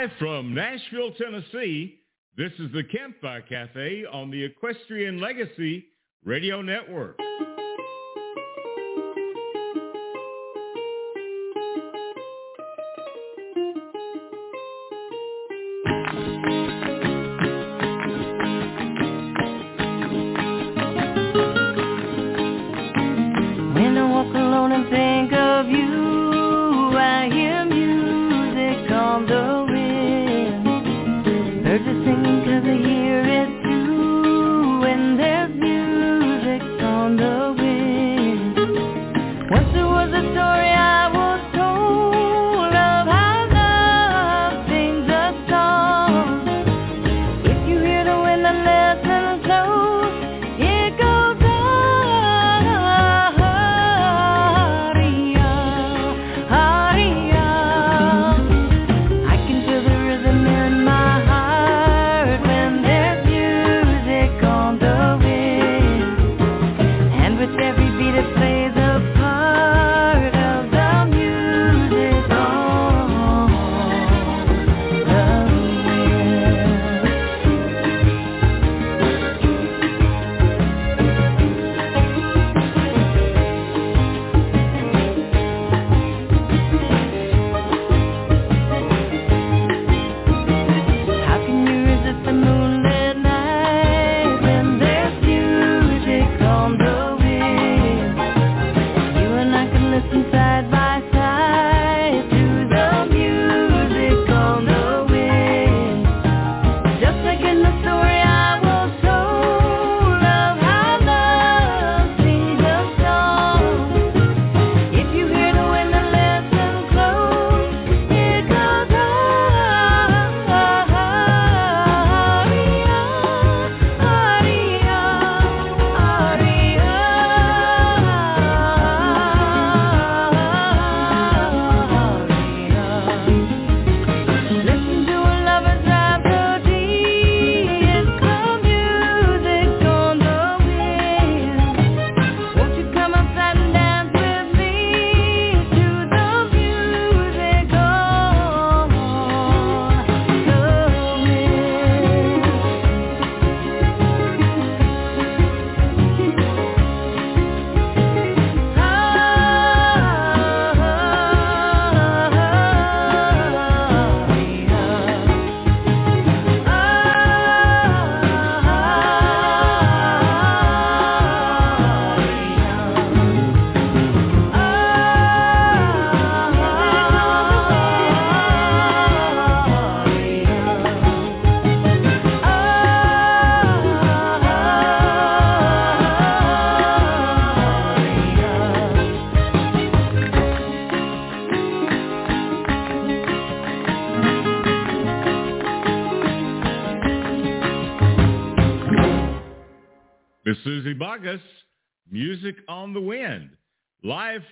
[0.00, 1.98] Live from Nashville, Tennessee,
[2.36, 5.86] this is the Campfire Cafe on the Equestrian Legacy
[6.24, 7.18] Radio Network.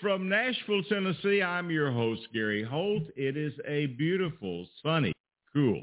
[0.01, 3.05] From Nashville, Tennessee, I'm your host, Gary Holt.
[3.15, 5.13] It is a beautiful, sunny,
[5.53, 5.83] cool,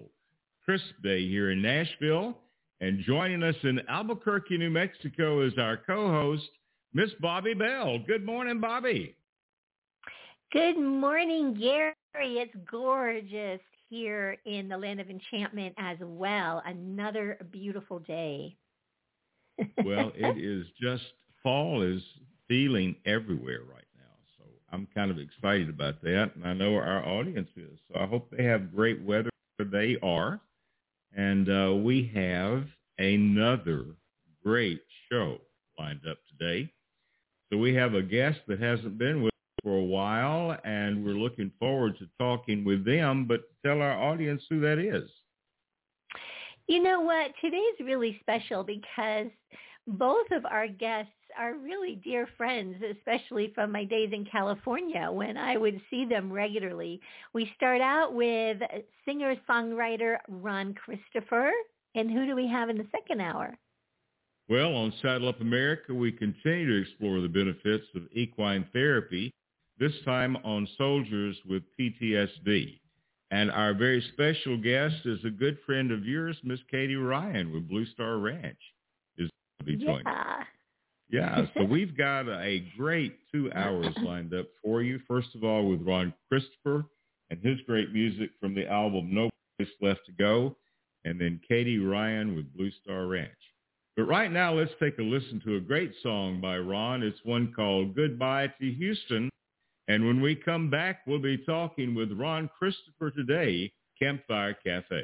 [0.66, 2.38] crisp day here in Nashville.
[2.82, 6.50] And joining us in Albuquerque, New Mexico is our co-host,
[6.94, 8.00] Miss Bobbi Bell.
[8.06, 9.16] Good morning, Bobby.
[10.52, 11.94] Good morning, Gary.
[12.14, 16.62] It's gorgeous here in the land of enchantment as well.
[16.66, 18.58] Another beautiful day.
[19.86, 21.04] well, it is just
[21.42, 22.02] fall is
[22.54, 24.14] feeling everywhere right now.
[24.38, 27.80] So I'm kind of excited about that, and I know our audience is.
[27.88, 30.40] So I hope they have great weather where they are.
[31.18, 32.66] And uh, we have
[33.00, 33.86] another
[34.44, 34.82] great
[35.12, 35.40] show
[35.80, 36.72] lined up today.
[37.52, 41.14] So we have a guest that hasn't been with us for a while, and we're
[41.14, 43.26] looking forward to talking with them.
[43.26, 45.10] But tell our audience who that is.
[46.68, 47.32] You know what?
[47.42, 49.32] Today's really special because
[49.88, 55.38] both of our guests are really dear friends, especially from my days in California when
[55.38, 57.00] I would see them regularly.
[57.34, 58.58] We start out with
[59.06, 61.52] singer-songwriter Ron Christopher.
[61.96, 63.56] And who do we have in the second hour?
[64.50, 69.32] Well, on Saddle Up America, we continue to explore the benefits of equine therapy,
[69.80, 72.80] this time on soldiers with PTSD.
[73.32, 77.68] And our very special guest is a good friend of yours, Miss Katie Ryan with
[77.70, 78.58] Blue Star Ranch.
[79.18, 80.04] Is to be joined.
[80.06, 80.44] Yeah.
[81.10, 85.00] Yeah, so we've got a great two hours lined up for you.
[85.08, 86.86] First of all, with Ron Christopher
[87.30, 90.56] and his great music from the album No Place Left to Go,
[91.06, 93.32] and then Katie Ryan with Blue Star Ranch.
[93.96, 97.04] But right now, let's take a listen to a great song by Ron.
[97.04, 99.30] It's one called Goodbye to Houston.
[99.88, 103.72] And when we come back, we'll be talking with Ron Christopher today,
[104.02, 105.04] Campfire Cafe.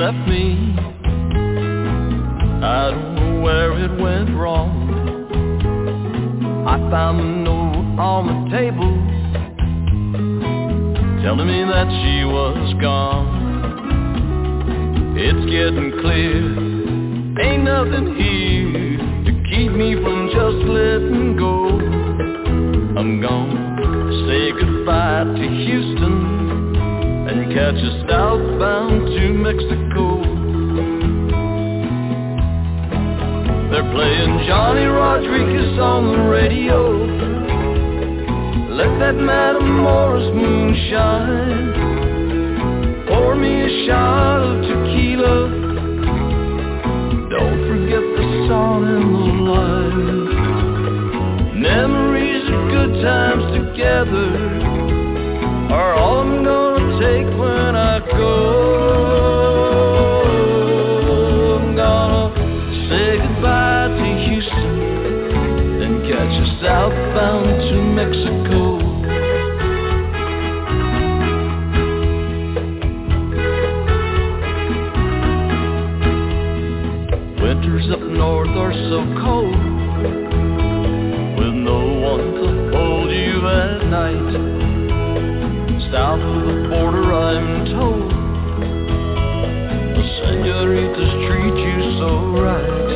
[0.00, 0.56] Left me.
[2.64, 4.72] I don't know where it went wrong.
[6.66, 8.90] I found a note on the table
[11.22, 13.28] telling me that she was gone.
[15.18, 16.48] It's getting clear,
[17.44, 18.96] ain't nothing here
[19.26, 21.78] to keep me from just letting go.
[22.98, 26.39] I'm gonna say goodbye to Houston
[27.54, 30.22] catch a southbound to Mexico.
[33.70, 37.06] They're playing Johnny Rodriguez on the radio.
[38.70, 41.74] Let that Madam Morris moonshine
[43.08, 45.50] pour me a shot of tequila.
[47.30, 50.30] Don't forget the song and the light.
[51.56, 54.70] Memories of good times together
[55.72, 56.19] are all
[84.12, 85.90] night.
[85.92, 88.10] South of the border, I'm told,
[89.96, 92.90] the senoritas treat you so right.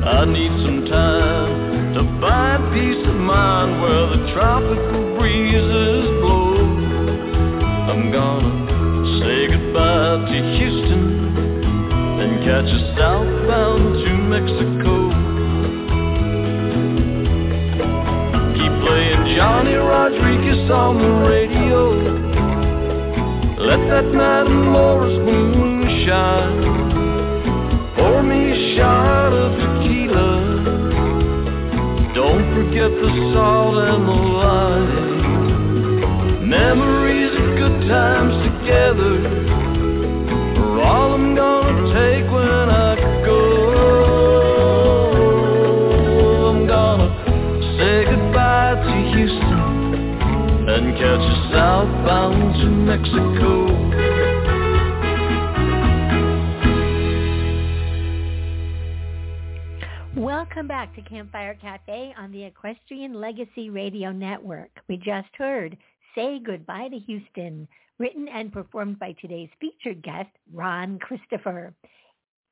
[0.00, 6.54] I need some time to find peace of mind where the tropical breezes blow.
[7.90, 8.52] I'm gonna
[9.20, 11.04] say goodbye to Houston
[12.20, 14.69] and catch a southbound to Mexico.
[19.40, 21.96] Johnny Rodriguez on the radio.
[23.56, 26.60] Let that night Madam Morris moonshine
[27.96, 30.30] pour me a shot of tequila.
[32.14, 35.08] Don't forget the salt and the lime.
[36.46, 39.24] Memories of good times together
[40.60, 42.59] are all I'm gonna take when
[53.12, 53.66] Mexico.
[60.16, 64.70] Welcome back to Campfire Cafe on the Equestrian Legacy Radio Network.
[64.88, 65.76] We just heard
[66.14, 67.68] Say Goodbye to Houston,
[67.98, 71.72] written and performed by today's featured guest, Ron Christopher.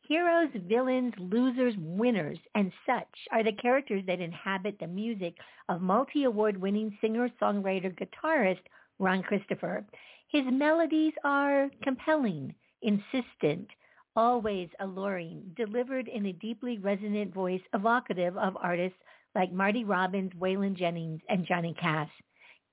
[0.06, 5.34] Heroes, villains, losers, winners, and such are the characters that inhabit the music
[5.68, 8.60] of multi-award winning singer-songwriter guitarist
[8.98, 9.84] Ron Christopher.
[10.28, 13.68] His melodies are compelling, insistent,
[14.14, 18.98] always alluring, delivered in a deeply resonant voice evocative of artists
[19.34, 22.10] like Marty Robbins, Waylon Jennings, and Johnny Cash.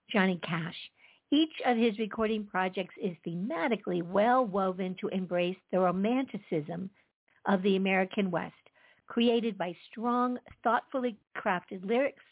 [0.10, 0.76] Johnny Cash.
[1.32, 6.90] Each of his recording projects is thematically well woven to embrace the romanticism
[7.46, 8.54] of the American West,
[9.08, 12.24] created by strong, thoughtfully crafted lyrics,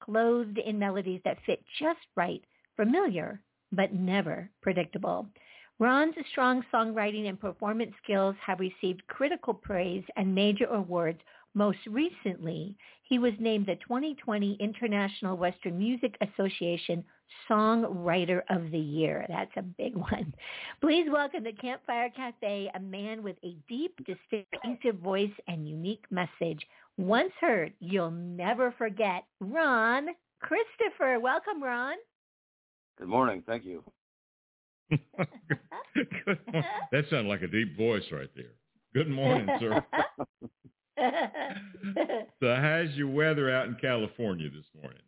[0.00, 3.40] clothed in melodies that fit just right, familiar,
[3.72, 5.26] but never predictable.
[5.78, 11.18] Ron's strong songwriting and performance skills have received critical praise and major awards.
[11.54, 17.04] Most recently, he was named the 2020 International Western Music Association
[17.50, 19.26] Songwriter of the Year.
[19.28, 20.32] That's a big one.
[20.80, 26.64] Please welcome to Campfire Cafe a man with a deep, distinctive voice and unique message.
[26.96, 29.24] Once heard, you'll never forget.
[29.40, 30.08] Ron
[30.40, 31.18] Christopher.
[31.18, 31.96] Welcome, Ron.
[32.98, 33.42] Good morning.
[33.46, 33.82] Thank you.
[35.18, 35.28] that
[37.10, 38.52] sounded like a deep voice right there.
[38.94, 39.82] Good morning, sir.
[42.40, 45.00] so how's your weather out in California this morning?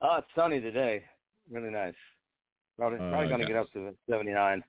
[0.00, 1.02] Oh, it's sunny today.
[1.50, 1.94] Really nice.
[2.78, 4.62] Probably, Uh, probably going to get up to 79.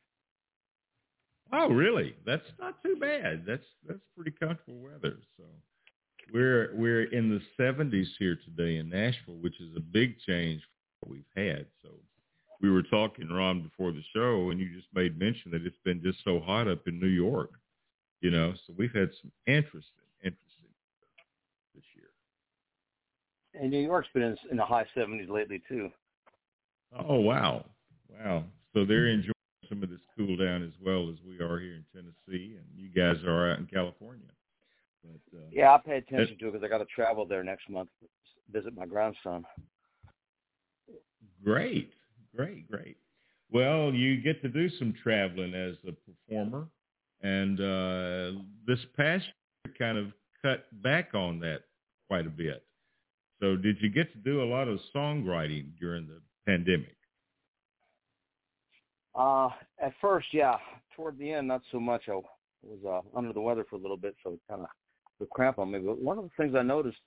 [1.51, 2.15] Oh, really?
[2.25, 3.44] That's not too bad.
[3.46, 5.18] That's that's pretty comfortable weather.
[5.38, 5.44] So
[6.34, 10.70] we're we're in the 70s here today in Nashville, which is a big change from
[11.00, 11.68] what we've had.
[11.84, 11.89] So
[12.63, 16.01] we were talking, Ron, before the show, and you just made mention that it's been
[16.01, 17.51] just so hot up in New York.
[18.22, 20.72] You know, so we've had some interesting, interesting
[21.75, 22.08] this year.
[23.62, 25.89] and New York's been in, in the high 70s lately too.
[26.98, 27.65] Oh wow,
[28.10, 28.46] wow!
[28.74, 29.34] So they're enjoying
[29.67, 32.89] some of this cool down as well as we are here in Tennessee, and you
[32.89, 34.27] guys are out in California.
[35.03, 37.70] But, uh, yeah, I pay attention to it because I got to travel there next
[37.70, 37.89] month,
[38.53, 39.43] visit my grandson.
[41.43, 41.91] Great,
[42.36, 42.98] great, great.
[43.52, 46.68] Well, you get to do some traveling as a performer,
[47.22, 49.25] and uh, this past
[49.66, 50.08] year kind of
[50.42, 51.62] cut back on that
[52.08, 52.63] quite a bit.
[53.40, 56.96] So, did you get to do a lot of songwriting during the pandemic?
[59.16, 59.50] Uh,
[59.82, 60.58] at first, yeah.
[60.96, 62.04] Toward the end, not so much.
[62.08, 62.20] I
[62.63, 64.68] was uh, under the weather for a little bit, so it kind of
[65.20, 65.80] the cramp on me.
[65.80, 67.00] But one of the things I noticed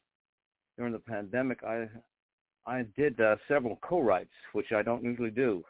[0.77, 1.89] during the pandemic, I
[2.67, 5.65] I did uh, several co-writes, which I don't usually do.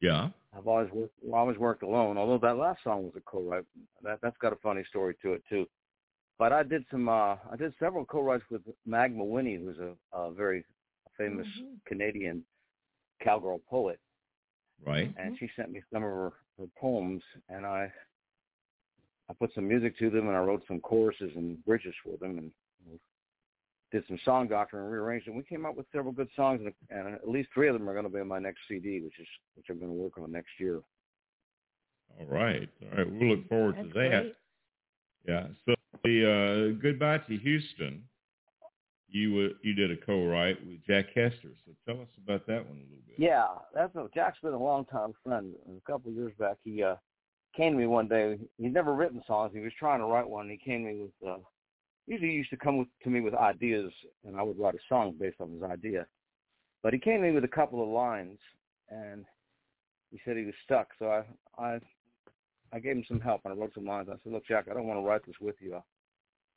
[0.00, 0.28] Yeah.
[0.56, 2.16] I've always worked, well, always worked alone.
[2.16, 3.64] Although that last song was a co-write,
[4.02, 5.66] that that's got a funny story to it too.
[6.38, 10.32] But I did some, uh, I did several co-writes with Mag Mawhinney, who's a, a
[10.32, 10.64] very
[11.16, 11.74] famous mm-hmm.
[11.86, 12.42] Canadian
[13.22, 14.00] cowgirl poet.
[14.84, 15.12] Right.
[15.16, 17.92] And she sent me some of her, her poems, and I
[19.28, 22.36] I put some music to them, and I wrote some choruses and bridges for them,
[22.38, 22.50] and
[23.94, 25.36] did some song doctoring and rearranged them.
[25.36, 27.92] We came up with several good songs, and, and at least three of them are
[27.92, 30.32] going to be on my next CD, which is which I'm going to work on
[30.32, 30.80] next year.
[32.18, 33.10] All right, all right.
[33.10, 34.10] We'll look forward That's to that.
[34.10, 34.34] Great.
[35.28, 35.46] Yeah.
[35.64, 38.02] So the uh, goodbye to Houston.
[39.08, 41.52] You uh, you did a co-write with Jack Hester.
[41.64, 43.16] So tell us about that one a little bit.
[43.16, 45.52] Yeah, that's a, Jack's been a long time friend.
[45.68, 46.96] A couple of years back, he uh,
[47.56, 48.38] came to me one day.
[48.58, 49.52] He'd never written songs.
[49.54, 50.50] He was trying to write one.
[50.50, 51.30] He came to me with.
[51.30, 51.38] Uh,
[52.06, 53.92] usually, he used to come with, to me with ideas,
[54.24, 56.06] and I would write a song based on his idea.
[56.82, 58.38] But he came me with a couple of lines,
[58.90, 59.24] and
[60.10, 60.88] he said he was stuck.
[60.98, 61.24] So I
[61.62, 61.80] I
[62.72, 64.08] I gave him some help, and I wrote some lines.
[64.10, 65.80] I said, "Look, Jack, I don't want to write this with you.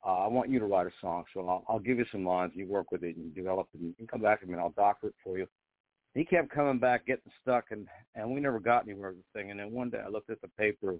[0.06, 2.52] Uh, I want you to write a song, so I'll, I'll give you some lines.
[2.54, 4.52] You work with it, and you develop it, and you can come back to me,
[4.52, 5.46] and I'll doctor it for you."
[6.14, 9.50] he kept coming back, getting stuck, and and we never got anywhere with the thing.
[9.50, 10.96] And then one day I looked at the paper,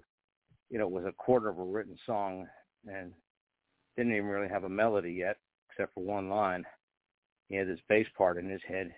[0.69, 2.47] you know, it was a quarter of a written song,
[2.87, 3.11] and
[3.99, 5.37] didn't even really have a melody yet,
[5.69, 6.63] except for one line.
[7.47, 8.93] He had this bass part in his head,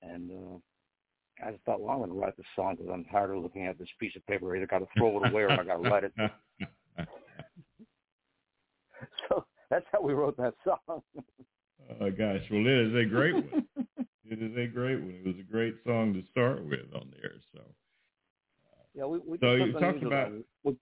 [0.00, 3.34] and uh, I just thought, well, I'm going to write this song because I'm tired
[3.34, 4.54] of looking at this piece of paper.
[4.54, 6.12] I either got to throw it away or I got to write it.
[9.28, 11.02] so that's how we wrote that song.
[12.00, 13.66] oh gosh, well, it is a great one.
[14.30, 15.22] It is a great one.
[15.24, 17.32] It was a great song to start with on there.
[17.54, 17.62] So.
[18.94, 19.20] Yeah, we.
[19.26, 20.32] we so you talked about.
[20.64, 20.76] We,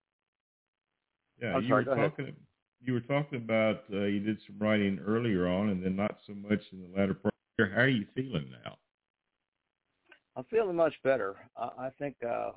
[1.40, 2.25] yeah, I'm you sorry, were talking.
[2.25, 2.34] Ahead.
[2.80, 6.35] You were talking about uh, you did some writing earlier on, and then not so
[6.35, 7.35] much in the latter part.
[7.59, 8.76] How are you feeling now?
[10.37, 11.37] I'm feeling much better.
[11.56, 12.50] I, I think uh,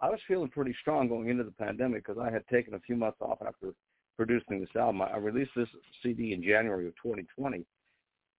[0.00, 2.96] I was feeling pretty strong going into the pandemic because I had taken a few
[2.96, 3.72] months off after
[4.16, 5.02] producing this album.
[5.02, 5.68] I released this
[6.02, 7.64] CD in January of 2020,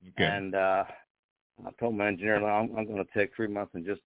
[0.10, 0.24] okay.
[0.24, 0.84] and uh,
[1.66, 4.02] I told my engineer, I'm, I'm going to take three months and just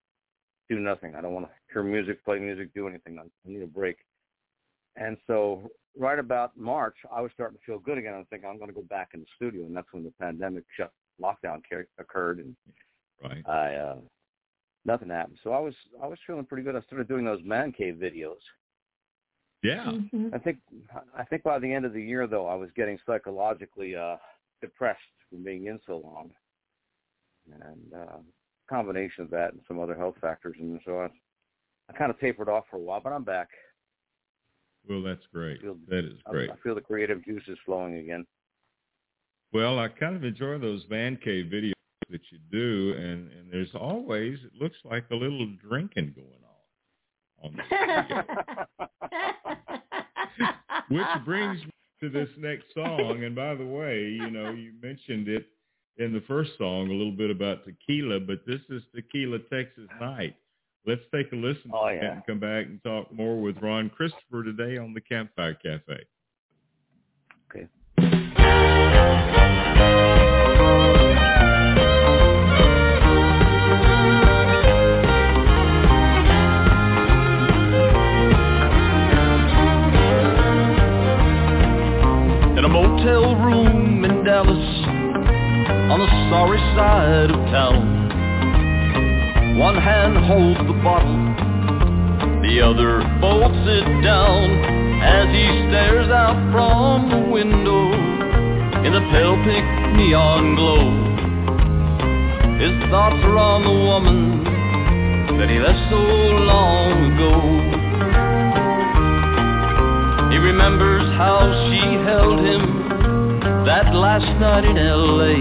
[0.69, 1.15] do nothing.
[1.15, 3.17] I don't want to hear music, play music, do anything.
[3.19, 3.97] I need a break.
[4.95, 8.13] And so right about March, I was starting to feel good again.
[8.13, 10.13] I was thinking I'm going to go back in the studio, and that's when the
[10.19, 11.61] pandemic shut lockdown
[11.99, 12.55] occurred, and
[13.23, 13.47] right.
[13.47, 13.95] I uh,
[14.85, 15.37] nothing happened.
[15.43, 16.75] So I was I was feeling pretty good.
[16.75, 18.41] I started doing those man cave videos.
[19.63, 19.85] Yeah.
[19.85, 20.29] Mm-hmm.
[20.33, 20.57] I think
[21.17, 24.17] I think by the end of the year though, I was getting psychologically uh,
[24.61, 24.99] depressed
[25.29, 26.31] from being in so long
[27.61, 28.17] and uh,
[28.69, 31.09] combination of that and some other health factors, and so I,
[31.89, 33.49] I kind of tapered off for a while, but I'm back.
[34.89, 35.61] Well, that's great.
[35.61, 36.49] Feel, that is great.
[36.49, 38.25] I, I feel the creative juices flowing again.
[39.53, 41.73] Well, I kind of enjoy those Van cave videos
[42.09, 46.27] that you do, and and there's always it looks like a little drinking going
[47.43, 47.61] on on
[50.89, 53.23] Which brings me to this next song.
[53.23, 55.47] And by the way, you know, you mentioned it
[55.97, 60.35] in the first song a little bit about tequila, but this is Tequila Texas Night.
[60.87, 62.13] Let's take a listen oh, yeah.
[62.13, 66.05] and come back and talk more with Ron Christopher today on the Campfire Cafe.
[67.49, 67.67] Okay.
[82.57, 84.85] In a motel room in Dallas
[85.91, 87.94] on the sorry side of town.
[89.55, 91.15] One hand holds the bottle,
[92.43, 94.51] the other bolts it down
[95.01, 97.93] as he stares out from the window
[98.83, 100.91] in the pale pink neon glow.
[102.59, 104.43] His thoughts are on the woman
[105.39, 107.39] that he left so long ago.
[110.31, 112.89] He remembers how she held him
[113.65, 115.35] that last night in L.A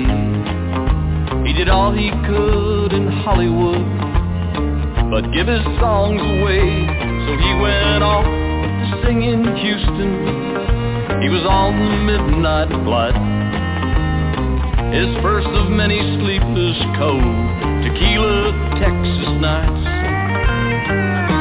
[1.45, 4.04] He did all he could in Hollywood,
[5.11, 6.65] but give his songs away.
[7.27, 10.13] So he went off to sing in Houston.
[11.23, 13.17] He was on the midnight flight.
[14.93, 17.25] His first of many sleepless cold
[17.83, 19.85] tequila Texas nights.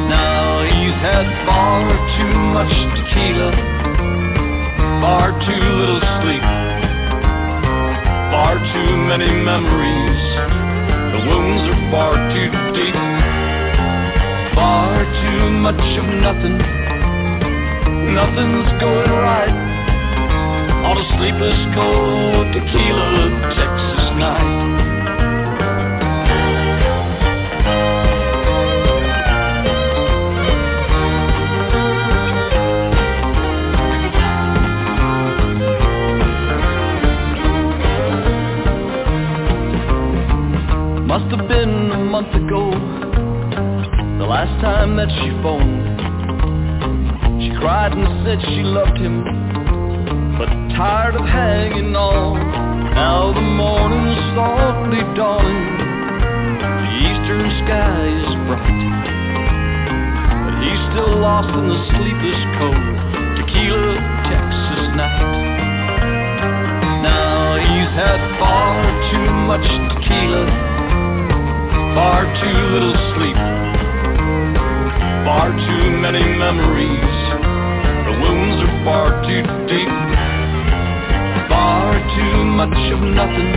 [0.09, 1.85] Now he's had far
[2.17, 3.51] too much tequila,
[5.01, 6.45] far too little sleep,
[8.33, 10.21] far too many memories.
[11.13, 12.97] The wounds are far too deep,
[14.55, 16.57] far too much of nothing.
[18.13, 19.57] Nothing's going right
[20.85, 25.02] on a sleepless cold tequila Texas night.
[44.23, 45.83] The last time that she phoned.
[47.43, 49.19] She cried and said she loved him,
[50.39, 50.47] but
[50.79, 52.39] tired of hanging on.
[52.95, 55.75] Now the morning's softly dawning,
[56.55, 58.95] the eastern sky is bright,
[60.47, 62.79] but he's still lost in the sleepless cold
[63.43, 63.91] tequila
[64.31, 65.35] Texas night.
[67.03, 70.47] Now he's had far too much tequila
[71.93, 73.62] far too little sleep,
[75.33, 77.17] far too many memories.
[78.05, 79.93] The wounds are far too deep,
[81.49, 83.49] far too much of nothing.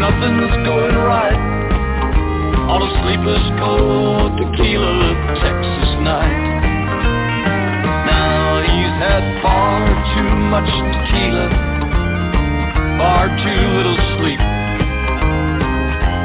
[0.00, 1.42] Nothing's going right
[2.72, 5.12] on a sleepless cold tequila
[5.44, 6.40] Texas night.
[8.08, 9.76] Now he's had far
[10.16, 11.48] too much tequila,
[12.96, 14.40] far too little sleep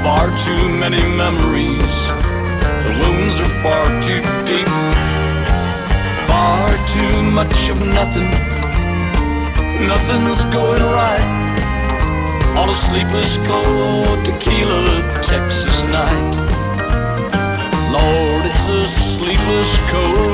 [0.01, 2.08] far too many memories.
[2.89, 4.65] The wounds are far too deep,
[6.25, 8.31] far too much of nothing.
[9.85, 11.29] Nothing's going right
[12.57, 16.33] on a sleepless cold tequila Texas night.
[17.93, 18.81] Lord, it's a
[19.21, 20.28] sleepless cold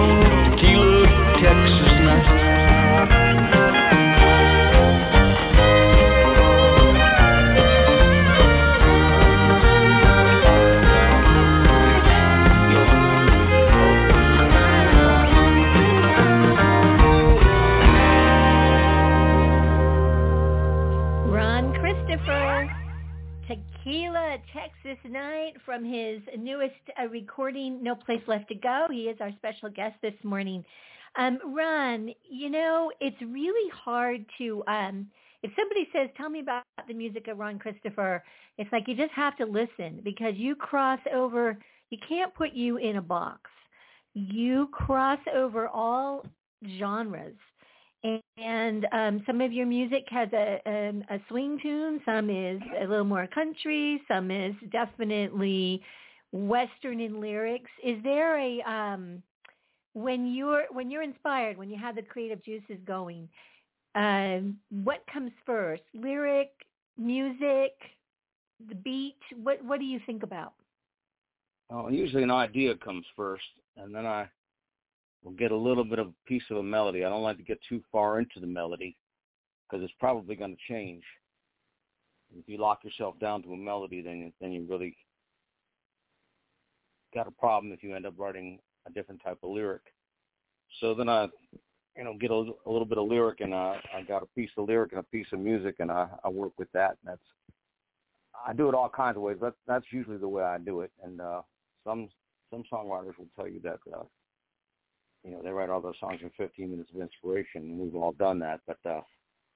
[24.85, 28.85] Texas Night from his newest uh, recording, No Place Left to Go.
[28.91, 30.63] He is our special guest this morning.
[31.17, 35.07] Um, Ron, you know, it's really hard to, um,
[35.41, 38.23] if somebody says, tell me about the music of Ron Christopher,
[38.59, 41.57] it's like you just have to listen because you cross over,
[41.89, 43.49] you can't put you in a box.
[44.13, 46.27] You cross over all
[46.77, 47.33] genres
[48.37, 52.01] and um, some of your music has a, a, um, a swing tune.
[52.05, 54.01] Some is a little more country.
[54.07, 55.81] Some is definitely
[56.31, 57.69] western in lyrics.
[57.83, 59.23] Is there a um,
[59.93, 63.29] when you're when you're inspired, when you have the creative juices going,
[63.95, 65.83] um, what comes first?
[65.93, 66.51] Lyric,
[66.97, 67.73] music,
[68.67, 69.15] the beat.
[69.41, 70.53] What what do you think about?
[71.69, 73.43] Well, usually an idea comes first,
[73.77, 74.29] and then I
[75.25, 77.03] will get a little bit of a piece of a melody.
[77.03, 78.95] I don't like to get too far into the melody
[79.67, 81.03] because it's probably going to change.
[82.37, 84.95] If you lock yourself down to a melody, then then you really
[87.13, 89.81] got a problem if you end up writing a different type of lyric.
[90.79, 91.27] So then I,
[91.97, 94.49] you know, get a, a little bit of lyric and I, I got a piece
[94.57, 96.97] of lyric and a piece of music and I, I work with that.
[97.01, 97.21] And that's
[98.45, 99.37] I do it all kinds of ways.
[99.39, 100.91] But that's usually the way I do it.
[101.03, 101.41] And uh,
[101.83, 102.09] some
[102.51, 104.03] some songwriters will tell you that uh,
[105.25, 108.11] you know, they write all those songs in 15 minutes of inspiration, and we've all
[108.13, 108.61] done that.
[108.67, 109.01] But uh,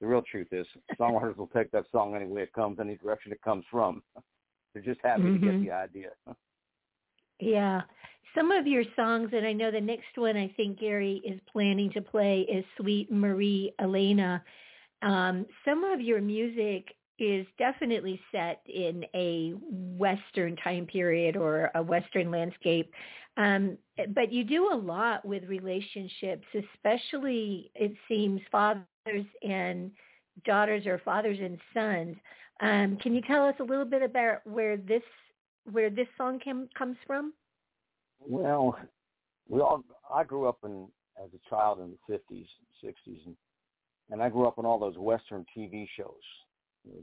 [0.01, 0.65] the real truth is,
[0.99, 4.01] songwriters will take that song any way it comes, any direction it comes from.
[4.73, 5.33] They're just happy mm-hmm.
[5.33, 5.65] to get mm-hmm.
[5.65, 6.09] the idea.
[7.39, 7.81] yeah.
[8.35, 11.91] Some of your songs, and I know the next one I think Gary is planning
[11.93, 14.43] to play is Sweet Marie Elena.
[15.01, 21.81] Um, some of your music is definitely set in a Western time period or a
[21.81, 22.93] Western landscape.
[23.39, 23.77] Um,
[24.13, 28.83] but you do a lot with relationships, especially it seems fathers
[29.41, 29.91] and
[30.45, 32.17] daughters or fathers and sons.
[32.59, 35.03] Um, can you tell us a little bit about where this
[35.71, 37.33] where this song came, comes from?
[38.19, 38.77] Well,
[39.47, 40.87] we all I grew up in
[41.23, 42.47] as a child in the fifties,
[42.83, 43.37] sixties, and
[44.09, 46.13] and I grew up on all those Western TV shows.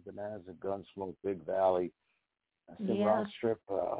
[0.04, 1.92] Bonanza, Gunsmoke, Big Valley,
[2.78, 3.32] Cimarron Yeah.
[3.36, 3.96] Strip, uh.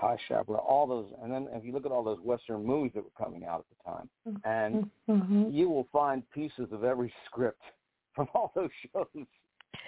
[0.00, 1.06] High Chaparral, all those.
[1.22, 3.66] And then if you look at all those Western movies that were coming out at
[3.76, 4.10] the time,
[4.44, 5.52] and Mhm.
[5.52, 7.62] you will find pieces of every script
[8.14, 9.26] from all those shows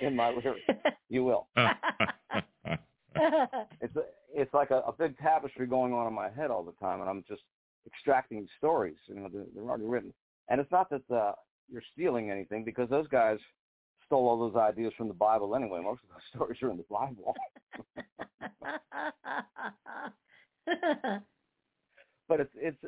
[0.00, 0.66] in my lyrics.
[1.10, 1.48] You will.
[3.80, 6.72] It's a, it's like a, a big tapestry going on in my head all the
[6.72, 7.42] time, and I'm just
[7.86, 8.96] extracting stories.
[9.06, 10.12] You know, they're, they're already written.
[10.48, 11.32] And it's not that uh,
[11.70, 13.38] you're stealing anything because those guys
[14.08, 15.80] stole all those ideas from the Bible anyway.
[15.82, 17.34] Most of those stories are in the Bible.
[22.28, 22.78] but it's it's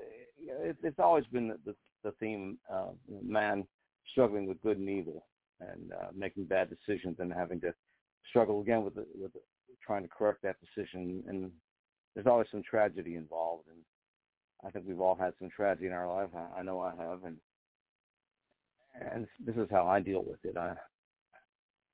[0.83, 2.91] it's, always been the the, the theme uh,
[3.23, 3.67] man
[4.11, 5.27] struggling with good and evil
[5.61, 7.73] and uh, making bad decisions and having to
[8.29, 9.41] struggle again with the, with the,
[9.85, 11.23] trying to correct that decision.
[11.29, 11.51] And
[12.15, 13.69] there's always some tragedy involved.
[13.69, 13.79] And
[14.67, 16.31] I think we've all had some tragedy in our life.
[16.35, 17.25] I, I know I have.
[17.25, 17.37] And
[19.13, 20.57] and this is how I deal with it.
[20.57, 20.75] I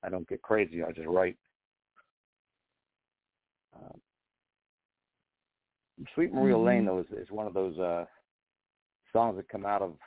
[0.03, 1.37] I don't get crazy I just write
[3.75, 3.99] um,
[6.13, 6.65] Sweet Maria Mhm.
[6.65, 8.05] Lane though is, is one of those uh
[9.13, 9.97] songs that come out of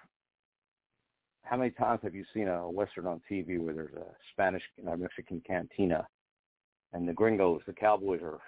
[1.42, 4.96] how many times have you seen a western on TV where there's a Spanish or
[4.96, 6.06] Mexican cantina
[6.92, 8.38] and the gringos, the cowboys are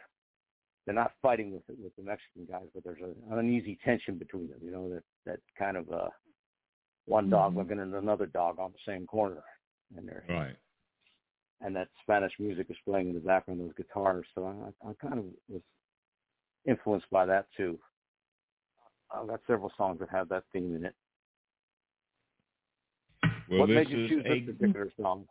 [0.85, 4.18] they're not fighting with the, with the Mexican guys, but there's a, an uneasy tension
[4.18, 4.59] between them.
[4.62, 6.09] You know that that kind of uh
[7.07, 7.57] one dog Mhm.
[7.57, 9.42] looking at another dog on the same corner,
[9.96, 10.57] and they're right.
[11.64, 14.27] And that Spanish music is playing in the background, those guitars.
[14.35, 15.62] So I, I kind of was
[16.66, 17.79] influenced by that too.
[19.14, 20.94] I've got several songs that have that theme in it.
[23.51, 25.27] Well, what made you choose a this particular song?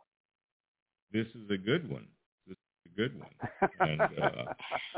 [1.12, 2.06] this is a good one.
[2.46, 3.70] This is a good one.
[3.80, 4.52] And uh,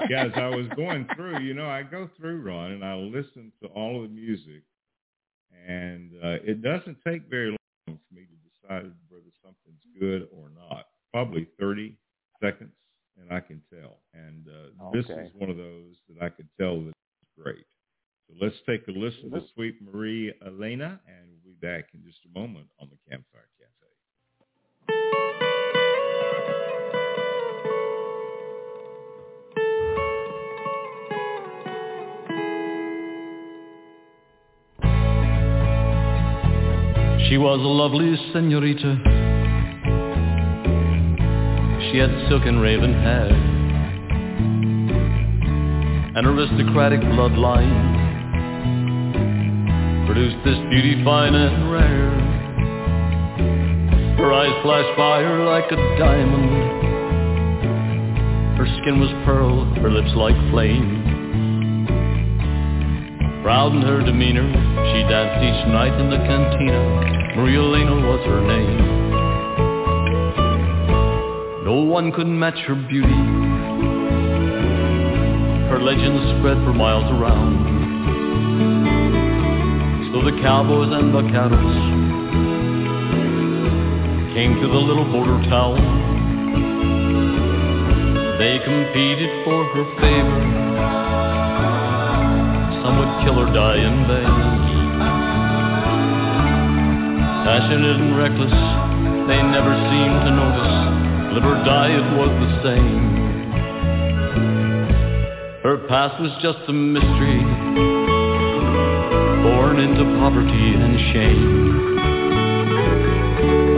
[0.09, 3.53] yeah, as I was going through, you know, I go through Ron and I listen
[3.63, 4.63] to all of the music,
[5.67, 10.51] and uh, it doesn't take very long for me to decide whether something's good or
[10.51, 10.84] not.
[11.15, 11.97] Probably thirty
[12.43, 12.73] seconds,
[13.17, 13.99] and I can tell.
[14.15, 17.65] And uh, this is one of those that I could tell that it's great.
[18.27, 22.03] So let's take a listen to This- Sweet Marie Elena, and we'll be back in
[22.05, 23.71] just a moment on the Campfire Cafe.
[37.29, 39.24] She was a lovely senorita.
[41.95, 43.31] She had silken raven hair,
[46.17, 47.95] an aristocratic bloodline
[50.05, 52.11] produced this beauty fine and rare.
[54.19, 56.51] Her eyes flashed fire like a diamond.
[58.59, 61.07] Her skin was pearl, her lips like flame.
[63.45, 64.51] Proud in her demeanor,
[64.91, 67.37] she danced each night in the cantina.
[67.37, 69.14] Maria Elena was her name.
[71.75, 73.19] No one could match her beauty.
[75.67, 77.67] Her legends spread for miles around.
[80.13, 81.75] So the cowboys and the vaqueros
[84.39, 85.75] came to the little border town.
[88.39, 90.43] They competed for her favor.
[92.87, 94.31] Some would kill or die in vain.
[97.43, 98.55] Passionate and reckless,
[99.27, 100.84] they never seemed to notice.
[101.35, 103.05] Live or die, it was the same.
[105.65, 107.43] Her past was just a mystery,
[109.43, 111.89] born into poverty and shame.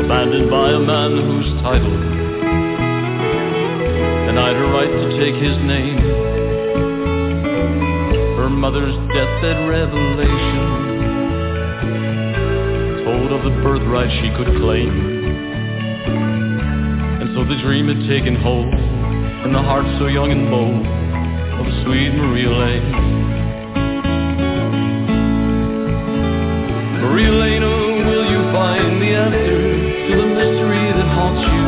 [0.04, 1.96] Abandoned by a man whose title
[4.26, 5.96] denied her right to take his name.
[8.36, 10.60] Her mother's deathbed revelation
[13.02, 15.25] told of the birthright she could claim.
[17.46, 22.10] So the dream had taken hold in the heart so young and bold of sweet
[22.10, 22.90] Maria Lane.
[27.06, 29.62] Maria Lane, oh, will you find the answer
[30.10, 31.62] to the mystery that haunts you?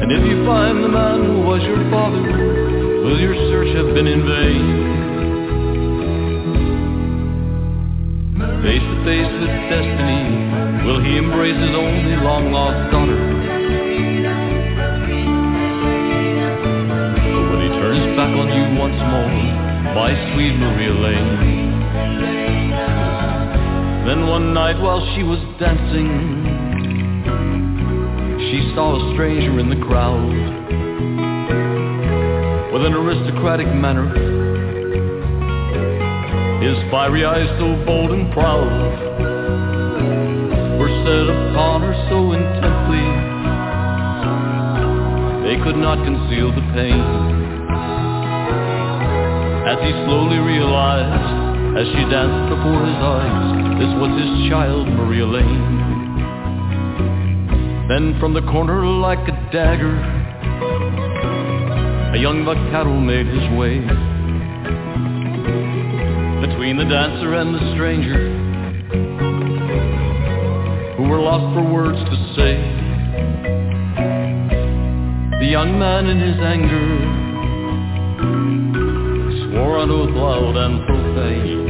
[0.00, 2.24] And if you find the man who was your father,
[3.04, 4.64] will your search have been in vain?
[8.64, 10.51] Face to face with destiny,
[10.84, 13.18] will he embrace his only long lost daughter?
[17.48, 19.32] But he turns back on you once more,
[19.94, 21.52] my sweet Maria Lane,
[24.06, 26.10] then one night while she was dancing,
[28.50, 30.32] she saw a stranger in the crowd
[32.72, 34.32] with an aristocratic manner
[36.62, 39.31] his fiery eyes so bold and proud
[41.02, 43.06] set upon her so intently,
[45.42, 47.02] they could not conceal the pain.
[49.66, 55.26] As he slowly realized, as she danced before his eyes, this was his child, Maria
[55.26, 55.82] Lane.
[57.88, 59.98] Then from the corner like a dagger,
[62.14, 63.80] a young vaquero made his way
[66.46, 68.41] between the dancer and the stranger
[71.32, 72.60] lost for words to say.
[75.40, 76.84] The young man in his anger
[79.40, 81.68] swore an oath loud and profane.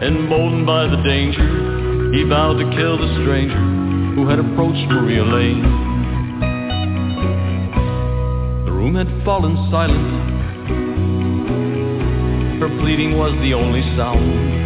[0.00, 3.64] Emboldened by the danger, he vowed to kill the stranger
[4.14, 5.62] who had approached Maria Lane.
[8.66, 10.10] The room had fallen silent.
[12.60, 14.57] Her pleading was the only sound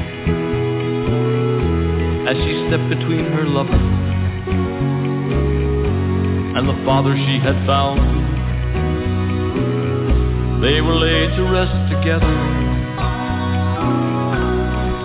[2.27, 3.75] as she stepped between her lover
[6.57, 7.99] and the father she had found.
[10.63, 12.35] They were laid to rest together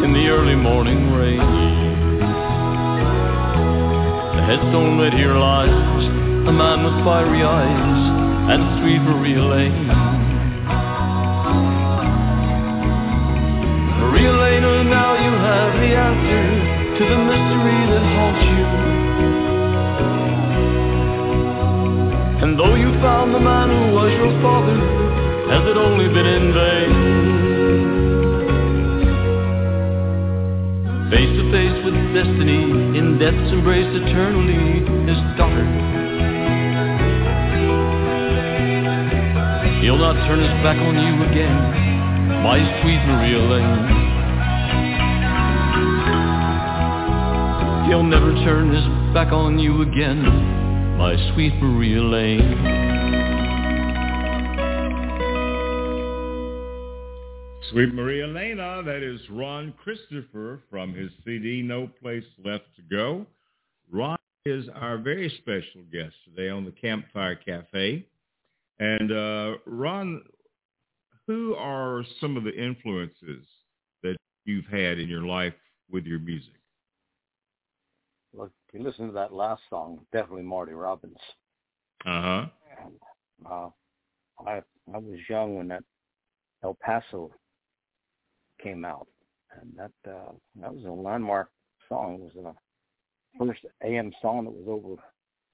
[0.06, 1.39] in the early morning rain.
[4.36, 6.06] The headstone read, Here lies
[6.47, 10.16] a man with fiery eyes and sweet Maria Lane.
[40.28, 41.56] Turn his back on you again,
[42.44, 43.88] my sweet Maria Lane.
[47.88, 50.22] He'll never turn his back on you again,
[50.98, 52.58] my sweet Maria Lane.
[57.72, 62.82] Sweet Maria Lena, ah, that is Ron Christopher from his CD No Place Left to
[62.82, 63.26] Go.
[63.90, 68.06] Ron is our very special guest today on the Campfire Cafe.
[68.80, 70.22] And uh, Ron,
[71.26, 73.46] who are some of the influences
[74.04, 75.54] that you've had in your life
[75.92, 76.54] with your music?
[78.34, 81.18] Well, if you listen to that last song, definitely Marty Robbins.
[82.06, 82.46] Uh-huh.
[82.84, 82.94] And,
[83.50, 83.70] uh,
[84.46, 84.62] I
[84.94, 85.84] I was young when that
[86.63, 87.32] El Paso
[88.62, 89.08] came out,
[89.60, 91.50] and that uh, that was a landmark
[91.90, 92.16] song.
[92.16, 92.56] It was
[93.36, 95.02] the first AM song that was over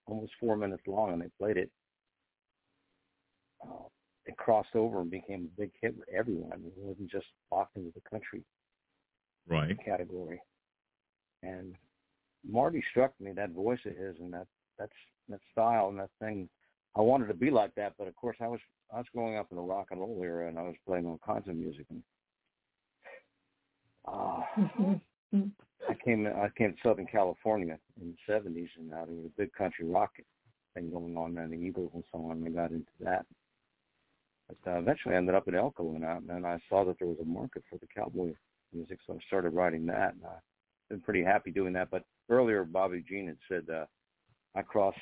[0.06, 1.72] almost four minutes long, and they played it.
[3.64, 3.88] Uh,
[4.26, 6.64] it crossed over and became a big hit with everyone.
[6.66, 8.44] It wasn't just locked into the country
[9.48, 10.42] right category.
[11.42, 11.76] And
[12.48, 14.48] Marty struck me that voice of his and that
[14.80, 14.92] that's
[15.30, 16.50] that style and that thing.
[16.96, 18.60] I wanted to be like that, but of course I was
[18.94, 21.20] I was growing up in the rock and roll era and I was playing all
[21.26, 22.04] kinds of music and
[24.08, 24.42] uh,
[25.90, 29.42] I came I came to Southern California in the seventies and uh, there was a
[29.42, 30.12] big country rock
[30.74, 32.38] thing going on there, the Eagles and so on.
[32.38, 33.26] And I got into that.
[34.48, 37.08] But uh, eventually I ended up at Elko and, I, and I saw that there
[37.08, 38.34] was a market for the cowboy
[38.74, 40.14] music, so I started writing that.
[40.14, 40.42] And I've
[40.90, 41.90] been pretty happy doing that.
[41.90, 43.86] But earlier Bobbi Jean had said uh,
[44.56, 44.96] I cross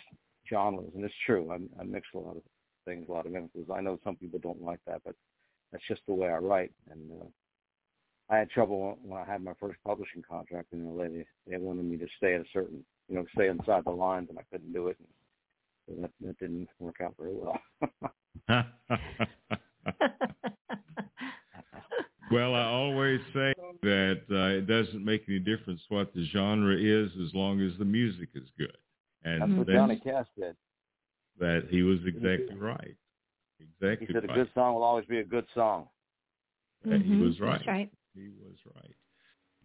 [0.50, 1.52] genres, and it's true.
[1.52, 2.44] I, I mix a lot of
[2.86, 3.72] things, a lot of influences.
[3.74, 5.16] I know some people don't like that, but
[5.72, 6.72] that's just the way I write.
[6.90, 7.26] And uh,
[8.30, 11.06] I had trouble when I had my first publishing contract in LA.
[11.06, 14.28] They, they wanted me to stay at a certain, you know, stay inside the lines,
[14.30, 14.98] and I couldn't do it.
[15.00, 15.08] And
[16.02, 17.60] that, that didn't work out very well.
[22.32, 27.10] well, I always say that uh, it doesn't make any difference what the genre is
[27.26, 28.78] as long as the music is good.
[29.24, 30.56] And that's what that's, Johnny Cash did.
[31.40, 32.96] That he was exactly right.
[33.60, 34.08] Exactly.
[34.08, 34.32] He said right.
[34.32, 35.88] a good song will always be a good song.
[36.86, 37.20] Yeah, mm-hmm.
[37.20, 37.54] He was right.
[37.54, 37.92] That's right.
[38.16, 38.96] He was right.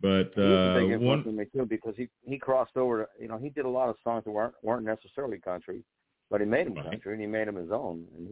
[0.00, 3.08] But He was a uh, big one, on me too because he he crossed over.
[3.18, 5.82] You know, he did a lot of songs that weren't weren't necessarily country,
[6.30, 6.90] but he made them Right.
[6.90, 8.06] country and he made them his own.
[8.16, 8.28] And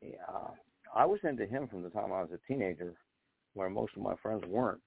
[0.00, 0.50] he, yeah,
[0.94, 2.94] I was into him from the time I was a teenager,
[3.54, 4.80] where most of my friends weren't.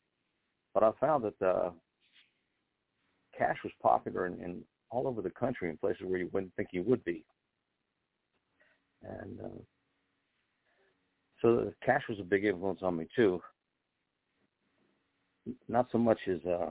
[0.74, 1.72] But I found that uh,
[3.38, 6.70] Cash was popular in, in all over the country in places where you wouldn't think
[6.72, 7.26] he would be.
[9.04, 9.62] And uh,
[11.42, 13.42] so Cash was a big influence on me too.
[15.68, 16.70] Not so much his uh,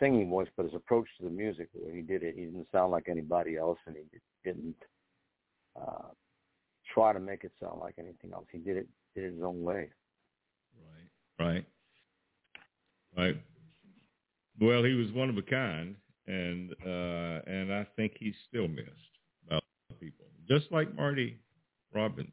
[0.00, 1.68] singing voice, but his approach to the music.
[1.72, 4.02] The way he did it, he didn't sound like anybody else, and he
[4.44, 4.76] didn't
[5.80, 6.08] uh,
[6.92, 8.46] try to make it sound like anything else.
[8.52, 9.90] He did it did it his own way.
[11.38, 11.64] right, right,
[13.16, 13.36] right.
[14.60, 19.18] Well, he was one of a kind, and uh, and I think he's still missed
[19.48, 19.58] by
[20.00, 21.38] people, just like Marty
[21.92, 22.32] Robbins.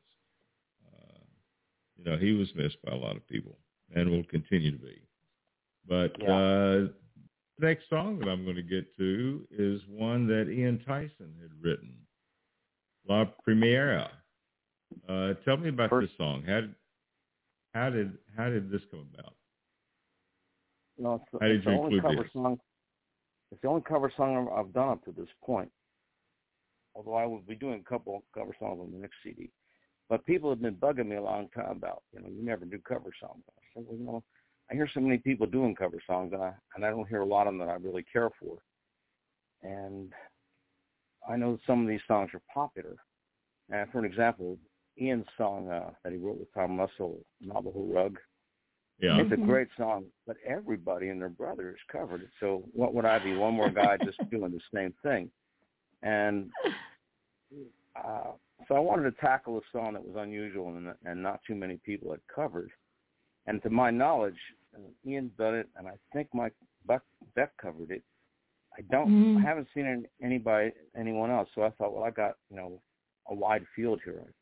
[0.86, 1.20] Uh,
[1.98, 3.58] you know, he was missed by a lot of people,
[3.96, 5.02] and will continue to be.
[5.88, 6.34] But Yeah.
[6.34, 6.88] uh,
[7.64, 11.96] next song that I'm going to get to is one that Ian Tyson had written,
[13.08, 14.10] La Primera.
[15.10, 16.44] Uh, tell me about First- this song.
[16.46, 16.76] How did
[17.74, 19.34] how did how did this come about?
[20.98, 22.34] No, it's, How did it's the only cover this?
[22.34, 22.60] song.
[23.52, 25.72] It's the only cover song I've- I've done up to this point.
[26.94, 29.52] Although I will be doing a couple cover songs on the next CD.
[30.10, 32.78] But people have been bugging me a long time about, you know, you never do
[32.80, 33.44] cover songs.
[33.50, 34.24] I said, well, you know,
[34.74, 37.26] I hear so many people doing cover songs, and I and I don't hear a
[37.26, 38.58] lot of them that I really care for.
[39.62, 40.12] And
[41.30, 42.96] I know some of these songs are popular.
[43.70, 44.58] And for an example,
[45.00, 48.18] Ian's song uh, that he wrote with Tom Russell, Navajo Rug,
[49.00, 49.20] Yeah.
[49.20, 49.46] it's a Mhm.
[49.46, 52.32] great song, but everybody and their brother has covered it.
[52.40, 53.36] So what would I be?
[53.36, 55.32] One more guy just doing the same thing.
[56.02, 56.52] And
[57.96, 58.32] uh,
[58.68, 61.78] so I wanted to tackle a song that was unusual and, and not too many
[61.78, 62.72] people had covered.
[63.46, 64.40] And to my knowledge,
[64.76, 66.54] uh, Ian's done it, and I think Mike
[66.86, 67.04] Buck,
[67.36, 68.04] Beck covered it.
[68.78, 69.38] I don't, Mm.
[69.38, 71.48] I haven't seen any- anybody, anyone else.
[71.54, 72.82] So I thought, well, I got you know
[73.28, 74.34] a wide field here.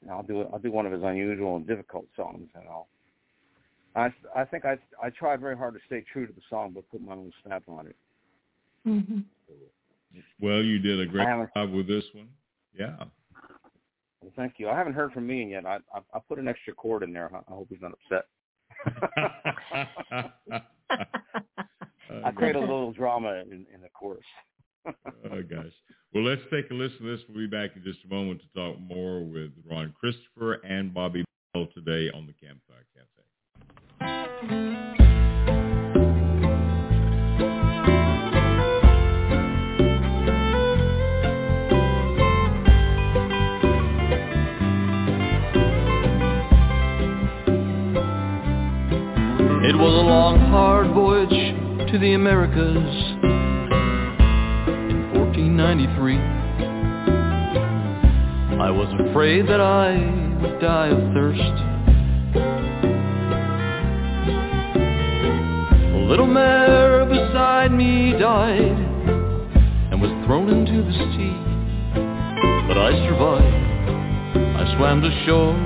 [0.00, 2.88] And I'll do I'll do one of his unusual and difficult songs, and I'll
[3.94, 6.88] I I think I I tried very hard to stay true to the song, but
[6.90, 7.96] put my own stamp on it.
[8.84, 9.20] hmm
[10.40, 12.28] Well, you did a great job with this one.
[12.74, 12.96] Yeah.
[14.22, 14.68] Well, thank you.
[14.70, 15.66] I haven't heard from Ian yet.
[15.66, 17.30] I I, I put an extra chord in there.
[17.34, 18.24] I, I hope he's not upset.
[22.24, 24.24] I create a little drama in, in the course.
[24.86, 25.72] oh gosh.
[26.12, 27.20] Well, let's take a listen to this.
[27.28, 31.24] We'll be back in just a moment to talk more with Ron Christopher and Bobbi
[31.54, 33.22] Bell today on the Campfire Cafe.
[49.72, 51.30] It was a long, hard voyage
[51.90, 52.76] to the Americas
[54.92, 56.18] in 1493.
[58.60, 59.96] I was afraid that I
[60.42, 61.40] would die of thirst.
[65.88, 68.76] A little mare beside me died
[69.90, 71.34] and was thrown into the sea.
[72.68, 73.56] But I survived.
[74.36, 75.56] I swam to shore.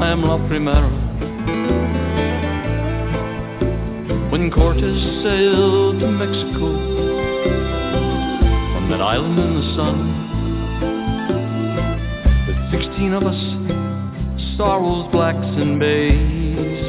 [0.00, 1.11] I am La Primera.
[4.50, 6.72] Cortez sailed to Mexico
[8.72, 9.96] From that island in the sun.
[12.46, 13.36] With sixteen of us
[14.58, 16.82] Sorrels blacks and bays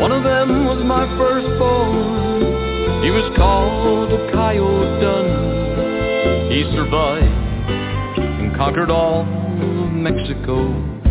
[0.00, 3.04] One of them was my firstborn.
[3.04, 5.00] He was called a Coyote.
[5.00, 7.24] Dun He survived
[8.18, 11.01] and conquered all of Mexico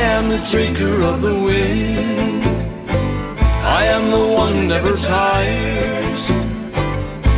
[0.00, 2.44] am the drinker of the wind.
[2.90, 6.22] I am the one never tires.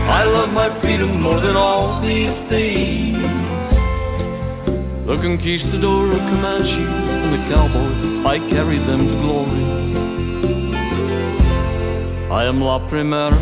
[0.08, 3.18] I love my freedom more than all these things.
[5.06, 9.66] The conquistador, Comanche, and the cowboy, I carry them to glory.
[12.30, 13.36] I am La Primera,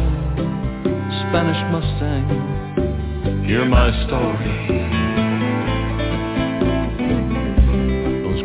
[1.20, 3.44] Spanish Mustang.
[3.46, 4.79] Hear my story.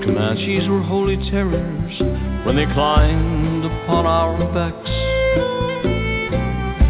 [0.06, 2.00] Comanches were holy terrors
[2.46, 4.90] when they climbed upon our backs.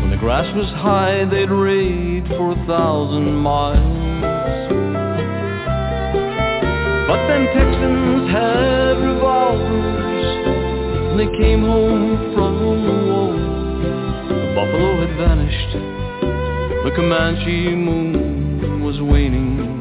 [0.02, 4.22] When the grass was high, they'd raid for a thousand miles.
[7.08, 10.26] But then Texans had revolvers,
[11.12, 13.32] and they came home from the war.
[14.28, 15.72] The buffalo had vanished,
[16.84, 19.75] the Comanche moon was waning.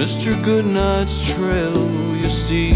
[0.00, 0.42] Mr.
[0.42, 1.76] Goodnight's trail,
[2.16, 2.72] you see.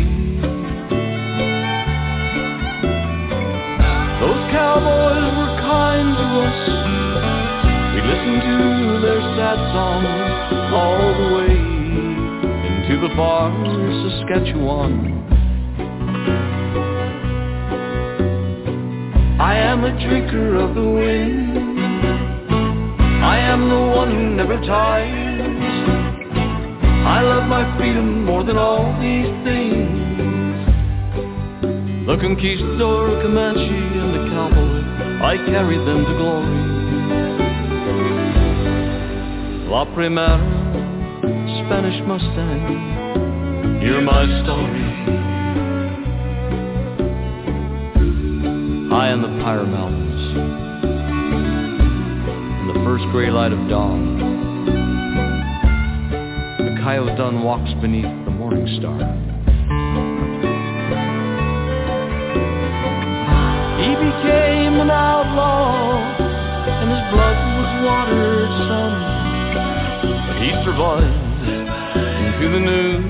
[4.20, 6.60] Those cowboys were kind to us.
[7.94, 10.12] We listened to their sad songs
[10.74, 11.56] all the way
[12.68, 13.48] into the far
[14.04, 14.92] Saskatchewan.
[19.40, 21.56] I am a drinker of the wind.
[23.24, 25.23] I am the one who never tires.
[27.06, 30.04] I love my freedom more than all these things.
[32.06, 34.82] The conquistador, Comanche, and the cowboy,
[35.22, 36.64] I carry them to glory.
[39.68, 40.38] La Primera,
[41.66, 44.84] Spanish Mustang, hear my story.
[48.88, 50.22] High in the Pryor Mountains,
[52.60, 54.33] in the first gray light of dawn,
[56.94, 58.94] coyote dun walks beneath the morning star.
[63.82, 65.98] He became an outlaw,
[66.70, 68.96] and his blood was watered some.
[70.28, 71.42] But he survived
[72.30, 73.03] into the new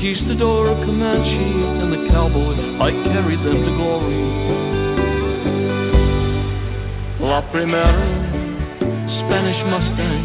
[0.00, 1.36] conquistador, Comanche,
[1.78, 4.24] and the cowboy, I carried them to glory.
[7.20, 8.08] La Primera,
[9.20, 10.24] Spanish Mustang,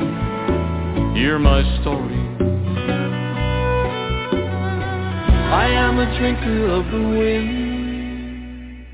[1.14, 2.16] hear my story.
[5.52, 8.86] I am a drinker of the wind.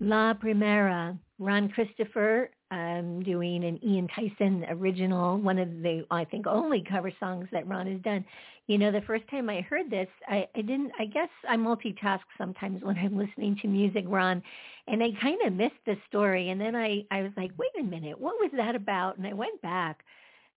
[0.00, 6.46] La Primera, Ron Christopher um, doing an Ian Tyson original, one of the, I think,
[6.46, 8.24] only cover songs that Ron has done.
[8.68, 12.20] You know, the first time I heard this, I, I didn't, I guess I multitask
[12.36, 14.42] sometimes when I'm listening to music, Ron,
[14.86, 16.50] and I kind of missed the story.
[16.50, 19.16] And then I, I was like, wait a minute, what was that about?
[19.16, 20.04] And I went back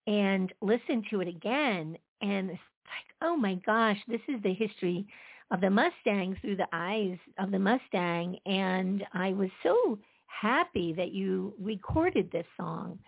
[0.09, 5.07] and listened to it again, and it's like, oh my gosh, this is the history
[5.53, 8.39] of the Mustang through the eyes of the Mustang.
[8.45, 12.99] And I was so happy that you recorded this song.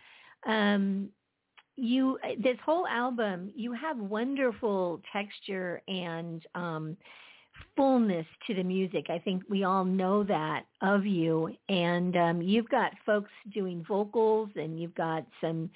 [0.46, 1.08] Um,
[1.76, 6.96] you this whole album, you have wonderful texture and um,
[7.76, 9.06] fullness to the music.
[9.08, 11.54] I think we all know that of you.
[11.68, 15.70] And um, you've got folks doing vocals, and you've got some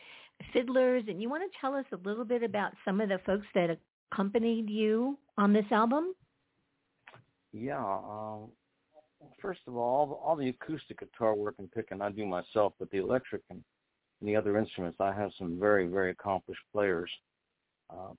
[0.52, 1.04] fiddlers.
[1.08, 3.78] And you want to tell us a little bit about some of the folks that
[4.12, 6.14] accompanied you on this album?
[7.52, 7.84] Yeah.
[7.84, 8.48] Um,
[9.40, 12.98] first of all, all the, acoustic guitar work and picking I do myself, but the
[12.98, 13.62] electric and,
[14.20, 17.10] and the other instruments, I have some very, very accomplished players.
[17.90, 18.12] Uh,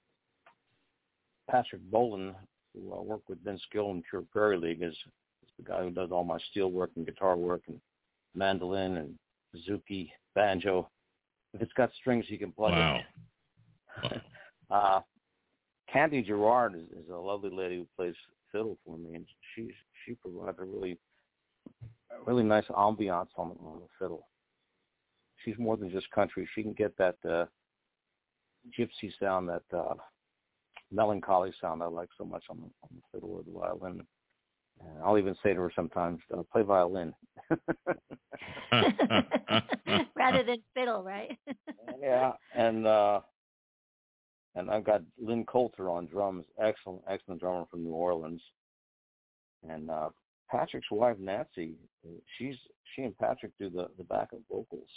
[1.50, 2.36] Patrick Bolin,
[2.74, 5.90] who I work with Vince Gill in Pure Prairie League, is, is the guy who
[5.90, 7.80] does all my steel work and guitar work and
[8.36, 9.16] mandolin and
[9.56, 10.90] bouzouki, banjo.
[11.54, 13.00] If it's got strings, he can play Wow.
[14.04, 14.22] it.
[14.70, 15.02] uh,
[15.92, 18.14] Candy Gerard is, is a lovely lady who plays
[18.52, 19.26] fiddle for me, and
[19.56, 19.72] she's
[20.06, 20.98] she provides a really
[22.26, 24.28] really nice ambiance on, on the fiddle.
[25.44, 26.48] She's more than just country.
[26.54, 27.46] She can get that uh,
[28.78, 29.96] gypsy sound, that uh,
[30.92, 34.06] melancholy sound I like so much on the, on the fiddle or the violin.
[34.80, 37.14] And I'll even say to her sometimes, uh, "Play violin."
[40.16, 41.38] Rather than fiddle, right?
[42.02, 43.22] yeah, and uh
[44.56, 48.42] and I've got Lynn Coulter on drums, excellent, excellent drummer from New Orleans.
[49.68, 50.10] And uh
[50.50, 51.76] Patrick's wife Nancy,
[52.38, 52.56] she's
[52.96, 54.90] she and Patrick do the the backup vocals.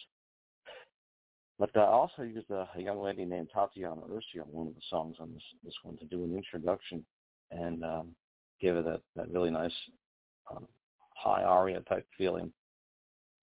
[1.60, 4.80] But I also used a, a young lady named Tatiana Ursi on one of the
[4.88, 7.04] songs on this this one to do an introduction
[7.50, 8.08] and um,
[8.62, 9.74] give it that that really nice
[10.50, 10.66] um,
[11.14, 12.50] high aria type feeling.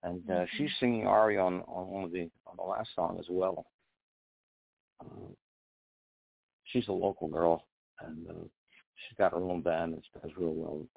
[0.02, 3.28] And uh, she's singing aria on on one of the on the last song as
[3.30, 3.68] well.
[5.00, 5.30] Uh,
[6.66, 7.68] she's a local girl,
[8.02, 8.34] and uh,
[8.96, 10.88] she's got her own band that does real well.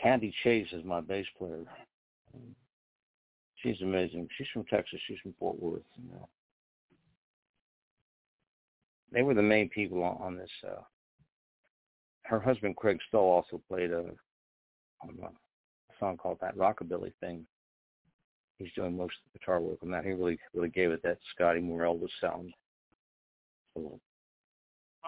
[0.00, 1.64] Candy Chase is my bass player.
[2.32, 2.54] Um,
[3.64, 4.28] she's amazing.
[4.36, 5.00] She's from Texas.
[5.08, 5.82] She's from Fort Worth.
[5.96, 6.28] You know.
[9.10, 10.50] They were the main people on, on this.
[10.64, 10.82] Uh,
[12.24, 14.04] her husband Craig Stoll also played a,
[15.02, 15.28] on a
[15.98, 17.46] song called "That Rockabilly Thing."
[18.58, 20.04] He's doing most of the guitar work on that.
[20.04, 22.52] He really, really gave it that Scotty Moore Elvis sound.
[23.74, 23.98] So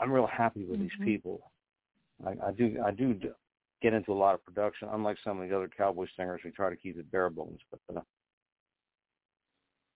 [0.00, 0.82] I'm real happy with Mhm.
[0.82, 1.52] these people.
[2.26, 3.14] I, I do I do
[3.82, 4.88] get into a lot of production.
[4.90, 7.60] Unlike some of the other cowboy singers, we try to keep it bare bones.
[7.70, 8.00] But uh,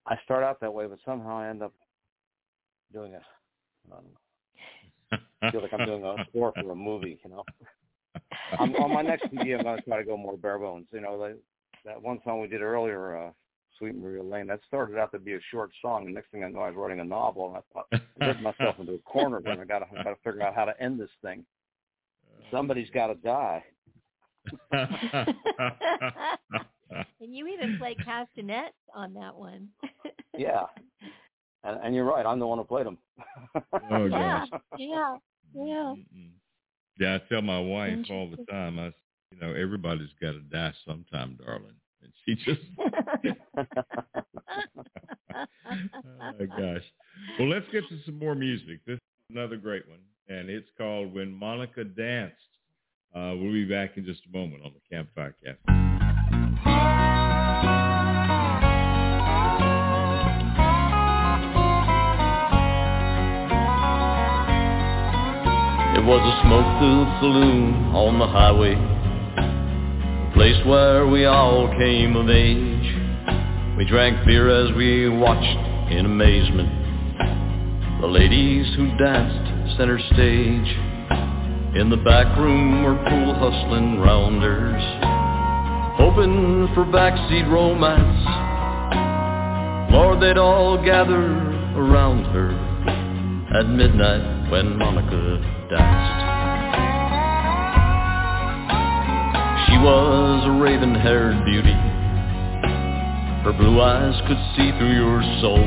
[0.07, 1.73] I start out that way, but somehow I end up
[2.91, 3.21] doing a
[3.93, 4.05] um,
[5.41, 7.19] I feel like I'm doing a score for a movie.
[7.23, 7.43] You know,
[8.59, 10.87] I'm, on my next CD, I'm going to try to go more bare bones.
[10.91, 11.37] You know, like
[11.85, 13.31] that one song we did earlier, uh,
[13.77, 16.05] "Sweet Maria Lane," that started out to be a short song.
[16.05, 18.41] The next thing I know, I was writing a novel, and I thought I put
[18.41, 19.41] myself into a corner.
[19.43, 21.45] Then I got to got to figure out how to end this thing.
[22.51, 23.63] Somebody's got to die.
[27.21, 29.69] and you even played castanets on that one.
[30.37, 30.63] Yeah,
[31.65, 32.25] and, and you're right.
[32.25, 32.97] I'm the one who played them.
[33.91, 34.61] oh yeah, gosh.
[34.77, 35.17] yeah,
[35.53, 35.93] yeah.
[35.93, 36.29] Mm-mm.
[36.97, 38.79] Yeah, I tell my wife all the time.
[38.79, 38.93] I,
[39.31, 41.75] you know, everybody's got to die sometime, darling.
[42.01, 42.61] And she just,
[45.29, 46.83] oh gosh.
[47.37, 48.79] Well, let's get to some more music.
[48.87, 52.35] This is another great one, and it's called "When Monica Danced."
[53.13, 55.90] Uh, we'll be back in just a moment on the Campfire Cafe.
[66.01, 72.27] It was a smoke-filled saloon on the highway, a place where we all came of
[72.27, 73.77] age.
[73.77, 76.73] We drank beer as we watched in amazement
[78.01, 80.69] the ladies who danced center stage.
[81.77, 84.81] In the back room were pool hustling rounders,
[86.01, 88.25] hoping for backseat romance.
[89.93, 91.29] Lord, they'd all gather
[91.77, 92.57] around her
[93.53, 96.19] at midnight when Monica danced.
[99.67, 101.77] She was a raven-haired beauty.
[103.43, 105.63] Her blue eyes could see through your soul.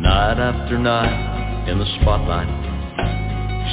[0.00, 2.48] Night after night in the spotlight,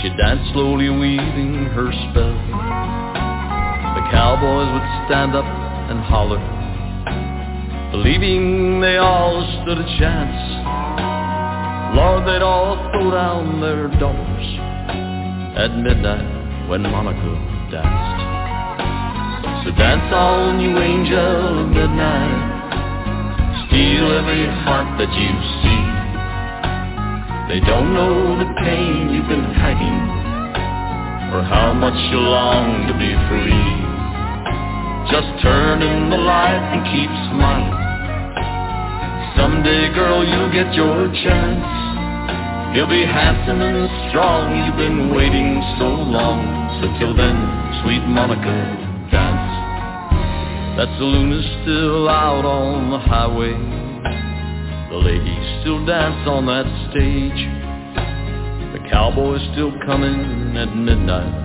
[0.01, 2.35] she danced slowly weaving her spell.
[3.95, 6.41] The cowboys would stand up and holler,
[7.91, 11.10] believing they all stood a chance.
[11.93, 14.47] Lord, they'd all throw down their dollars
[15.59, 16.23] at midnight
[16.69, 17.35] when Monica
[17.67, 18.21] danced.
[19.67, 22.31] So dance on, you angel of midnight,
[23.67, 25.83] steal every heart that you see.
[27.51, 29.99] They don't know the pain you've been hiding,
[31.35, 33.67] or how much you long to be free.
[35.11, 37.75] Just turn in the light and keep smiling.
[39.35, 41.80] Someday, girl, you'll get your chance.
[42.73, 44.55] You'll be handsome and strong.
[44.55, 46.39] You've been waiting so long.
[46.79, 47.35] So till then,
[47.83, 48.47] sweet Monica,
[49.11, 49.51] dance.
[50.79, 53.51] That saloon is still out on the highway.
[54.87, 57.41] The ladies still dance on that stage.
[58.71, 61.35] The cowboys still coming at midnight.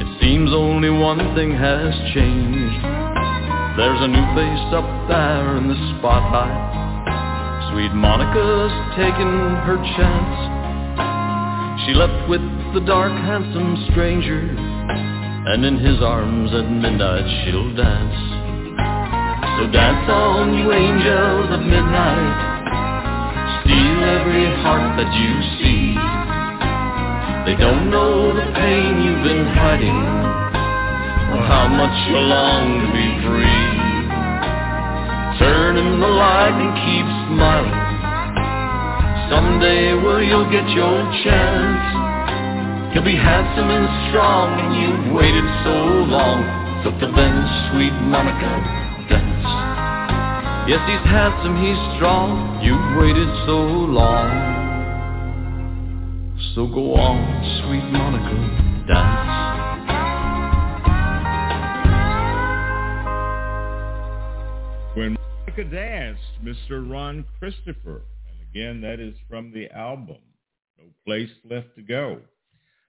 [0.00, 2.80] It seems only one thing has changed.
[3.76, 6.87] There's a new face up there in the spotlight.
[7.70, 9.28] Sweet Monica's taken
[9.68, 10.36] her chance.
[11.84, 12.40] She left with
[12.72, 18.18] the dark, handsome stranger, and in his arms at midnight she'll dance.
[19.60, 22.36] So dance on, you angels of midnight.
[23.60, 25.92] Steal every heart that you see.
[27.44, 30.00] They don't know the pain you've been hiding,
[31.36, 33.67] or how much you long to be free.
[35.78, 37.78] Turn the light and keep smiling.
[39.30, 41.86] Someday, well, you'll get your chance.
[42.90, 46.42] You'll be handsome and strong, and you've waited so long.
[46.82, 47.30] So till then,
[47.70, 48.58] sweet Monica,
[49.06, 49.46] dance.
[50.66, 52.58] Yes, he's handsome, he's strong.
[52.58, 54.26] You've waited so long.
[56.56, 57.22] So go on,
[57.62, 58.34] sweet Monica,
[58.90, 59.38] dance.
[64.96, 65.27] When
[65.58, 66.88] Monica danced, Mr.
[66.88, 68.02] Ron Christopher.
[68.28, 70.18] And again, that is from the album,
[70.78, 72.20] No Place Left to Go.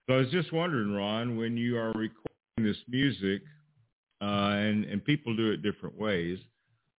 [0.05, 2.13] So I was just wondering, Ron, when you are recording
[2.57, 3.41] this music,
[4.21, 6.37] uh, and, and people do it different ways,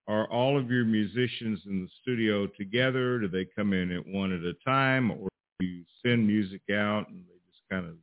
[0.09, 3.19] are all of your musicians in the studio together?
[3.19, 5.29] Do they come in at one at a time, or
[5.61, 7.95] do you send music out and they just kind of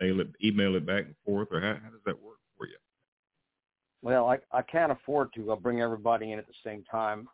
[0.00, 2.33] mail it, email it back and forth, or how, how does that work?
[4.04, 7.26] Well, I I can't afford to uh, bring everybody in at the same time.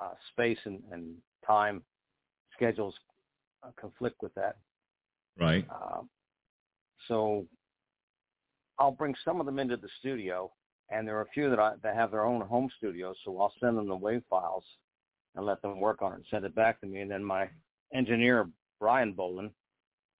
[0.00, 1.14] Uh, space and, and
[1.46, 1.80] time
[2.56, 2.94] schedules
[3.62, 4.56] uh, conflict with that.
[5.38, 5.64] Right.
[5.70, 6.00] Uh,
[7.06, 7.46] so
[8.80, 10.50] I'll bring some of them into the studio,
[10.90, 13.14] and there are a few that I, that have their own home studios.
[13.24, 14.64] So I'll send them the wave files
[15.36, 17.00] and let them work on it and send it back to me.
[17.00, 17.48] And then my
[17.94, 18.48] engineer
[18.80, 19.52] Brian Boland,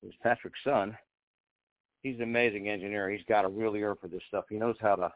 [0.00, 0.96] who's Patrick's son,
[2.04, 3.10] he's an amazing engineer.
[3.10, 4.44] He's got a real ear for this stuff.
[4.48, 5.12] He knows how to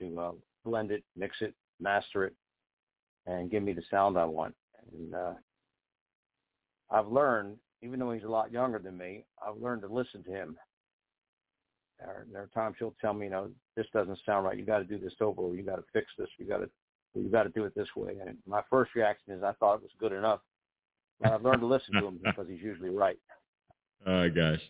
[0.00, 0.32] to uh,
[0.64, 2.34] blend it, mix it, master it,
[3.26, 4.54] and give me the sound I want.
[4.92, 5.32] And uh,
[6.90, 10.30] I've learned, even though he's a lot younger than me, I've learned to listen to
[10.30, 10.56] him.
[11.98, 14.58] There, there are times he'll tell me, you know, this doesn't sound right.
[14.58, 15.42] You got to do this over.
[15.42, 16.28] Or you got to fix this.
[16.38, 16.70] You got to,
[17.14, 18.16] you got to do it this way.
[18.24, 20.40] And my first reaction is I thought it was good enough.
[21.20, 23.18] But I've learned to listen to him because he's usually right.
[24.06, 24.60] Oh gosh.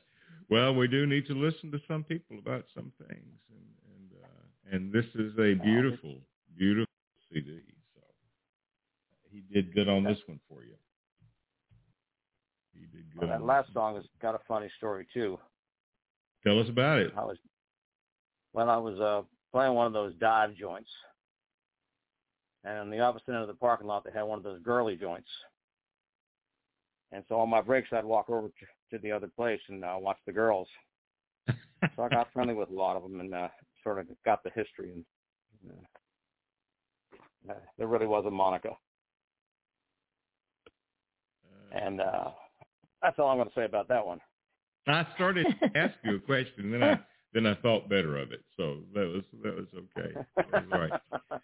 [0.50, 3.64] Well, we do need to listen to some people about some things, and
[4.72, 6.16] and, this is a beautiful,
[6.56, 6.92] beautiful
[7.32, 7.60] CD.
[7.94, 8.02] So
[9.30, 10.74] he did good on this one for you.
[12.74, 13.28] He did good.
[13.28, 15.38] Well, that last song has got a funny story too.
[16.44, 17.12] Tell us about it.
[17.16, 17.36] I was
[18.52, 20.90] well, I was uh, playing one of those dive joints,
[22.64, 24.96] and on the opposite end of the parking lot, they had one of those girly
[24.96, 25.28] joints.
[27.12, 29.96] And so on my breaks, I'd walk over to, to the other place and uh,
[29.98, 30.66] watch the girls.
[31.48, 33.48] so I got friendly with a lot of them and uh,
[33.82, 34.92] sort of got the history.
[34.92, 35.04] And
[37.48, 38.70] uh, there really was a Monica.
[41.72, 42.30] And uh,
[43.02, 44.20] that's all I'm going to say about that one.
[44.86, 46.98] I started to ask you a question, then I
[47.32, 48.44] then I thought better of it.
[48.56, 50.14] So that was that was okay.
[50.36, 50.90] That was
[51.30, 51.40] right.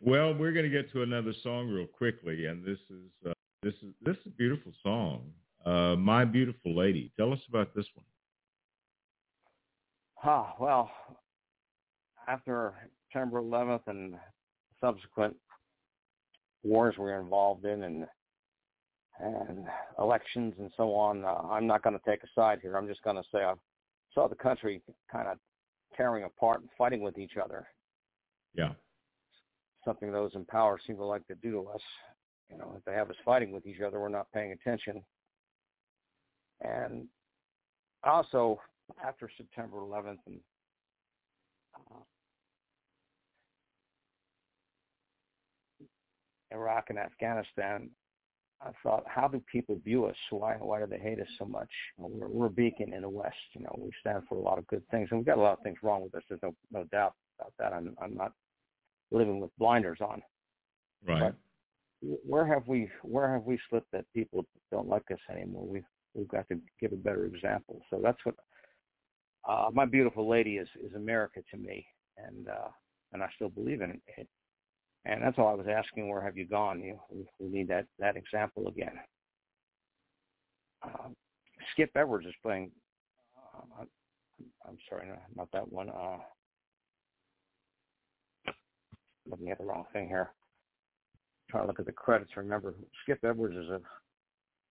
[0.00, 3.74] Well, we're going to get to another song real quickly, and this is uh, this
[3.82, 5.30] is this is a beautiful song,
[5.66, 8.06] uh, "My Beautiful Lady." Tell us about this one.
[10.24, 10.90] Ah, well,
[12.30, 12.74] after
[13.06, 14.14] September 11th and
[14.80, 15.36] subsequent
[16.62, 18.06] wars we're involved in, and
[19.18, 19.66] and
[19.98, 22.76] elections and so on, uh, I'm not going to take a side here.
[22.76, 23.52] I'm just going to say I
[24.14, 24.80] saw the country
[25.12, 25.36] kind of
[25.94, 27.66] tearing apart and fighting with each other.
[28.54, 28.72] Yeah.
[29.84, 31.82] Something those in power seem to like to do to us.
[32.50, 35.02] You know, if they have us fighting with each other, we're not paying attention.
[36.62, 37.06] And
[38.04, 38.58] also,
[39.04, 40.40] after September 11th and
[41.76, 42.00] uh,
[46.52, 47.90] Iraq and Afghanistan,
[48.62, 50.16] I thought, how do people view us?
[50.30, 51.70] Why why do they hate us so much?
[51.96, 53.36] We're, we're a beacon in the West.
[53.54, 55.54] You know, we stand for a lot of good things, and we've got a lot
[55.54, 56.22] of things wrong with us.
[56.28, 57.72] There's no no doubt about that.
[57.72, 58.32] I'm I'm not
[59.10, 60.22] living with blinders on.
[61.06, 61.20] Right.
[61.20, 61.34] But
[62.26, 65.66] where have we where have we slipped that people don't like us anymore?
[65.66, 65.84] We've
[66.14, 67.80] we've got to give a better example.
[67.88, 68.34] So that's what
[69.48, 71.86] uh, my beautiful lady is is America to me,
[72.18, 72.68] and uh,
[73.12, 74.28] and I still believe in it.
[75.04, 76.08] And that's all I was asking.
[76.08, 76.82] Where have you gone?
[76.82, 76.98] You,
[77.38, 78.98] we need that that example again.
[80.82, 81.08] Uh,
[81.72, 82.70] Skip Edwards is playing.
[83.36, 83.84] Uh,
[84.66, 85.90] I'm sorry, no, not that one.
[85.90, 86.18] Uh,
[89.28, 90.30] looking at the wrong thing here.
[91.50, 92.36] Trying to look at the credits.
[92.36, 93.80] Remember, Skip Edwards is a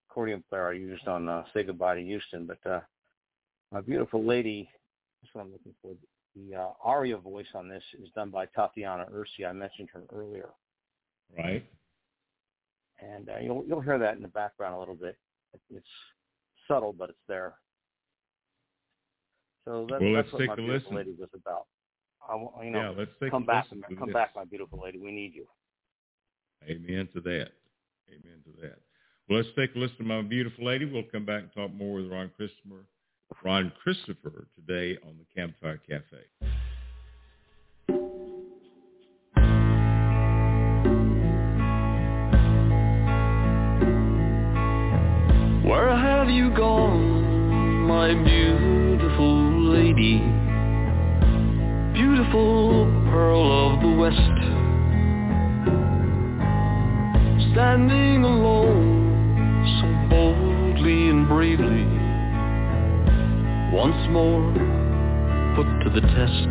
[0.09, 2.79] accordion player I used on uh, "Say Goodbye to Houston." But uh,
[3.71, 4.69] my beautiful lady,
[5.21, 5.93] that's what I'm looking for.
[6.35, 9.47] The uh, aria voice on this is done by Tatiana Ursi.
[9.47, 10.49] I mentioned her earlier.
[11.37, 11.65] Right.
[13.01, 15.17] And uh, you'll you'll hear that in the background a little bit.
[15.73, 15.85] It's
[16.67, 17.55] subtle, but it's there.
[19.65, 20.95] So that's, well, that's let's what take my a beautiful listen.
[20.95, 21.65] lady was about.
[22.27, 24.13] I, you know, yeah, let's take come a back, come this.
[24.13, 24.99] back, my beautiful lady.
[24.99, 25.47] We need you.
[26.69, 27.49] Amen to that.
[28.09, 28.79] Amen to that.
[29.27, 30.85] Well, let's take a listen to my beautiful lady.
[30.85, 32.85] We'll come back and talk more with Ron Christopher.
[33.43, 36.17] Ron Christopher today on the Campfire Cafe.
[45.67, 50.17] Where have you gone, my beautiful lady?
[51.93, 54.17] Beautiful pearl of the West.
[57.53, 58.99] Standing alone,
[59.79, 61.98] so boldly and bravely,
[63.71, 64.51] once more
[65.55, 66.49] put to the test.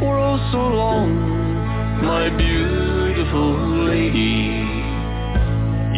[0.00, 4.72] For oh so long, my beautiful lady,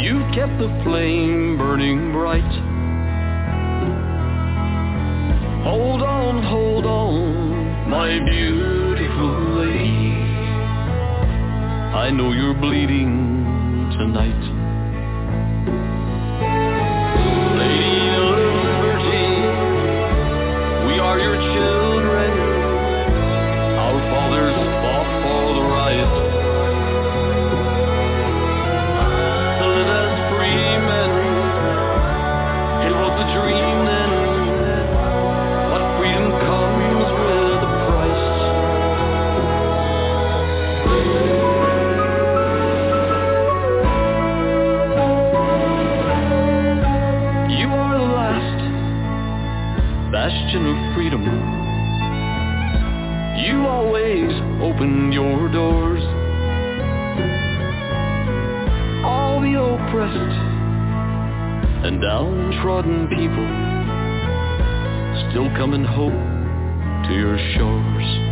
[0.05, 2.43] You've kept the flame burning bright.
[5.65, 10.13] Hold on, hold on, my beautiful lady.
[11.95, 14.64] I know you're bleeding tonight.
[21.15, 22.31] Are your children.
[23.79, 26.11] Our fathers fought for the right.
[29.61, 31.11] To live as free men.
[32.83, 34.11] It was a dream then,
[35.71, 38.27] but freedom comes with a price.
[47.55, 48.61] You are the last
[50.11, 50.84] bastion
[51.15, 51.55] freedom.
[53.47, 54.31] You always
[54.63, 56.03] open your doors.
[59.05, 60.39] All the oppressed
[61.85, 63.49] and downtrodden people
[65.31, 66.13] still come in hope
[67.09, 68.24] to your shores.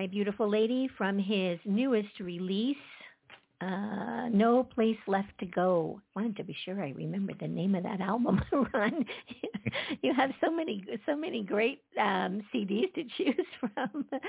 [0.00, 2.78] My beautiful lady, from his newest release,
[3.60, 6.00] uh, No Place Left to Go.
[6.16, 8.40] Wanted to be sure I remember the name of that album,
[8.72, 9.04] Ron.
[10.02, 14.06] you have so many, so many great um, CDs to choose from.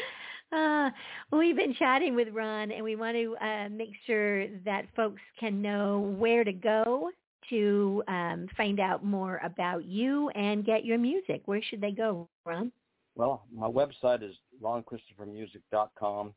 [0.53, 0.89] Uh,
[1.31, 5.61] we've been chatting with Ron, and we want to uh, make sure that folks can
[5.61, 7.09] know where to go
[7.49, 11.41] to um, find out more about you and get your music.
[11.45, 12.69] Where should they go, Ron?
[13.15, 16.33] Well, my website is ronchristophermusic.com.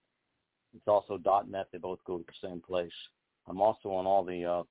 [0.75, 1.66] It's also .net.
[1.72, 2.93] They both go to the same place.
[3.49, 4.62] I'm also on all the uh,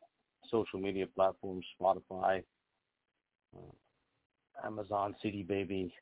[0.51, 2.43] social media platforms, Spotify,
[3.55, 5.93] uh, Amazon, CD Baby,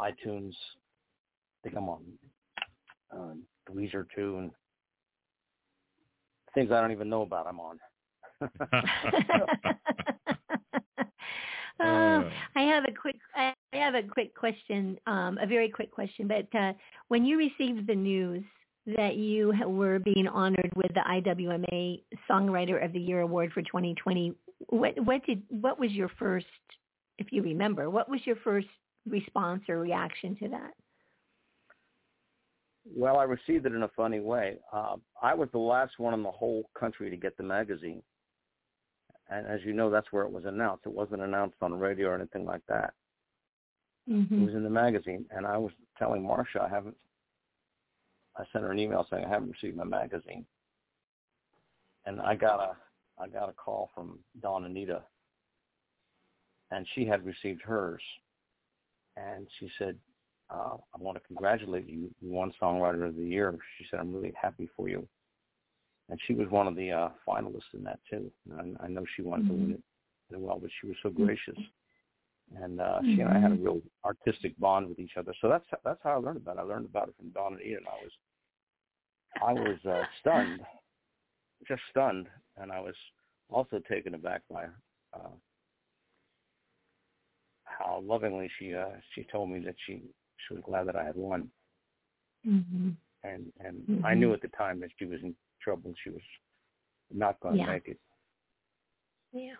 [0.00, 0.52] iTunes.
[0.52, 2.02] I think I'm on
[3.14, 3.34] uh,
[3.70, 4.50] Deezer too, and
[6.54, 7.46] things I don't even know about.
[7.46, 7.78] I'm on.
[11.80, 12.24] Uh,
[12.56, 16.26] I have a quick I have a quick question, um, a very quick question.
[16.26, 16.72] But uh,
[17.08, 18.42] when you received the news
[18.96, 24.34] that you were being honored with the IWMA Songwriter of the Year award for 2020,
[24.70, 26.46] what what did what was your first,
[27.18, 28.68] if you remember, what was your first
[29.06, 30.72] response or reaction to that?
[32.96, 34.56] Well, I received it in a funny way.
[34.72, 38.02] Uh, I was the last one in the whole country to get the magazine
[39.30, 40.86] and as you know, that's where it was announced.
[40.86, 42.94] It wasn't announced on radio or anything like that.
[44.08, 44.42] Mm-hmm.
[44.42, 46.96] It was in the magazine, and I was telling Marcia I haven't.
[48.36, 50.46] I sent her an email saying I haven't received my magazine,
[52.06, 52.76] and I got a
[53.22, 55.02] I got a call from Dawn Anita,
[56.70, 58.02] and she had received hers,
[59.16, 59.96] and she said,
[60.50, 62.10] uh, "I want to congratulate you.
[62.22, 65.06] You won Songwriter of the Year." She said, "I'm really happy for you."
[66.10, 68.30] And she was one of the uh, finalists in that too.
[68.50, 69.54] And I, I know she wanted mm-hmm.
[69.54, 69.82] to win it
[70.34, 71.24] as well, but she was so mm-hmm.
[71.24, 71.58] gracious,
[72.62, 73.14] and uh, mm-hmm.
[73.14, 73.64] she and I had a mm-hmm.
[73.64, 75.34] real artistic bond with each other.
[75.40, 76.60] So that's that's how I learned about it.
[76.60, 77.80] I learned about it from Dawn Anita.
[77.86, 78.12] I was
[79.42, 80.60] I was uh, stunned,
[81.66, 82.94] just stunned, and I was
[83.50, 84.64] also taken aback by
[85.14, 85.30] uh,
[87.64, 90.02] how lovingly she uh, she told me that she
[90.46, 91.48] she was glad that I had won.
[92.46, 92.90] Mm-hmm.
[93.24, 94.06] And and mm-hmm.
[94.06, 95.34] I knew at the time that she was in
[95.68, 95.92] trouble.
[96.02, 96.22] She was
[97.12, 97.66] not going to yeah.
[97.66, 97.98] make it.
[99.32, 99.52] Yeah.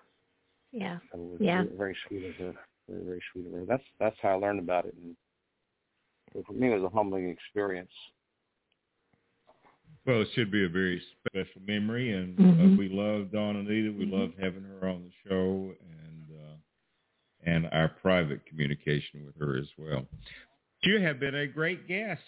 [0.73, 0.99] Yeah.
[1.13, 1.63] So it was yeah.
[1.65, 2.55] Very, very sweet of her.
[2.89, 3.65] Very, very sweet of her.
[3.67, 4.95] That's that's how I learned about it.
[5.03, 7.91] And for me, it was a humbling experience.
[10.07, 12.75] Well, it should be a very special memory, and uh, mm-hmm.
[12.75, 13.93] uh, we love Dawn Anita.
[13.93, 14.15] We mm-hmm.
[14.15, 19.69] love having her on the show, and uh, and our private communication with her as
[19.77, 20.07] well.
[20.83, 22.23] You have been a great guest.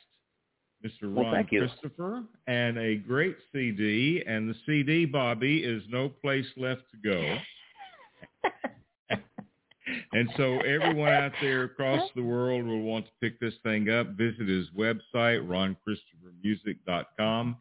[0.84, 1.12] Mr.
[1.12, 4.22] Well, Ron Christopher, and a great CD.
[4.26, 7.36] And the CD, Bobbi, is No Place Left to Go.
[10.12, 14.16] and so everyone out there across the world will want to pick this thing up.
[14.16, 17.56] Visit his website, ronchristophermusic.com,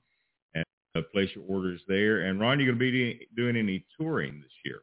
[0.55, 0.65] and
[1.11, 2.21] place your orders there.
[2.21, 4.79] And Ron, you're going to be doing any touring this year?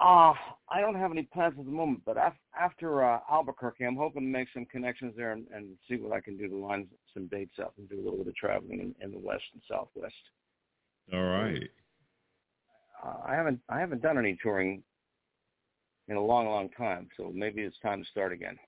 [0.00, 0.32] Uh,
[0.70, 4.22] I don't have any plans at the moment, but af- after uh, Albuquerque, I'm hoping
[4.22, 7.26] to make some connections there and, and see what I can do to line some
[7.26, 10.14] dates up and do a little bit of traveling in, in the west and southwest.
[11.12, 11.68] All right.
[13.04, 14.82] Uh, I haven't I haven't done any touring
[16.08, 18.58] in a long, long time, so maybe it's time to start again.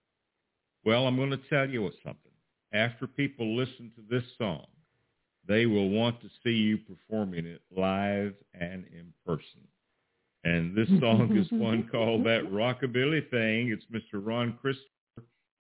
[0.85, 2.33] Well, I'm going to tell you something.
[2.75, 4.67] After people listen to this song,
[5.47, 9.61] they will want to see you performing it live and in person.
[10.45, 13.71] And this song is one called That Rockabilly Thing.
[13.71, 14.21] It's Mr.
[14.25, 14.89] Ron Christopher.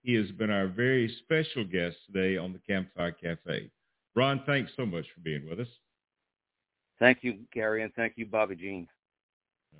[0.02, 3.70] He has been our very special guest today on the Campfire Cafe.
[4.16, 5.68] Ron, thanks so much for being with us.
[6.98, 8.88] Thank you, Gary, and thank you, Bobbi Jean.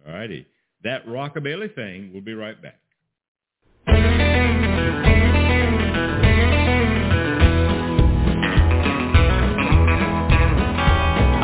[0.06, 0.46] All righty.
[0.84, 2.10] That Rockabilly Thing.
[2.12, 2.78] We'll be right back.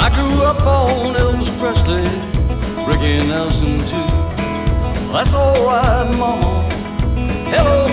[0.01, 2.08] I grew up on Elvis Presley
[3.01, 5.13] Ricky Nelson too.
[5.13, 6.69] That's alright, Mama.
[7.51, 7.88] Hello,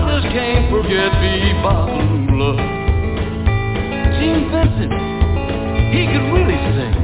[0.00, 2.54] just can't forget Be-Bop-A-Lula.
[4.18, 4.94] Gene Vincent,
[5.94, 6.94] he could really sing.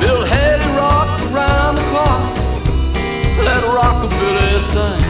[0.00, 2.22] Bill Haley rocked around the clock,
[3.44, 5.02] that rockabilly thing.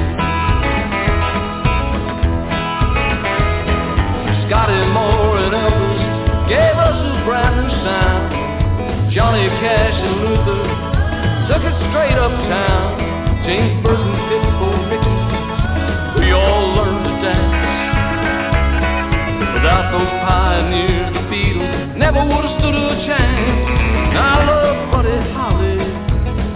[4.47, 6.03] Scotty Moore and Elvis
[6.49, 9.13] gave us a brand new sound.
[9.13, 10.65] Johnny Cash and Luther
[11.51, 12.90] took it straight uptown.
[13.51, 15.11] James Burton, Pitbull, Mickey,
[16.23, 17.51] we all learned to dance.
[19.59, 24.15] Without those pioneers, the Beatles never would have stood a chance.
[24.15, 25.83] Now I love Buddy Holly,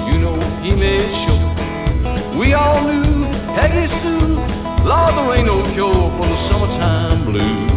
[0.07, 2.39] you know he made sure.
[2.39, 3.27] We all knew
[3.59, 4.39] Peggy Sue,
[4.87, 7.75] Lord, there ain't no cure for the summertime blues.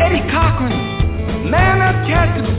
[0.00, 2.56] Eddie Cochran, man, that cat could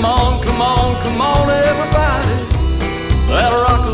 [0.00, 2.32] come on, come on, come on, everybody.
[3.28, 3.89] That rockabilly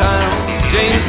[0.00, 0.72] uptown.
[0.72, 0.99] James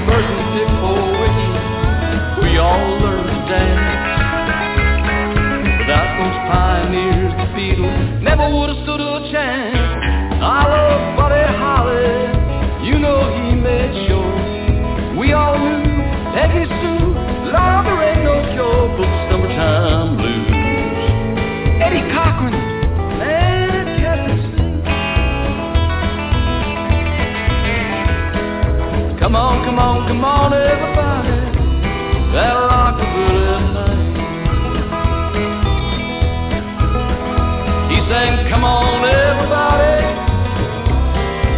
[29.82, 31.41] on, come on, everybody.
[32.34, 34.13] That rockabilly thing.
[37.89, 40.01] He sang, come on, everybody.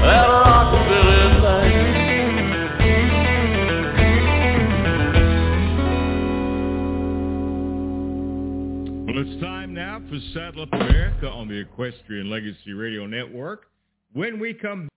[0.08, 1.94] That rockabilly thing.
[9.06, 13.66] Well, it's time now for Saddle Up America on the Equestrian Legacy Radio Network.
[14.14, 14.88] When we come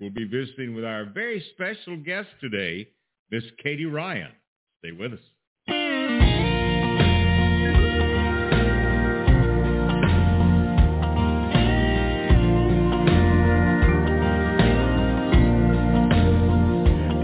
[0.00, 2.88] we'll be visiting with our very special guest today,
[3.30, 4.32] Miss Katie Ryan.
[4.80, 5.20] Stay with us.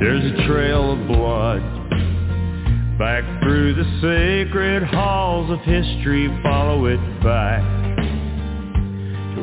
[0.00, 1.60] There's a trail of blood
[2.98, 6.28] back through the sacred halls of history.
[6.42, 7.81] Follow it back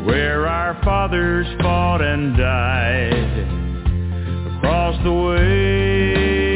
[0.06, 3.58] where our fathers fought and died.
[4.58, 6.50] Across the way,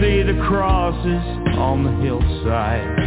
[0.00, 1.24] see the crosses
[1.58, 2.98] on the hillside.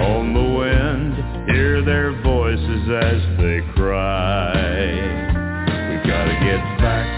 [0.00, 1.14] On the wind,
[1.50, 4.92] hear their voices as they cry.
[5.90, 7.08] We've got to get back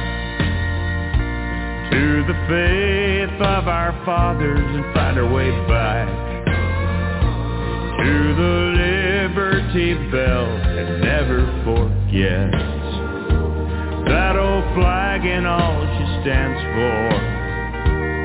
[1.91, 6.26] to the faith of our fathers and find our way back
[7.99, 12.53] to the Liberty Bell and never forget
[14.07, 17.11] that old flag and all she stands for.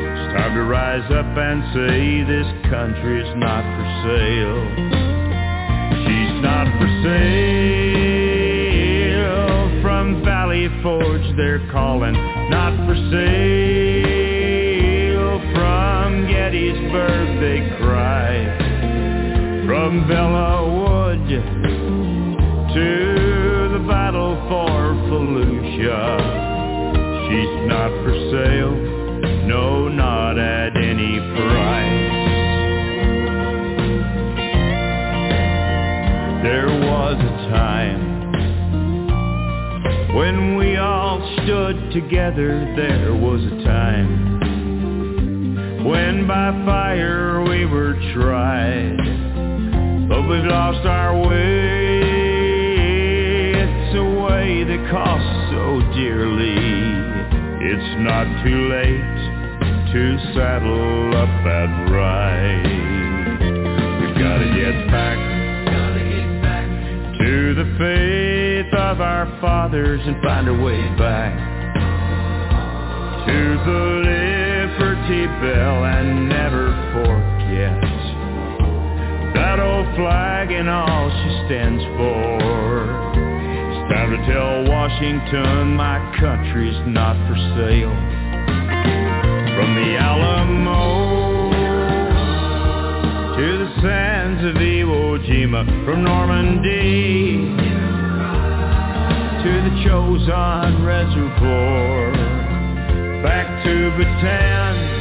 [0.05, 4.61] It's time to rise up and say this country is not for sale.
[6.05, 7.41] She's not for sale.
[9.82, 12.13] From Valley Forge they're calling,
[12.49, 14.22] not for sale.
[15.55, 18.70] From Gettysburg they cry.
[19.72, 21.24] From Belleau Wood
[22.74, 22.89] to
[23.72, 26.19] the battle for Fallujah.
[27.24, 28.76] She's not for sale,
[29.47, 32.11] no, not at any price.
[36.43, 38.03] There was a time
[40.17, 42.74] when we all stood together.
[42.76, 44.32] There was a time
[45.86, 49.31] when by fire we were tried,
[50.12, 52.01] but we've lost our way.
[53.64, 56.59] It's a way that costs so dearly.
[57.64, 59.20] It's not too late
[59.93, 60.03] to
[60.36, 62.68] saddle up and ride.
[64.01, 65.18] We've gotta get back
[67.18, 71.32] to the faith of our fathers and find our way back
[73.28, 76.70] to the Liberty Bell and never
[79.34, 82.38] that old flag and all she stands for.
[83.16, 87.96] It's time to tell Washington my country's not for sale.
[89.56, 91.52] From the Alamo
[93.38, 97.56] to the sands of Iwo Jima, from Normandy
[99.44, 102.12] to the Chosin Reservoir,
[103.24, 105.01] back to Bataan,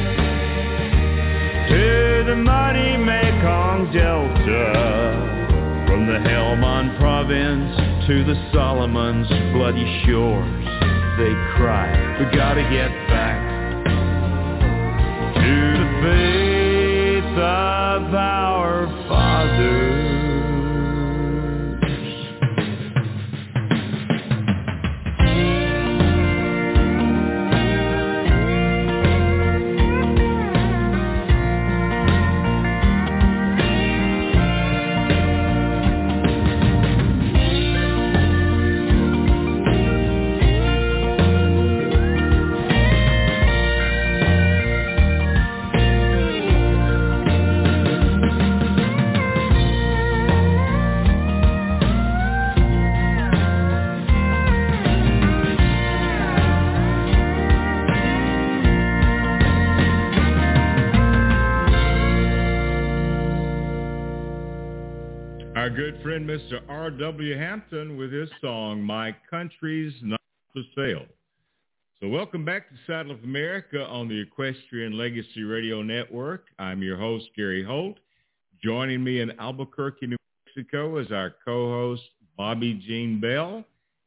[1.71, 10.65] to the mighty Mekong Delta, from the Helmand province to the Solomons' bloody shores.
[11.17, 11.87] They cry,
[12.19, 13.39] we gotta get back
[15.35, 18.50] to the faith of our
[66.91, 67.37] R.W.
[67.37, 70.19] Hampton with his song, My Country's Not
[70.51, 71.05] for Sale.
[72.01, 76.47] So welcome back to Saddle Up America on the Equestrian Legacy Radio Network.
[76.59, 77.97] I'm your host, Gary Holt.
[78.61, 82.03] Joining me in Albuquerque, New Mexico is our co-host,
[82.37, 83.63] Bobbi Jean Bell.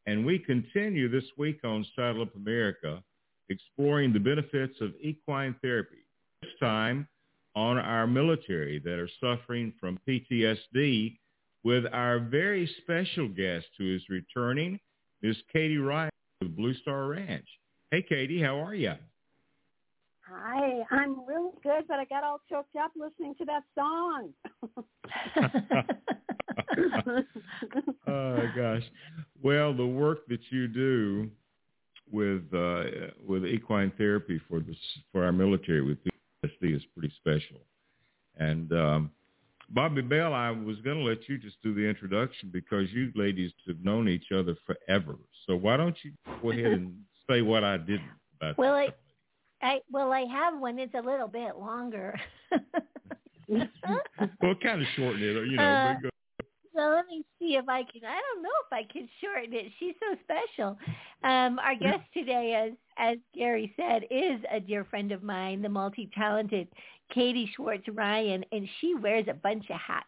[0.07, 3.03] And we continue this week on Saddle Up America,
[3.49, 6.05] exploring the benefits of equine therapy.
[6.43, 7.09] This time
[7.57, 11.17] on our military that are suffering from PTSD
[11.65, 14.79] with our very special guest who is returning,
[15.23, 16.11] Miss Katie Ryan
[16.41, 17.49] with Blue Star Ranch.
[17.91, 18.93] Hey, Katie, how are you?
[20.31, 24.33] Hi, I'm really good, but I got all choked up listening to that song.
[28.07, 28.83] oh gosh.
[29.43, 31.31] Well, the work that you do
[32.11, 32.85] with uh,
[33.27, 34.75] with equine therapy for the
[35.13, 37.59] for our military with PTSD is pretty special.
[38.39, 39.11] And um,
[39.73, 43.53] Bobbi Bell, I was going to let you just do the introduction because you ladies
[43.67, 45.17] have known each other forever.
[45.47, 46.13] So why don't you
[46.43, 46.95] go ahead and
[47.31, 48.11] say what I didn't
[48.41, 48.89] about Well, I,
[49.63, 50.79] I well, I have one.
[50.79, 52.19] It's a little bit longer.
[53.49, 55.95] well, kind of shorten it, you know.
[56.05, 56.09] Uh,
[56.75, 58.05] So let me see if I can.
[58.05, 59.71] I don't know if I can shorten it.
[59.79, 60.77] She's so special.
[61.23, 65.69] Um, our guest today, as as Gary said, is a dear friend of mine, the
[65.69, 66.69] multi-talented
[67.13, 70.07] Katie Schwartz Ryan, and she wears a bunch of hats.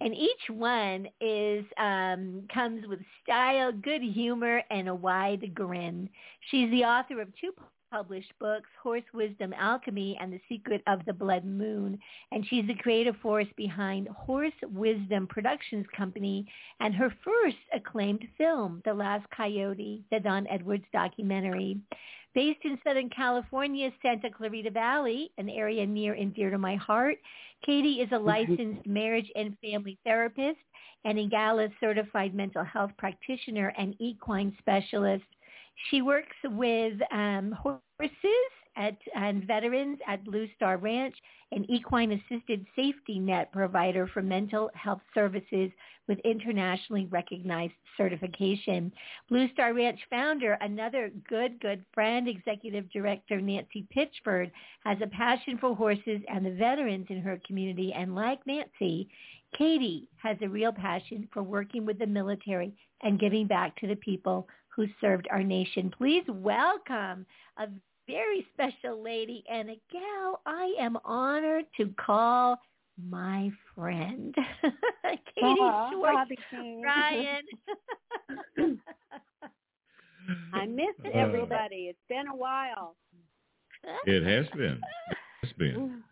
[0.00, 6.08] And each one is um, comes with style, good humor, and a wide grin.
[6.50, 7.52] She's the author of two
[7.90, 11.98] published books, Horse Wisdom Alchemy and The Secret of the Blood Moon.
[12.32, 16.46] And she's the creative force behind Horse Wisdom Productions Company
[16.80, 21.78] and her first acclaimed film, The Last Coyote, the Don Edwards documentary.
[22.38, 27.16] Based in Southern California's Santa Clarita Valley, an area near and dear to my heart,
[27.66, 30.60] Katie is a licensed marriage and family therapist
[31.04, 35.24] and EAGALA certified mental health practitioner and equine specialist.
[35.90, 41.14] She works with um, horses at, and veterans at Blue Star Ranch,
[41.52, 45.70] an equine assisted safety net provider for mental health services
[46.06, 48.92] with internationally recognized certification.
[49.28, 54.50] Blue Star Ranch founder, another good, good friend, executive director Nancy Pitchford,
[54.84, 57.92] has a passion for horses and the veterans in her community.
[57.92, 59.08] And like Nancy,
[59.56, 62.72] Katie has a real passion for working with the military
[63.02, 65.90] and giving back to the people who served our nation.
[65.96, 67.26] Please welcome
[67.58, 67.66] a
[68.08, 72.58] very special lady and a gal I am honored to call
[73.08, 77.44] my friend, Katie Aw, Schwartz Ryan.
[80.52, 81.86] I miss Uh, everybody.
[81.90, 82.96] It's been a while.
[84.06, 84.80] it has been.
[85.42, 86.02] It's been.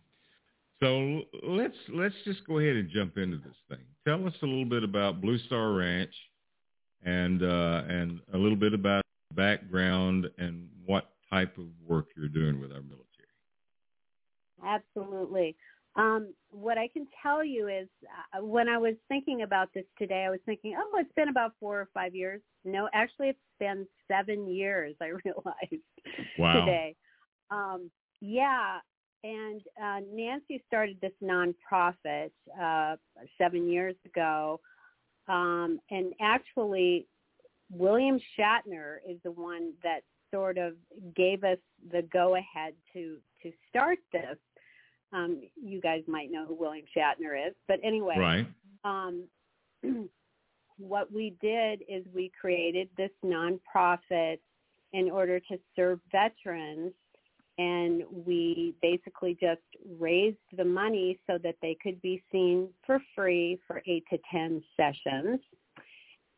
[0.80, 3.84] So let's let's just go ahead and jump into this thing.
[4.06, 6.14] Tell us a little bit about Blue Star Ranch,
[7.04, 9.02] and uh, and a little bit about
[9.34, 13.04] background and what type of work you're doing with our military.
[14.64, 15.56] Absolutely.
[15.96, 17.88] Um, what I can tell you is
[18.34, 21.52] uh, when I was thinking about this today, I was thinking, oh, it's been about
[21.58, 22.42] four or five years.
[22.64, 25.82] No, actually, it's been seven years, I realized
[26.38, 26.64] Wow.
[26.66, 26.94] today.
[27.50, 28.78] um, yeah,
[29.24, 32.96] and uh, Nancy started this nonprofit uh,
[33.38, 34.60] seven years ago,
[35.28, 37.06] um, and actually,
[37.70, 40.00] William Shatner is the one that
[40.36, 40.74] sort of
[41.14, 41.58] gave us
[41.90, 44.36] the go ahead to to start this.
[45.12, 48.46] Um, you guys might know who William Shatner is, but anyway, Right.
[48.84, 49.24] um,
[50.78, 54.38] what we did is we created this nonprofit
[54.92, 56.92] in order to serve veterans
[57.58, 59.62] and we basically just
[59.98, 64.62] raised the money so that they could be seen for free for eight to ten
[64.76, 65.40] sessions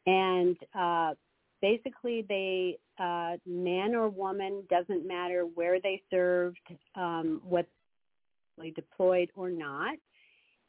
[0.07, 1.15] and uh,
[1.61, 6.59] basically they uh, man or woman doesn't matter where they served
[6.95, 7.67] um, what
[8.59, 9.97] they deployed or not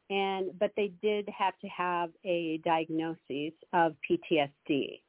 [0.10, 5.02] and but they did have to have a diagnosis of PTSD.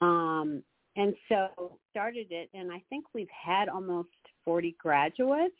[0.00, 0.62] Um,
[0.96, 4.08] and so started it, and I think we've had almost
[4.44, 5.54] 40 graduates.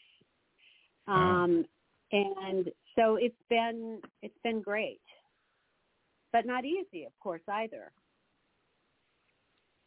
[1.06, 1.44] Wow.
[1.44, 1.64] Um,
[2.12, 5.00] and so it's been it's been great,
[6.32, 7.92] but not easy, of course, either.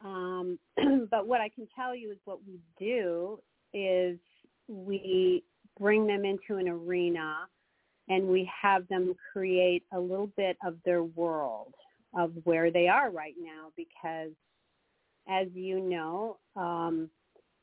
[0.04, 0.58] Um,
[1.10, 3.38] but what I can tell you is what we do
[3.72, 4.18] is
[4.68, 5.42] we
[5.78, 7.46] bring them into an arena
[8.08, 11.74] and we have them create a little bit of their world
[12.14, 14.30] of where they are right now because
[15.28, 17.10] as you know um,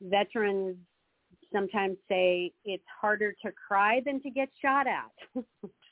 [0.02, 0.76] veterans
[1.52, 5.10] sometimes say it's harder to cry than to get shot at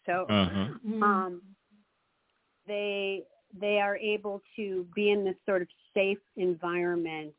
[0.07, 0.67] so Uh-huh.
[1.05, 1.41] um,
[2.67, 3.23] they
[3.59, 7.33] they are able to be in this sort of safe environment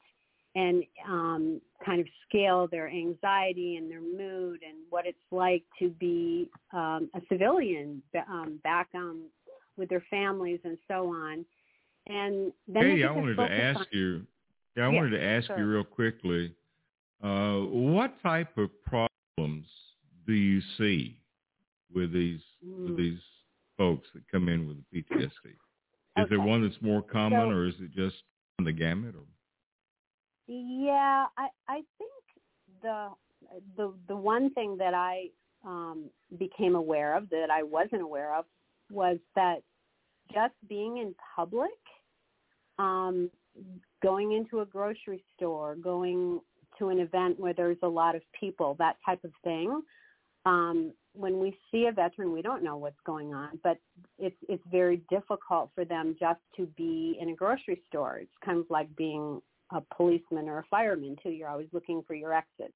[0.56, 5.90] and um, kind of scale their anxiety and their mood and what it's like to
[5.90, 9.24] be um, a civilian um, back um,
[9.78, 11.44] with their families and so on.
[12.08, 14.28] And then get I wanted to ask on- you.
[14.76, 15.58] Yeah, I Yeah, wanted to ask sure.
[15.58, 16.54] you real quickly.
[17.24, 19.66] Uh, what type of problems
[20.28, 21.18] do you see
[21.94, 22.98] with these with Mm.
[22.98, 23.20] these
[23.78, 25.56] folks that come in with PTSD?
[26.18, 28.24] Is there one that's more common, So- or is it just
[28.60, 29.16] on the gamut?
[29.16, 29.26] Or
[30.48, 32.12] Yeah, I I think
[32.82, 33.10] the
[33.76, 35.30] the the one thing that I
[35.66, 38.46] um, became aware of that I wasn't aware of
[38.92, 39.64] was that
[40.34, 41.72] just being in public,
[42.80, 43.30] um,
[44.02, 46.42] going into a grocery store, going
[46.80, 49.82] to an event where there's a lot of people, that type of thing.
[50.46, 53.78] Um, when we see a veteran, we don't know what's going on, but
[54.18, 58.18] it's it's very difficult for them just to be in a grocery store.
[58.18, 59.42] It's kind of like being
[59.72, 61.30] a policeman or a fireman too.
[61.30, 62.74] You're always looking for your exits,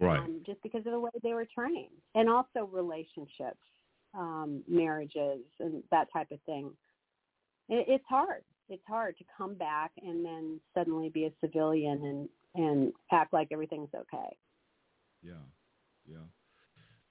[0.00, 0.20] right?
[0.20, 3.60] um, just because of the way they were trained, and also relationships,
[4.14, 6.70] um, marriages, and that type of thing.
[7.68, 8.42] It, it's hard.
[8.70, 13.48] It's hard to come back and then suddenly be a civilian and and act like
[13.50, 14.36] everything's okay.
[15.22, 15.32] Yeah,
[16.06, 16.24] yeah.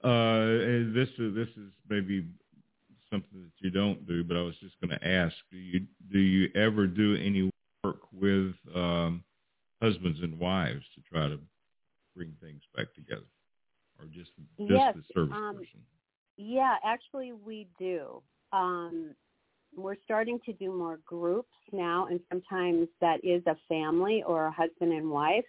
[0.04, 2.26] Uh, this is this is maybe
[3.10, 6.18] something that you don't do, but I was just going to ask: Do you do
[6.18, 7.50] you ever do any
[7.82, 9.24] work with um,
[9.80, 11.38] husbands and wives to try to
[12.14, 13.24] bring things back together,
[13.98, 15.80] or just just Yes, the service um, person?
[16.36, 18.22] Yeah, actually we do.
[18.52, 19.14] Um,
[19.74, 24.52] we're starting to do more groups now, and sometimes that is a family or a
[24.52, 25.44] husband and wife.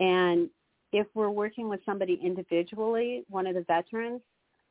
[0.00, 0.50] And
[0.92, 4.20] if we're working with somebody individually, one of the veterans,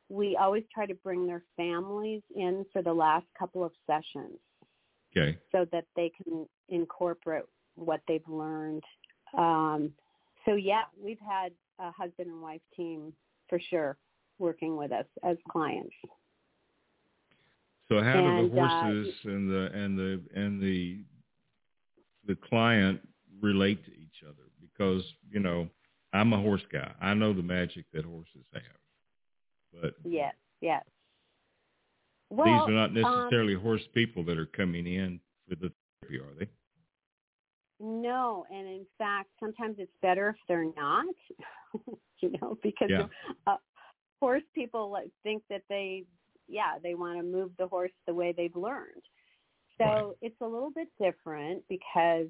[0.08, 4.38] we always try to bring their families in for the last couple of sessions
[5.16, 7.44] Okay, so that they can incorporate
[7.74, 8.82] what they've learned.
[9.36, 9.92] Um,
[10.44, 13.12] so yeah, we've had a husband and wife team
[13.48, 13.96] for sure
[14.38, 15.94] working with us as clients.
[17.88, 21.04] so how do And, the uh, horses and the and the and the
[22.26, 23.00] the client
[23.40, 24.44] relate to each other?
[24.60, 25.68] Because you know,
[26.12, 26.92] I'm a horse guy.
[27.00, 28.62] I know the magic that horses have,
[29.72, 30.84] but Yes, yes.
[32.30, 36.18] Well, These are not um, necessarily horse people that are coming in for the therapy,
[36.18, 36.48] are they?
[37.84, 41.06] no, and in fact, sometimes it's better if they're not.
[42.20, 43.06] you know, because Yeah.
[43.46, 43.56] uh,
[44.20, 46.04] horse people like think that they,
[46.48, 49.02] yeah, they want to move the horse the way they've learned.
[49.78, 50.16] So Right.
[50.22, 52.28] it's a little bit different because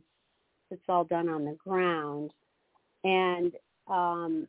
[0.71, 2.33] it's all done on the ground,
[3.05, 3.53] and
[3.89, 4.47] um,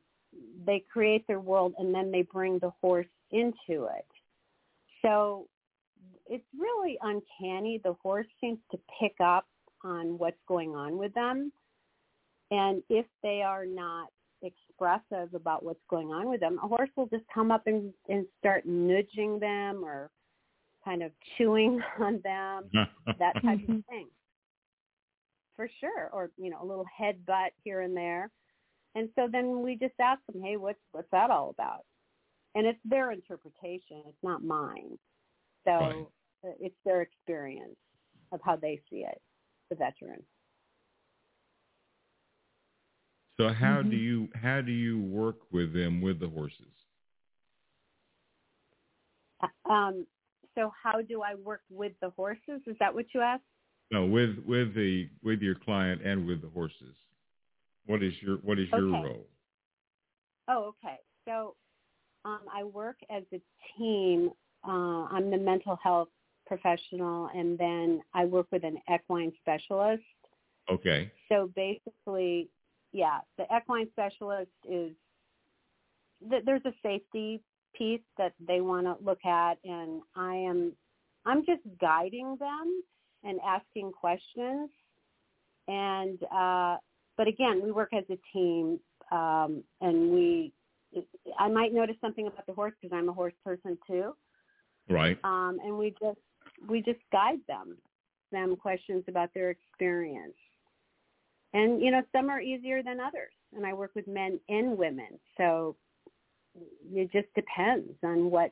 [0.66, 4.06] they create their world, and then they bring the horse into it.
[5.02, 5.48] So
[6.28, 7.82] it's really uncanny.
[7.84, 9.46] The horse seems to pick up
[9.84, 11.52] on what's going on with them.
[12.52, 14.10] And if they are not
[14.42, 18.26] expressive about what's going on with them, a horse will just come up and, and
[18.40, 20.10] start nudging them or
[20.84, 22.70] kind of chewing on them,
[23.20, 24.08] that type of thing.
[25.56, 26.10] For sure.
[26.12, 28.30] Or, you know, a little headbutt here and there.
[28.96, 31.86] And so then we just ask them, hey, what's what's that all about?
[32.56, 34.04] And it's their interpretation.
[34.08, 34.98] It's not mine.
[35.66, 36.08] So Right.
[36.46, 37.78] uh, it's their experience
[38.32, 39.22] of how they see it,
[39.70, 40.24] the veteran.
[43.38, 44.00] So how do Mhm.
[44.00, 46.74] you how do you work with them with the horses?
[49.66, 50.08] Um,
[50.56, 52.62] so how do I work with the horses?
[52.68, 53.44] Is that what you asked?
[53.92, 56.96] No, with with the with your client and with the horses.
[57.88, 59.04] What is your what is your Okay.
[59.04, 59.28] role?
[60.50, 60.98] Oh, okay.
[61.26, 61.56] So
[62.26, 63.42] um, I work as a
[63.78, 64.32] team.
[64.68, 66.10] Uh, I'm the mental health
[66.48, 70.04] professional, and then I work with an equine specialist.
[70.72, 71.12] Okay.
[71.30, 72.50] So basically,
[72.94, 74.94] yeah, the equine specialist is
[76.30, 77.44] th- there's a safety
[77.76, 80.76] piece that they want to look at, and I am
[81.26, 82.84] I'm just guiding them
[83.24, 84.70] and asking questions.
[85.68, 86.78] And uh,
[87.18, 88.80] but again, we work as a team,
[89.12, 90.54] um, and we
[91.40, 94.16] I might notice something about the horse because I'm a horse person too,
[94.90, 95.18] Right.
[95.24, 96.20] um, and we just
[96.68, 97.78] we just guide them
[98.32, 100.36] them questions about their experience.
[101.54, 105.20] And you know some are easier than others and i work with men and women.
[105.38, 105.76] So
[106.92, 108.52] it just depends on what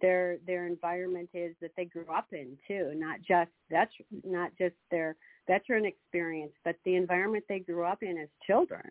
[0.00, 3.92] their their environment is that they grew up in too not just that's
[4.24, 5.16] not just their
[5.46, 8.90] veteran experience but the environment they grew up in as children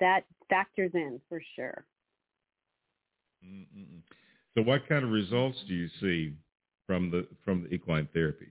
[0.00, 1.84] that factors in for sure
[3.44, 4.00] Mm-mm.
[4.54, 6.34] So what kind of results do you see
[6.86, 8.48] from the from the equine therapy?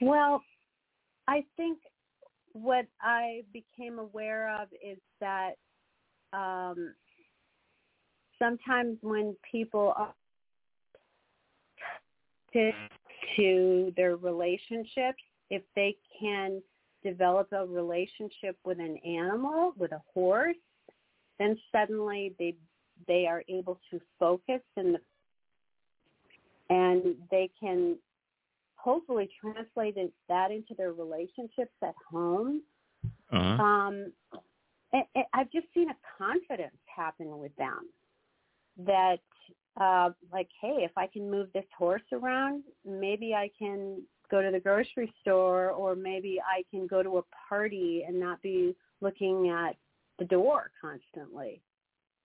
[0.00, 0.42] Well,
[1.28, 1.78] I think
[2.52, 5.52] what I became aware of is that
[6.32, 6.94] um,
[8.42, 10.14] sometimes when people are
[12.52, 12.72] to,
[13.36, 16.60] to their relationships, if they can
[17.04, 20.56] develop a relationship with an animal, with a horse,
[21.38, 22.54] then suddenly they
[23.08, 25.00] they are able to focus and the,
[26.70, 27.96] and they can
[28.76, 32.62] hopefully translate it- that into their relationships at home.
[33.32, 33.40] Uh-huh.
[33.40, 34.12] Um,
[34.92, 37.88] and, and I've just seen a confidence happen with them
[38.78, 39.20] that,
[39.80, 44.50] uh, like, hey, if I can move this horse around, maybe I can go to
[44.50, 49.50] the grocery store, or maybe I can go to a party and not be looking
[49.50, 49.76] at
[50.18, 51.62] the door constantly.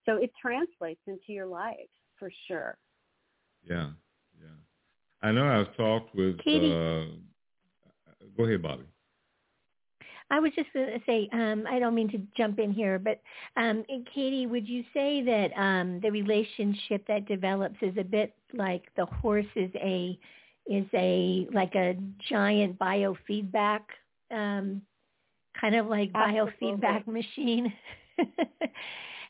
[0.06, 1.76] So it translates into your life
[2.18, 2.78] for sure.
[3.68, 3.90] Yeah.
[4.40, 4.48] Yeah.
[5.22, 6.72] I know I've talked with Katie.
[6.72, 7.06] uh
[8.38, 8.86] go ahead, Bobbi.
[10.29, 13.21] I was just going to say, um, I don't mean to jump in here, but
[13.55, 13.83] um,
[14.13, 19.05] Katie, would you say that um, the relationship that develops is a bit like the
[19.05, 20.17] horse is a
[20.67, 21.95] is a like a
[22.29, 23.81] giant biofeedback,
[24.31, 24.81] um,
[25.59, 26.77] kind of like Absolutely.
[26.77, 27.73] biofeedback machine?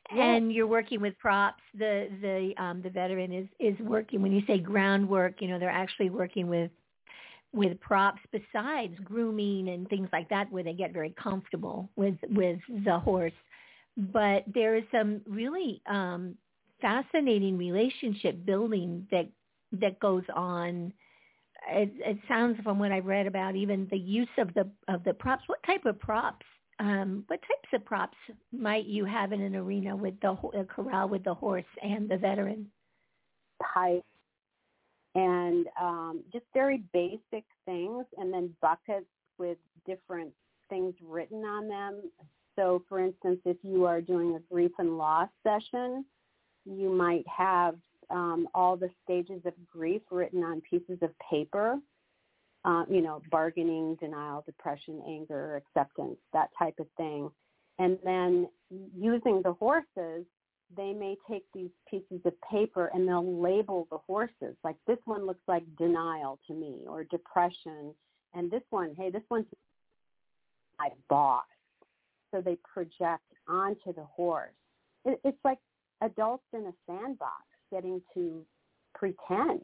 [0.10, 1.62] And you're working with props.
[1.78, 4.22] The the um, the veteran is is working.
[4.22, 6.72] When you say groundwork, you know they're actually working with
[7.54, 12.60] with props besides grooming and things like that where they get very comfortable with with
[12.86, 13.34] the horse.
[13.96, 16.36] But there is some really um
[16.82, 19.28] fascinating relationship building that
[19.74, 20.94] that goes on.
[21.70, 25.14] It, it sounds from what i've read about even the use of the of the
[25.14, 25.44] props.
[25.48, 26.46] What type of props
[26.80, 28.18] um what types of props
[28.52, 30.38] might you have in an arena with the
[30.70, 32.70] corral with the horse and the veteran?
[33.74, 34.06] Pipe
[35.18, 39.08] and um, just very basic things and then buckets
[39.40, 40.32] with different
[40.70, 42.02] things written on them.
[42.56, 46.06] So for instance, if you are doing a grief and loss session,
[46.66, 47.76] you might have
[48.12, 51.78] um, all the stages of grief written on pieces of paper,
[52.64, 57.32] uh, you know, bargaining, denial, depression, anger, acceptance, that type of thing.
[57.80, 58.50] And then
[58.96, 60.26] using the horses,
[60.76, 64.56] they may take these pieces of paper and they'll label the horses.
[64.64, 67.94] Like this one looks like denial to me or depression.
[68.34, 69.46] And this one, hey, this one's
[70.78, 71.46] my boss.
[72.32, 74.52] So they project onto the horse.
[75.06, 75.60] It, it's like
[76.02, 78.46] adults in a sandbox getting to
[78.94, 79.62] pretend.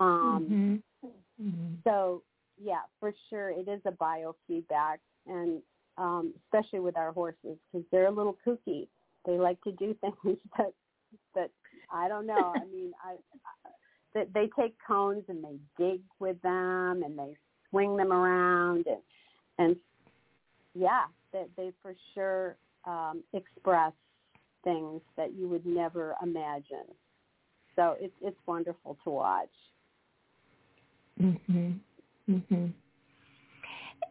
[0.00, 1.46] Um, mm-hmm.
[1.46, 1.74] Mm-hmm.
[1.84, 2.22] so
[2.62, 5.62] yeah, for sure, it is a biofeedback, and
[5.96, 8.88] um, especially with our horses because they're a little kooky.
[9.26, 10.72] They like to do things that
[11.34, 11.50] that
[11.92, 12.54] I don't know.
[12.60, 13.16] I mean, I
[14.14, 17.36] that they take cones and they dig with them and they
[17.70, 19.02] swing them around and
[19.58, 19.76] and
[20.74, 22.56] yeah, that they for sure
[22.86, 23.92] um, express
[24.64, 26.86] things that you would never imagine.
[27.76, 29.48] So it's it's wonderful to watch.
[31.20, 31.80] Mhm.
[32.28, 32.72] Mhm.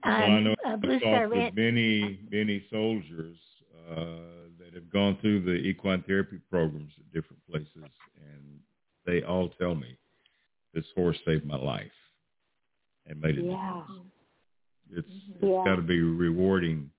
[0.06, 1.56] well, I Um, know uh, I've Blue Star talked with Ranch.
[1.56, 3.38] many, many soldiers
[3.92, 4.39] uh,
[4.70, 7.70] that have gone through the equine therapy programs at different places,
[8.18, 8.60] and
[9.06, 9.98] they all tell me
[10.74, 11.92] this horse saved my life
[13.08, 13.82] and made a Yeah.
[13.82, 14.14] difference.
[14.92, 15.64] It's it's Yeah.
[15.64, 16.92] got to be rewarding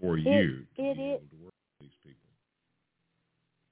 [0.00, 2.28] for you to it be is- able to work with these people.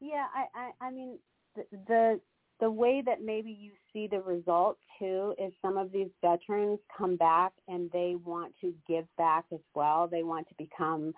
[0.00, 1.18] Yeah, I, I, I mean,
[1.54, 2.20] the, the
[2.60, 7.16] the way that maybe you see the result too is some of these veterans come
[7.16, 10.06] back and they want to give back as well.
[10.06, 11.14] They want to become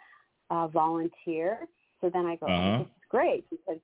[0.51, 1.59] a volunteer.
[2.01, 2.77] So then I go, Uh-huh.
[2.77, 3.81] oh, this is great because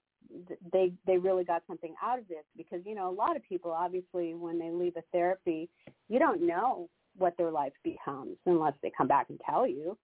[0.72, 3.70] they they really got something out of this because you know a lot of people
[3.70, 5.68] obviously when they leave a therapy
[6.08, 9.96] you don't know what their life becomes unless they come back and tell you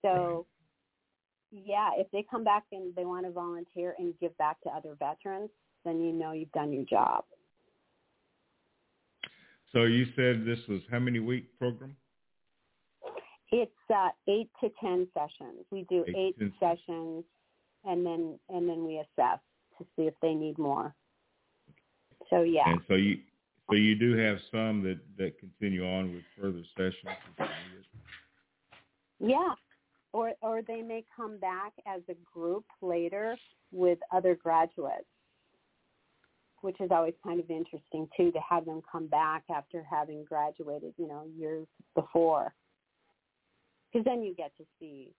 [0.00, 0.46] so
[1.50, 4.94] yeah if they come back and they want to volunteer and give back to other
[4.98, 5.50] veterans
[5.84, 7.24] then you know you've done your job
[9.72, 11.94] So you said this was how many week program?
[13.50, 17.24] It's uh eight to ten sessions we do Eight eight sessions
[17.84, 19.38] and then and then we assess
[19.78, 20.94] to see if they need more
[22.30, 23.18] so yeah And so you
[23.70, 26.94] so you do have some that that continue on with further sessions.
[27.04, 27.86] if you need it.
[29.20, 29.54] Yeah.
[30.12, 33.36] Or or they may come back as a group later
[33.72, 35.04] with other graduates,
[36.62, 40.94] which is always kind of interesting too to have them come back after having graduated,
[40.96, 42.54] you know, years before.
[43.92, 45.12] Because then you get to see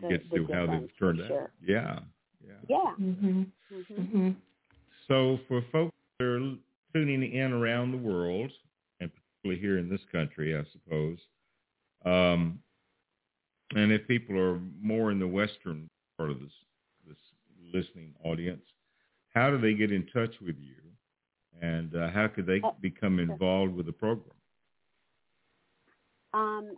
[0.00, 1.26] the, You get the to see how difference they've turned out.
[1.28, 1.50] sure.
[1.66, 2.00] Yeah,
[2.46, 2.54] yeah.
[2.68, 2.94] Yeah.
[3.00, 3.46] Mhm.
[3.68, 4.36] hmm Mhm.
[5.08, 6.56] So for folks that are
[6.92, 8.50] tuning in around the world,
[9.00, 11.18] and particularly here in this country, I suppose,
[12.04, 12.62] um,
[13.74, 16.52] and if people are more in the western part of this
[17.06, 17.18] this
[17.72, 18.64] listening audience,
[19.34, 20.76] how do they get in touch with you,
[21.60, 24.34] and uh, how could they Oh, become involved with the program?
[26.32, 26.76] Um,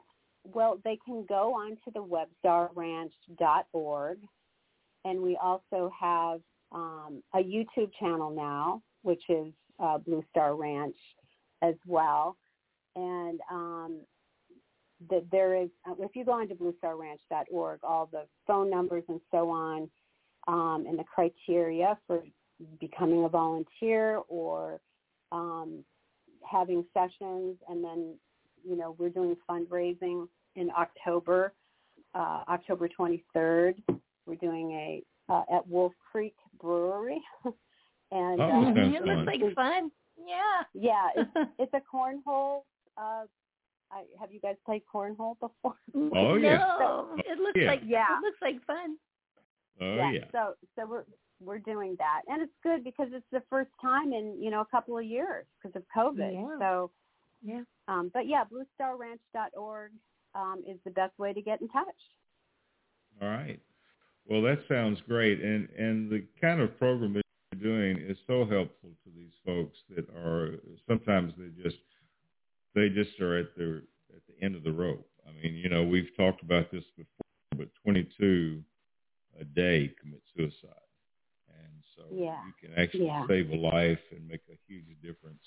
[0.53, 2.03] well, they can go onto the
[2.45, 4.19] webstarranch.org,
[5.05, 6.41] and we also have
[6.73, 10.97] um, a YouTube channel now, which is uh, Blue Star Ranch
[11.63, 12.37] as well.
[12.97, 14.01] And um,
[15.31, 19.89] there is, uh, if you go onto bluestarranch.org, all the phone numbers and so on,
[20.49, 22.23] um, and the criteria for
[22.81, 24.81] becoming a volunteer or
[25.31, 25.85] um,
[26.51, 28.15] having sessions, and then
[28.65, 30.27] you know, we're doing fundraising
[30.59, 31.53] in October,
[32.15, 33.75] uh, October 23rd.
[34.27, 35.03] We're doing a
[35.33, 37.21] uh, at Wolf Creek Brewery,
[38.11, 38.75] and Oh, uh.
[38.77, 39.91] It looks like fun.
[40.27, 40.63] Yeah.
[40.75, 42.63] yeah, it's, it's a cornhole.
[42.97, 43.25] Uh,
[43.91, 45.75] I, have you guys played cornhole before?
[46.15, 46.59] Oh, yeah.
[46.59, 47.69] No, it looks Yeah.
[47.69, 48.19] like Yeah.
[48.19, 48.97] It looks like fun.
[49.81, 50.11] Oh yeah.
[50.11, 50.25] yeah.
[50.33, 51.05] So so we're
[51.41, 54.67] we're doing that, and it's good because it's the first time in you know a
[54.67, 56.33] couple of years because of COVID.
[56.35, 56.59] Yeah.
[56.59, 56.91] So
[57.43, 57.63] Yeah.
[57.87, 59.93] um, but yeah, bluestarranch.org
[60.39, 61.87] um, is the best way to get in touch.
[63.21, 63.61] All right.
[64.27, 68.45] Well, that sounds great, and and the kind of program that you're doing is so
[68.45, 71.79] helpful to these folks that are sometimes they just
[72.75, 73.79] they just are at their
[74.15, 75.09] at the end of the rope.
[75.27, 78.63] I mean, you know, we've talked about this before, but 22
[79.41, 80.89] a day commit suicide,
[81.49, 82.39] and so Yeah.
[82.45, 83.27] you can actually Yeah.
[83.27, 85.45] save a life and make a huge difference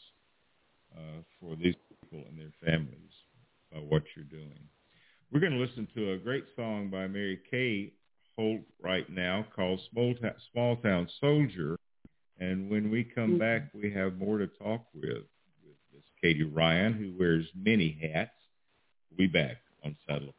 [0.95, 3.13] uh, for these people and their families
[3.71, 4.67] by what you're doing.
[5.31, 7.93] We're going to listen to a great song by Mary Kay
[8.35, 11.77] Holt right now called Small, Ta- Small Town Soldier.
[12.39, 13.39] And when we come Mhm.
[13.39, 15.25] back, we have more to talk with
[15.63, 18.35] with Miss Katie Ryan, who wears many hats.
[19.09, 20.33] We'll be back on Saddle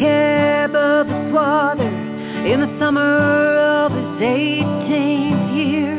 [0.00, 1.88] cab of his father
[2.50, 5.94] in the summer of his 18th year.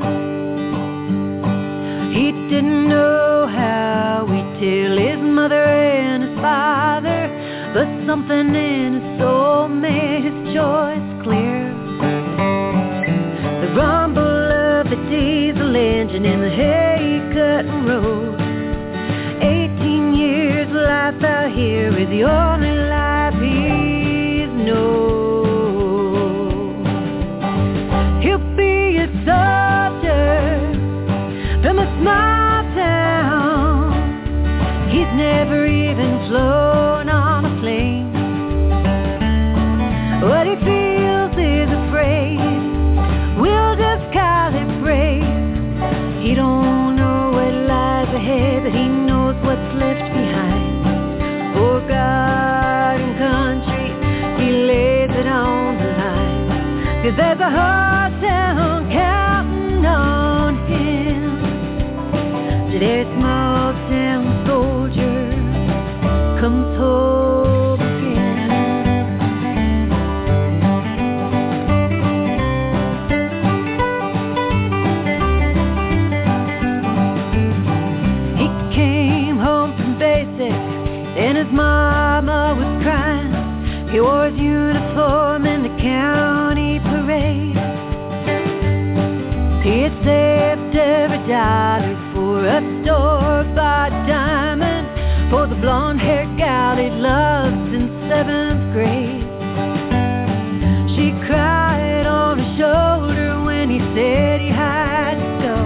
[2.12, 7.30] He didn't know how he'd tell his mother and his father,
[7.76, 11.70] but something in his soul made his choice clear.
[13.62, 18.42] The rumble of the diesel engine in the hay-cutting road
[19.44, 22.71] 18 years life out here is the only
[57.02, 57.81] Cause there's a whole
[91.32, 94.86] dollar for a store-bought diamond
[95.32, 99.24] for the blonde-haired gal he loved since seventh grade.
[100.94, 105.58] She cried on his shoulder when he said he had to go.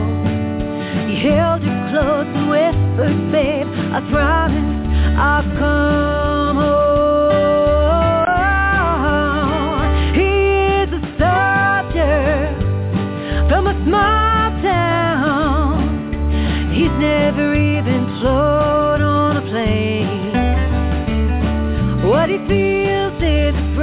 [1.10, 3.68] He held her close and whispered, babe,
[3.98, 6.05] I promise I'll come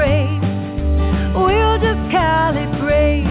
[0.02, 0.42] is.
[1.34, 2.02] We'll just
[2.82, 3.26] brave.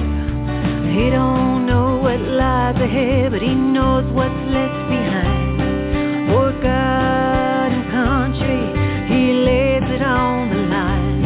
[0.96, 6.30] He don't know what lies ahead, but he knows what's left behind.
[6.30, 8.64] For God and country,
[9.12, 11.24] he lays it on the line.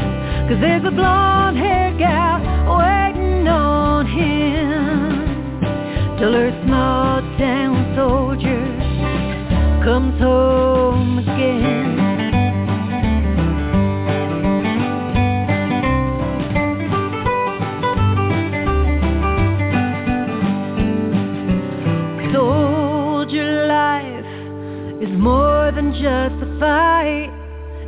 [0.49, 2.39] Cause there's a blonde haired gal
[2.77, 5.55] waiting on him
[6.19, 8.63] till her small town soldier
[9.83, 10.64] comes home
[26.59, 27.31] fight.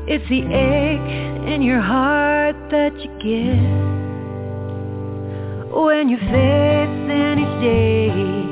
[0.07, 3.98] It's the ache in your heart that you get
[5.73, 8.48] when you face any day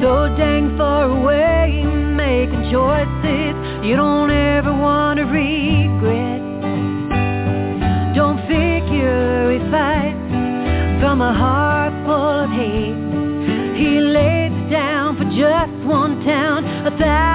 [0.00, 3.54] so dang far away, making choices
[3.84, 6.42] you don't ever want to regret.
[8.14, 13.78] Don't figure he fights from a heart full of hate.
[13.78, 17.27] He lays down for just one town, a thousand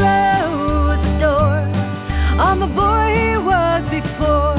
[0.00, 1.60] Closed the door
[2.40, 4.56] on the boy he was before.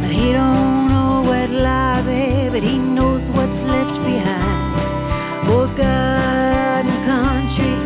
[0.00, 5.50] But he don't know what lies ahead, but he knows what's left behind.
[5.52, 7.76] Oh, and country,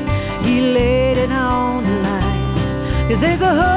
[0.47, 1.83] he laid it on
[3.09, 3.70] the there's a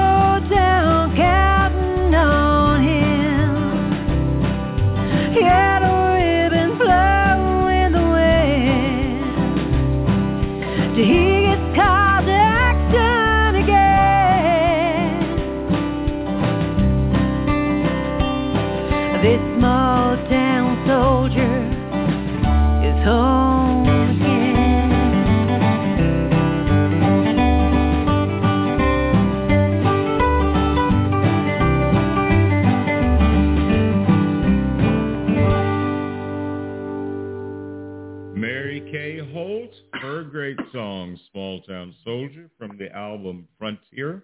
[41.66, 44.24] song, Small Town Soldier, from the album Frontier.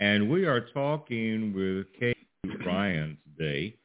[0.00, 2.14] And we are talking with Kay
[2.66, 3.76] Ryan today.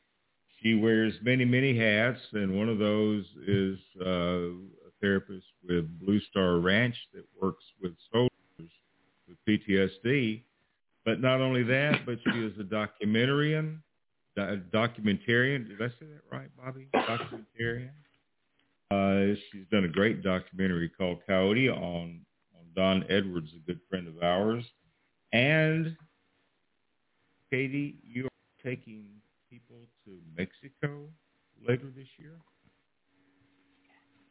[0.62, 6.20] She wears many, many hats, and one of those is uh, a therapist with Blue
[6.32, 8.32] Star Ranch that works with soldiers
[9.28, 10.42] with PTSD.
[11.06, 13.78] But not only that, but she is a documentarian,
[14.36, 15.68] do- documentarian.
[15.68, 16.88] Did I say that right, Bobbi?
[16.94, 17.92] Documentarian.
[18.90, 22.22] Uh, she's done a great documentary called Coyote on
[22.78, 24.64] Don Edwards, a good friend of ours.
[25.34, 25.98] And
[27.50, 29.06] Katie, you are taking
[29.50, 31.08] people to Mexico
[31.68, 32.38] later this year.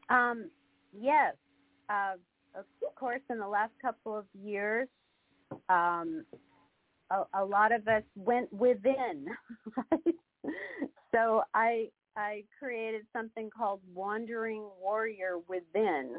[0.08, 0.48] Um,
[0.96, 1.34] yes.
[1.90, 2.12] Uh,
[2.54, 2.64] of
[2.94, 4.86] course, in the last couple of years,
[5.68, 6.24] um,
[7.10, 9.26] a, a lot of us went within,
[9.92, 10.14] right?
[11.12, 16.14] So I I created something called Wandering Warrior Within,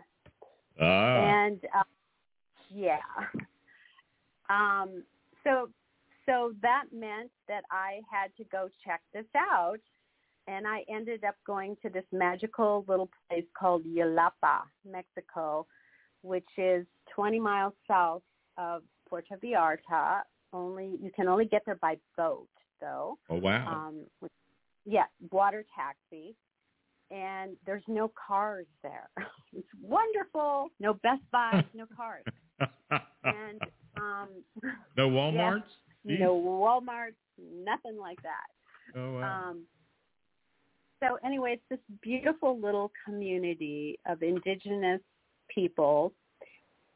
[0.79, 1.83] Ah, and uh,
[2.69, 2.97] yeah.
[4.49, 5.03] Um,
[5.43, 5.69] so
[6.25, 9.79] so that meant that I had to go check this out,
[10.47, 15.65] and I ended up going to this magical little place called Yelapa, Mexico,
[16.21, 16.85] which is
[17.15, 18.23] 20 miles south
[18.57, 20.21] of Puerto Vallarta.
[20.53, 22.47] Only you can only get there by boat.
[22.79, 23.17] though.
[23.29, 23.67] Oh wow.
[23.67, 24.29] Um,
[24.85, 26.35] yeah, water taxi,
[27.11, 29.09] and there's no cars there.
[29.53, 30.69] it's wonderful.
[30.79, 32.23] No Best Buys, no cars,
[33.23, 33.61] and
[33.97, 34.29] um,
[34.95, 35.63] no WalMarts.
[36.03, 38.97] Yeah, no Walmarts, nothing like that.
[38.99, 39.49] Oh wow.
[39.49, 39.63] Um,
[40.99, 45.01] so anyway, it's this beautiful little community of indigenous
[45.53, 46.13] people,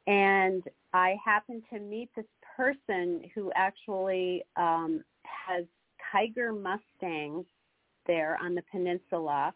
[0.07, 0.63] and
[0.93, 2.25] I happened to meet this
[2.57, 5.65] person who actually um, has
[6.11, 7.45] tiger mustangs
[8.07, 9.53] there on the peninsula.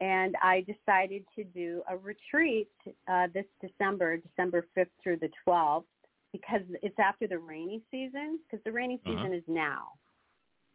[0.00, 2.70] And I decided to do a retreat
[3.06, 5.84] uh, this December, December 5th through the 12th,
[6.32, 9.34] because it's after the rainy season, because the rainy season Uh-huh.
[9.34, 9.92] is now.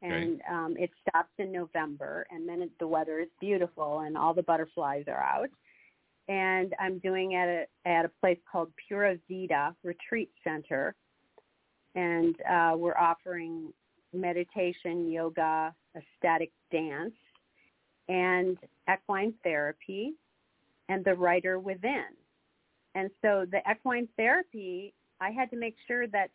[0.03, 0.13] Okay.
[0.13, 4.33] And um, it stops in November, and then it, the weather is beautiful, and all
[4.33, 5.49] the butterflies are out.
[6.27, 10.93] And I'm doing at a at a place called Pura Vida Retreat Center,
[11.95, 13.71] and uh, we're offering
[14.11, 17.13] meditation, yoga, ecstatic dance,
[18.07, 18.57] and
[18.91, 20.13] equine therapy,
[20.89, 22.05] and the writer within.
[22.93, 26.29] And so the equine therapy, I had to make sure that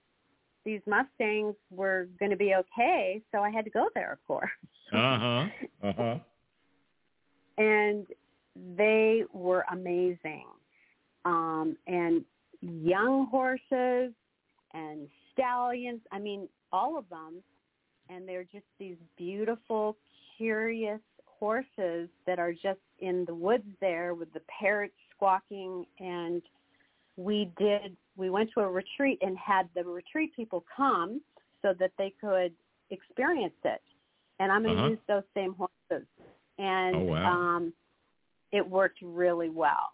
[0.65, 4.51] these Mustangs were going to be okay, so I had to go there, of course.
[4.93, 5.47] Uh huh.
[5.83, 6.15] Uh huh.
[7.59, 8.07] and
[8.77, 10.47] they were amazing.
[11.25, 12.25] Um, and
[12.61, 14.13] young horses
[14.73, 17.43] and stallions, I mean, all of them.
[18.09, 19.97] And they're just these beautiful,
[20.37, 21.01] curious
[21.41, 25.87] horses that are just in the woods there with the parrots squawking.
[25.99, 26.43] And
[27.17, 31.21] we did, we went to a retreat and had the retreat people come
[31.63, 32.53] so that they could
[32.91, 33.83] experience it.
[34.39, 34.91] And I'm going to Uh-huh.
[34.91, 36.07] use those same horses.
[36.59, 37.57] And Oh, wow.
[37.57, 37.73] um,
[38.53, 39.93] it worked really well.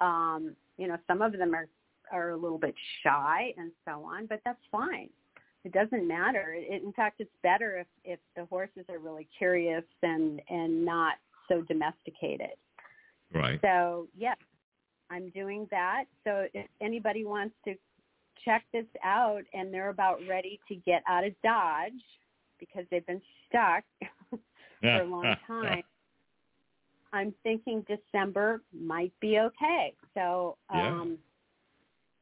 [0.00, 1.68] Um, you know, some of them are
[2.12, 5.08] are a little bit shy and so on, but that's fine.
[5.64, 6.54] It doesn't matter.
[6.56, 11.14] It, in fact, it's better if if the horses are really curious and and not
[11.48, 12.56] so domesticated.
[13.32, 13.60] Right.
[13.62, 14.36] So yes,
[15.10, 16.04] I'm doing that.
[16.24, 17.74] So if anybody wants to
[18.44, 21.92] check this out and they're about ready to get out of Dodge
[22.58, 23.84] because they've been stuck
[24.80, 25.82] for a long time,
[27.12, 29.94] I'm thinking December might be okay.
[30.14, 30.88] So Yeah.
[30.88, 31.18] um,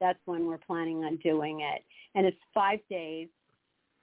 [0.03, 1.85] that's when we're planning on doing it.
[2.17, 3.29] And it's five days,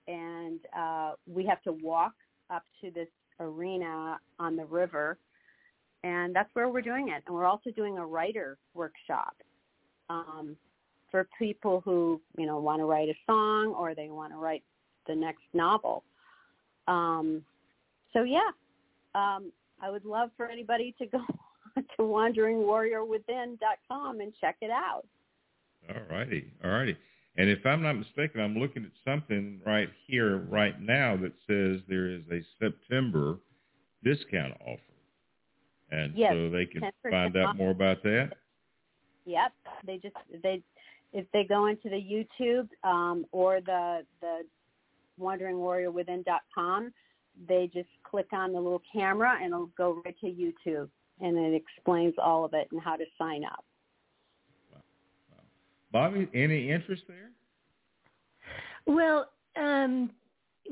[0.07, 2.13] and uh, we have to walk
[2.49, 3.09] up to this
[3.39, 5.19] arena on the river,
[6.03, 7.21] and that's where we're doing it.
[7.27, 9.35] And we're also doing a writer workshop
[10.09, 10.55] um,
[11.11, 14.63] for people who you know want to write a song or they want to write
[15.05, 16.05] the next novel.
[16.87, 17.43] Um,
[18.13, 18.51] so yeah,
[19.15, 19.51] um,
[19.81, 21.19] I would love for anybody to go
[21.75, 25.03] to wanderingwarriorwithin.com and check it out.
[25.87, 26.51] All righty.
[26.63, 26.97] All righty.
[27.37, 31.81] And if I'm not mistaken, I'm looking at something right here, right now, that says
[31.87, 33.37] there is a September
[34.03, 34.81] discount offer.
[35.91, 37.55] And Yes, so they can find out off.
[37.55, 38.33] more about that.
[39.25, 39.53] Yep,
[39.85, 40.61] they just they
[41.13, 44.41] if they go into the YouTube um, or the the
[45.19, 46.93] wanderingwarriorwithin.com,
[47.47, 50.89] they just click on the little camera and it'll go right to YouTube,
[51.19, 53.63] and it explains all of it and how to sign up.
[55.93, 57.31] Bobbi, any interest there?
[58.85, 60.11] Well, um,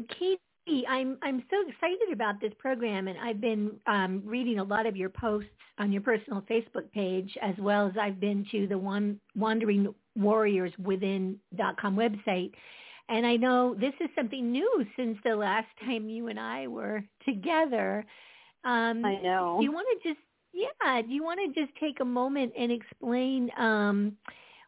[0.10, 4.86] Katie, I'm I'm so excited about this program, and I've been um, reading a lot
[4.86, 5.50] of your posts
[5.80, 10.74] on your personal Facebook page, as well as I've been to the one Wandering Warriors
[10.84, 12.52] Within.com website,
[13.10, 17.04] and I know this is something new since the last time you and I were
[17.26, 18.06] together.
[18.64, 19.58] Um, I know.
[19.60, 20.22] do you want to just
[20.54, 21.02] yeah?
[21.02, 23.52] Do you want to just take a moment and explain?
[23.58, 24.18] Um,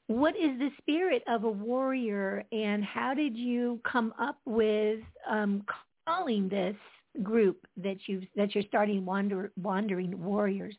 [0.09, 5.63] what is the spirit of a warrior and how did you come up with um,
[6.07, 6.75] calling this
[7.21, 10.75] group that you that you're starting wander, wandering warriors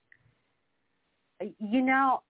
[1.59, 2.23] you know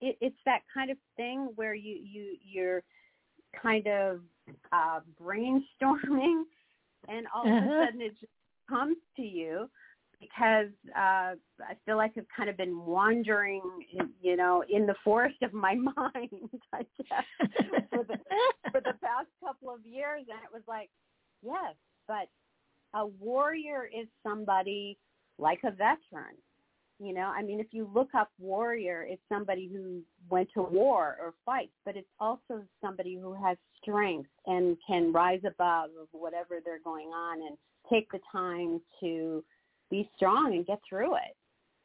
[0.00, 2.82] it, it's that kind of thing where you you you're
[3.62, 4.20] kind of
[4.72, 6.42] uh brainstorming
[7.08, 7.66] and all of Uh-huh.
[7.66, 8.32] a sudden it just
[8.68, 9.68] comes to you
[10.20, 13.62] because uh I feel like I've kind of been wandering
[13.92, 17.24] in, you know in the forest of my mind I guess
[17.90, 18.18] for the
[18.70, 20.24] for the past couple of years.
[20.28, 20.90] And it was like
[21.42, 21.74] yes
[22.06, 22.28] but
[22.94, 24.98] a warrior is somebody
[25.38, 26.36] like a veteran
[27.00, 31.16] you know, I mean, if you look up warrior, it's somebody who went to war
[31.20, 36.82] or fights, but it's also somebody who has strength and can rise above whatever they're
[36.82, 37.56] going on and
[37.90, 39.44] take the time to
[39.90, 41.36] be strong and get through it.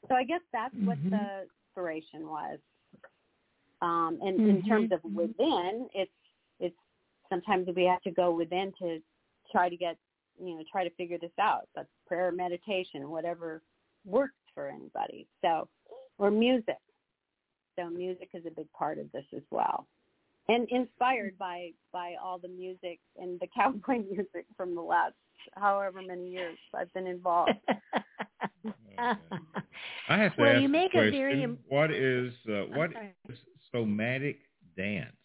[0.07, 1.09] So I guess that's what Mhm.
[1.11, 2.59] the inspiration was.
[3.81, 4.67] Um, and in Mhm.
[4.67, 6.11] terms of within, it's
[6.59, 6.77] it's
[7.30, 9.01] sometimes we have to go within to
[9.51, 9.97] try to get
[10.39, 11.67] you know try to figure this out.
[11.75, 13.61] That's prayer, meditation, whatever
[14.05, 15.27] works for anybody.
[15.41, 15.67] So,
[16.17, 16.80] or music.
[17.75, 19.88] So music is a big part of this as well,
[20.47, 25.15] and inspired by by all the music and the cowboy music from the last
[25.56, 27.60] however many years I've been involved.
[28.65, 28.98] Okay.
[30.10, 31.11] I have to Well, ask you a make a question.
[31.11, 33.14] very im- what is uh, what sorry.
[33.30, 33.38] is
[33.72, 34.40] somatic
[34.76, 35.15] dance?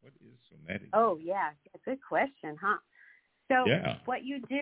[0.00, 0.88] What is somatic?
[0.94, 1.50] Oh yeah,
[1.84, 2.78] good question, huh?
[3.48, 3.96] So Yeah.
[4.04, 4.60] what you do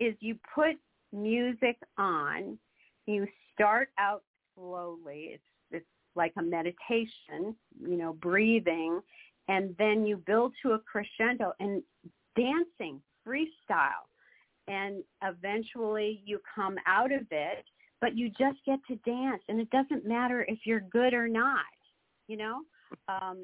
[0.00, 0.76] is you put
[1.12, 2.58] music on.
[3.06, 4.22] You start out
[4.54, 5.30] slowly.
[5.34, 9.00] It's it's like a meditation, you know, breathing,
[9.48, 11.82] and then you build to a crescendo and
[12.36, 14.06] dancing, freestyle,
[14.68, 17.64] and eventually you come out of it.
[18.00, 21.64] But you just get to dance, and it doesn't matter if you're good or not.
[22.26, 22.60] You know,
[23.08, 23.42] um,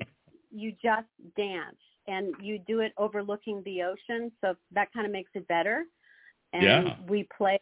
[0.51, 1.77] you just dance
[2.07, 5.85] and you do it overlooking the ocean so that kind of makes it better
[6.53, 6.97] and Yeah.
[7.07, 7.61] we play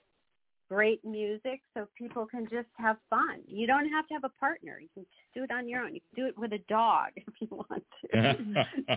[0.69, 4.79] great music so people can just have fun you don't have to have a partner
[4.81, 7.11] you can just do it on your own you can do it with a dog
[7.17, 8.97] if you want to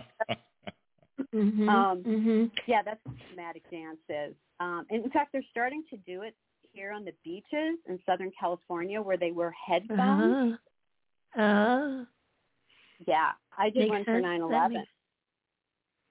[1.34, 2.50] Mhm, Um, mhm.
[2.66, 6.34] yeah that's what somatic dance is um, and in fact they're starting to do it
[6.72, 10.58] here on the beaches in southern california where they wear headphones
[11.36, 11.42] Uh-huh.
[11.42, 12.04] Uh,
[13.06, 14.88] yeah i did one for nine That makes-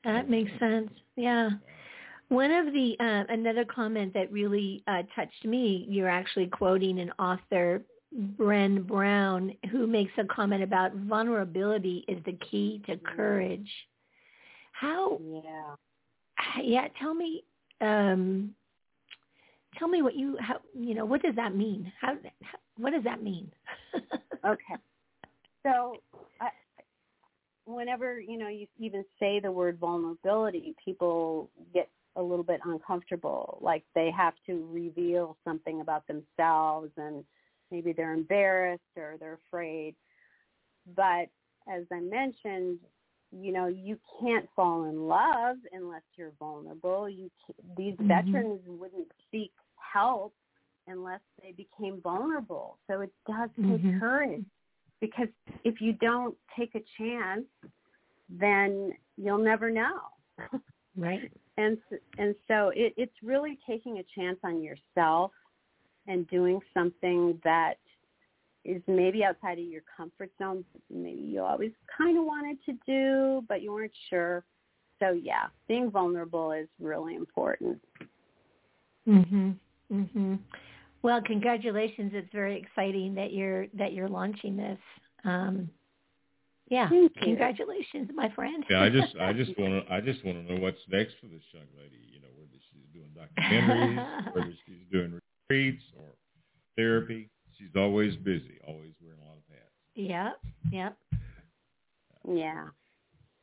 [0.05, 0.89] that makes sense.
[1.17, 1.49] Yeah.
[2.29, 5.85] One of the uh, another comment that really uh, touched me.
[5.89, 7.81] You're actually quoting an author,
[8.37, 13.69] Brené Brown, who makes a comment about vulnerability is the key to courage.
[14.79, 15.19] How?
[15.21, 15.75] yeah
[16.63, 16.87] Yeah.
[16.99, 17.43] Tell me.
[17.81, 18.55] Um,
[19.77, 21.91] tell me what you how you know what does that mean?
[21.99, 23.51] How, how what does that mean?
[24.45, 24.75] Okay.
[25.63, 25.97] So,
[26.39, 26.47] I,
[27.65, 33.59] whenever you know you even say the word vulnerability, people get a little bit uncomfortable,
[33.61, 37.25] like they have to reveal something about themselves, and
[37.69, 39.93] maybe they're embarrassed or they're afraid.
[40.95, 41.27] But
[41.67, 42.79] as I mentioned,
[43.31, 47.07] you know, you can't fall in love unless you're vulnerable.
[47.07, 47.29] You
[47.77, 48.07] these Mhm.
[48.07, 50.33] veterans wouldn't seek help
[50.87, 52.79] unless they became vulnerable.
[52.87, 53.99] So it does take Mhm.
[53.99, 54.45] courage
[54.99, 55.29] because
[55.63, 57.45] if you don't take a chance,
[58.29, 60.09] then you'll never know.
[60.95, 61.31] right.
[61.57, 61.77] and
[62.17, 65.31] and so it, it's really taking a chance on yourself
[66.07, 67.75] and doing something that
[68.65, 70.63] is maybe outside of your comfort zone.
[70.89, 74.43] Maybe you always kind of wanted to do, but you weren't sure.
[74.99, 77.81] So yeah, being vulnerable is really important.
[79.07, 79.55] Mhm.
[79.91, 80.39] Mhm.
[81.01, 82.13] Well, congratulations.
[82.13, 84.79] It's very exciting that you're that you're launching this.
[85.23, 85.69] Um
[86.69, 86.87] yeah.
[86.89, 87.21] Thank you.
[87.23, 88.63] Congratulations, my friend.
[88.69, 91.27] yeah, I just I just want to I just want to know what's next for
[91.27, 91.97] this young lady.
[92.11, 94.05] You know, whether she's doing documentaries,
[94.35, 95.19] whether she's doing
[95.49, 96.05] retreats or
[96.75, 97.29] therapy.
[97.59, 99.75] She's always busy, always wearing a lot of hats.
[99.95, 100.39] Yep.
[100.71, 100.97] Yep.
[102.27, 102.69] Yeah.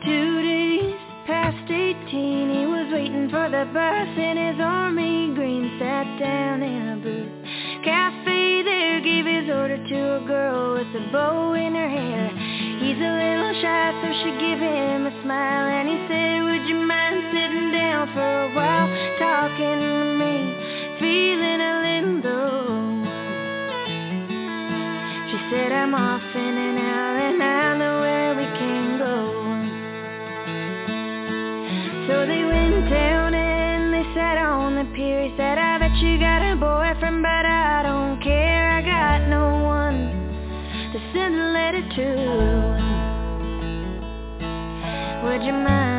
[0.05, 0.95] Two days
[1.27, 6.89] past 18, he was waiting for the bus in his army green, sat down in
[6.89, 7.85] a booth.
[7.85, 12.31] Cafe there gave his order to a girl with a bow in her hair.
[12.79, 16.79] He's a little shy, so she gave him a smile, and he said, would you
[16.87, 18.87] mind sitting down for a while,
[19.19, 20.12] talking
[25.83, 29.17] time off in an hour and I know where we can go.
[32.07, 35.25] So they went down and they sat on the pier.
[35.25, 38.71] He said, I bet you got a boyfriend, but I don't care.
[38.71, 39.99] I got no one
[40.93, 42.09] to send a letter to.
[45.25, 45.92] Would you mind?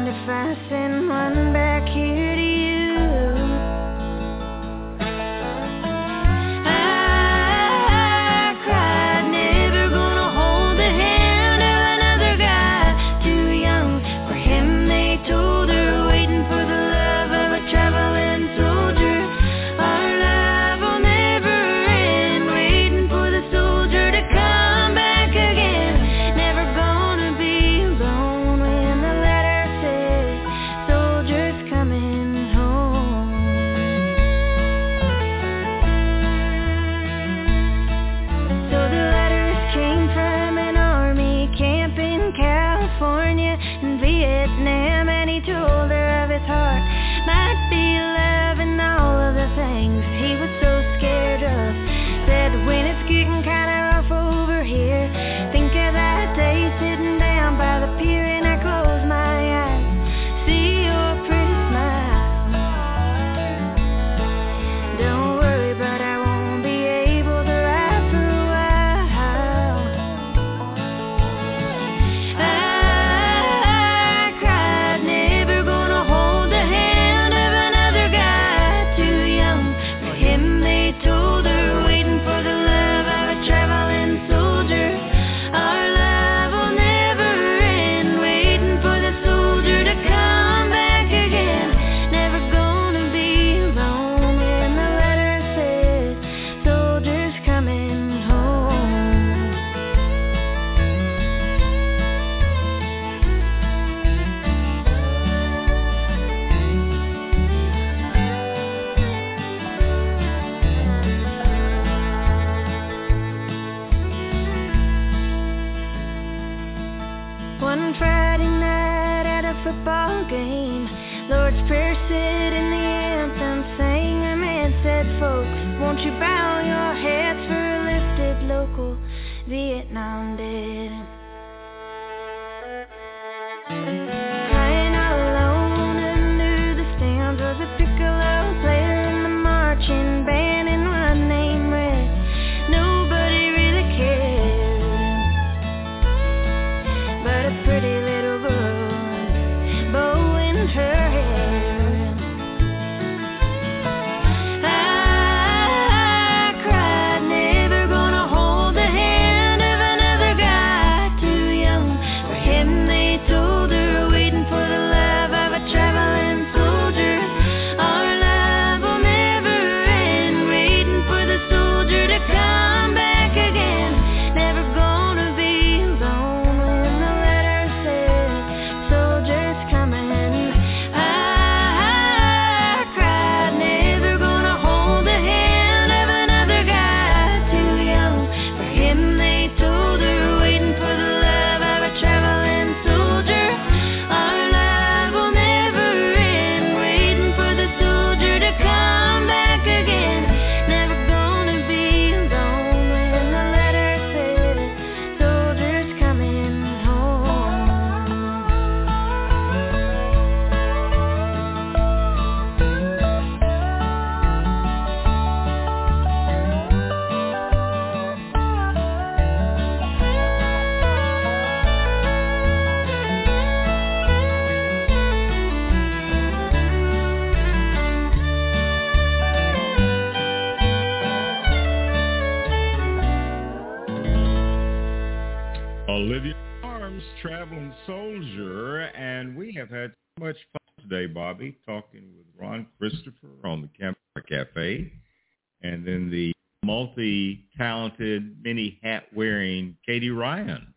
[250.23, 250.73] Ryan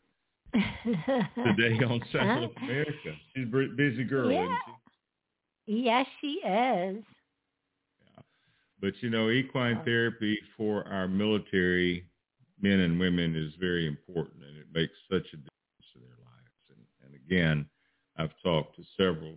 [0.53, 3.13] today on Saddle Up America.
[3.33, 4.43] She's a busy girl, yeah.
[4.43, 4.59] isn't
[5.67, 5.85] she?
[5.85, 7.05] Yes, she is.
[8.05, 8.23] Yeah.
[8.81, 9.85] But you know, equine oh.
[9.85, 12.07] therapy for our military
[12.61, 16.59] men and women is very important, and it makes such a difference in their lives.
[16.71, 17.67] And, and again,
[18.17, 19.35] I've talked to several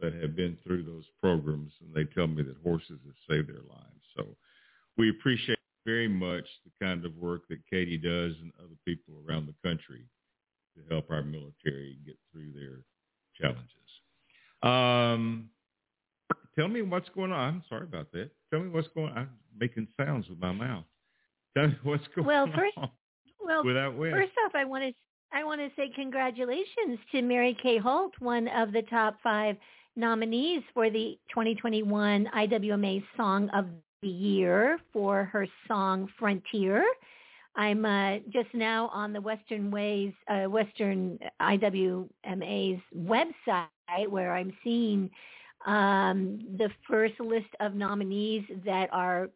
[0.00, 3.56] that have been through those programs, and they tell me that horses have saved their
[3.68, 4.00] lives.
[4.16, 4.28] So
[4.96, 9.46] we appreciate very much the kind of work that Katie does and other people around
[9.46, 10.04] the country
[10.76, 12.80] to help our military get through their
[13.38, 13.68] challenges.
[14.62, 15.50] Um,
[16.56, 17.54] tell me what's going on.
[17.54, 18.30] I'm sorry about that.
[18.50, 19.18] Tell me what's going on.
[19.18, 20.84] I'm making sounds with my mouth.
[21.56, 22.90] Tell me what's going well, first, on.
[23.44, 24.14] Well, without West.
[24.14, 24.92] first off, I want to
[25.34, 29.56] I want to say congratulations to Mary Kay Holt, one of the top five
[29.96, 33.72] nominees for the 2021 IWMA Song of the
[34.02, 36.84] Year for her song Frontier.
[37.54, 45.10] I'm uh, just now on the Western Ways, uh, Western IWMA's website where I'm seeing
[45.66, 49.28] um, the first list of nominees that are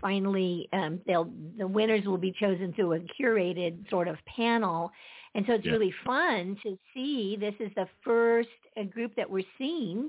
[0.00, 1.28] finally um, they'll
[1.58, 4.92] the winners will be chosen through a curated sort of panel
[5.34, 5.72] and so it's Yeah.
[5.72, 10.08] really fun to see this is the first uh, group that we're seeing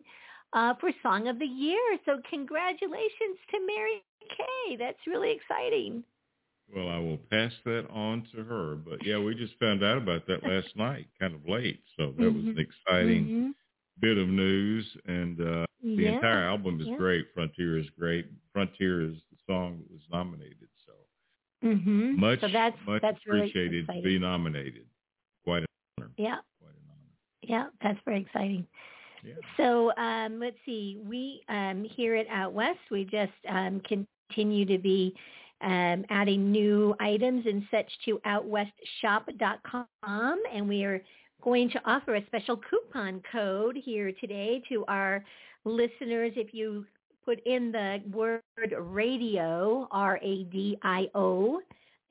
[0.53, 4.03] uh, for song of the year so congratulations to mary
[4.37, 6.03] kay that's really exciting
[6.73, 8.75] Well, I will pass that on to her.
[8.75, 11.81] But yeah, we just found out about that last night, kind of late.
[11.97, 13.53] So that was an exciting Mhm.
[13.99, 14.85] bit of news.
[15.05, 16.97] And uh, the Yeah, entire album is yeah.
[16.97, 17.25] great.
[17.33, 18.27] Frontier is great.
[18.53, 20.69] Frontier is the song that was nominated.
[20.85, 20.93] So
[21.67, 22.17] Mhm.
[22.17, 24.87] much, so that's much that's really appreciated to be nominated.
[25.43, 25.67] Quite an
[25.99, 26.11] honor.
[26.17, 27.11] yeah Quite an honor.
[27.43, 28.67] Yeah, that's very exciting.
[29.23, 29.33] Yeah.
[29.57, 30.99] So um, let's see.
[31.05, 35.15] We um, here at Out West, we just um, continue to be
[35.61, 41.01] um, adding new items and such to OutWestShop.com, and we are
[41.41, 45.23] going to offer a special coupon code here today to our
[45.65, 46.33] listeners.
[46.35, 46.85] If you
[47.23, 48.41] put in the word
[48.77, 51.61] radio, R-A-D-I-O,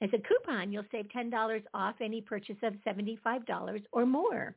[0.01, 4.55] as a coupon, you'll save $10 off any purchase of $75 or more.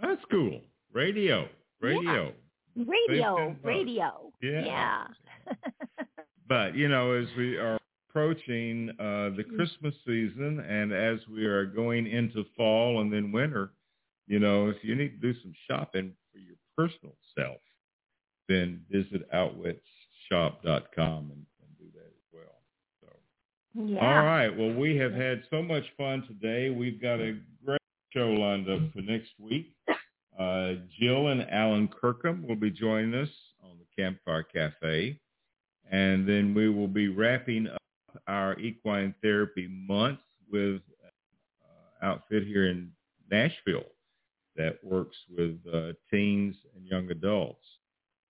[0.00, 0.60] That's cool.
[0.92, 1.48] Radio.
[1.80, 2.32] Radio.
[2.76, 4.32] Radio, radio.
[4.40, 4.64] Yeah.
[4.64, 5.06] Yeah.
[6.48, 7.78] But, you know, as we are
[8.08, 9.56] approaching uh, the Mm.
[9.56, 13.72] Christmas season and as we are going into fall and then winter,
[14.26, 17.60] you know, if you need to do some shopping for your personal self,
[18.48, 22.60] then visit outwestshop.com and, and do that as well.
[23.02, 23.08] So,
[23.84, 23.98] yeah.
[24.00, 24.48] all right.
[24.48, 26.70] Well, we have had so much fun today.
[26.70, 27.80] We've got a great
[28.12, 29.74] show lined up for next week.
[30.38, 33.30] Uh, Jill and Alan Kirkham will be joining us
[33.62, 35.18] on the Campfire Cafe.
[35.90, 37.82] And then we will be wrapping up
[38.26, 40.20] our equine therapy month
[40.50, 42.92] with uh, outfit here in
[43.30, 43.86] Nashville
[44.56, 47.64] that works with uh, teens and young adults,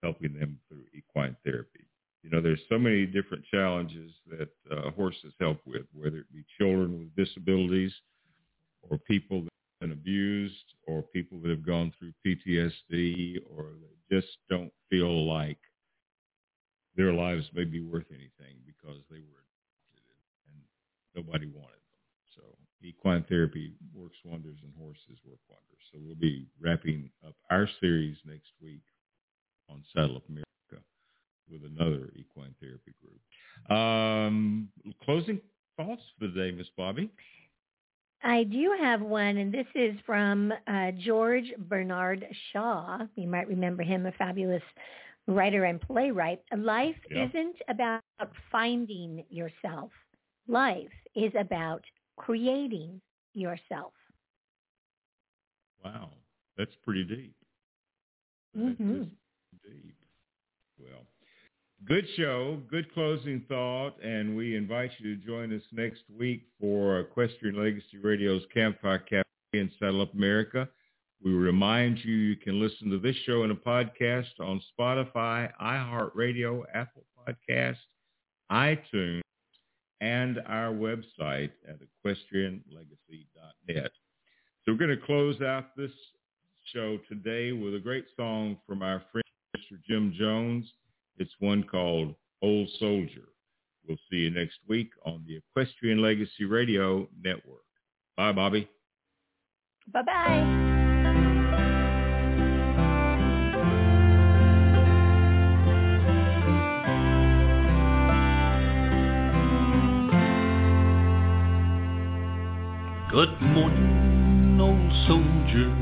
[0.03, 1.85] helping them through equine therapy.
[2.23, 6.45] You know, there's so many different challenges that uh, horses help with, whether it be
[6.59, 7.93] children with disabilities
[8.89, 9.47] or people
[9.81, 13.75] been abused or people that have gone through PTSD or
[14.11, 15.59] just don't feel like
[16.97, 19.45] their lives may be worth anything because they were
[20.49, 20.63] and
[21.15, 22.35] nobody wanted them.
[22.37, 22.43] So
[22.83, 25.83] equine therapy works wonders and horses work wonders.
[25.93, 28.83] So we'll be wrapping up our series next week
[29.71, 30.85] on Saddle Up America
[31.51, 33.77] with another equine therapy group.
[33.79, 34.69] Um,
[35.05, 35.41] closing
[35.77, 37.09] thoughts for the day, Miss Bobbi?
[38.23, 43.01] I do have one, and this is from uh, George Bernard Shaw.
[43.16, 44.62] You might remember him, a fabulous
[45.27, 46.40] writer and playwright.
[46.57, 47.28] Life Yeah.
[47.28, 48.03] isn't about
[48.51, 49.90] finding yourself.
[50.49, 51.85] Life is about
[52.16, 53.01] creating
[53.35, 53.93] yourself.
[55.85, 56.11] Wow,
[56.57, 57.35] that's pretty deep.
[58.65, 59.01] That Mhm.
[59.01, 59.09] is
[59.65, 59.97] deep.
[60.78, 61.07] Well,
[61.87, 67.01] good show, good closing thought, and we invite you to join us next week for
[67.01, 69.23] Equestrian Legacy Radio's Campfire Cafe
[69.53, 70.69] in Saddle Up America.
[71.25, 76.63] We remind you you can listen to this show in a podcast on Spotify, iHeartRadio,
[76.75, 77.77] Apple Podcast,
[78.53, 79.21] iTunes,
[80.01, 83.91] and our website at equestrianlegacy.net.
[84.65, 85.91] So we're going to close out this
[86.73, 89.25] show today with a great song from our friend
[89.57, 89.79] Mr.
[89.89, 90.71] Jim Jones.
[91.20, 93.28] It's one called Old Soldier.
[93.86, 97.65] We'll see you next week on the Equestrian Legacy Radio Network.
[98.16, 98.69] Bye, Bobbi.
[99.93, 100.77] Bye-bye.
[113.11, 115.74] Good morning, old soldier.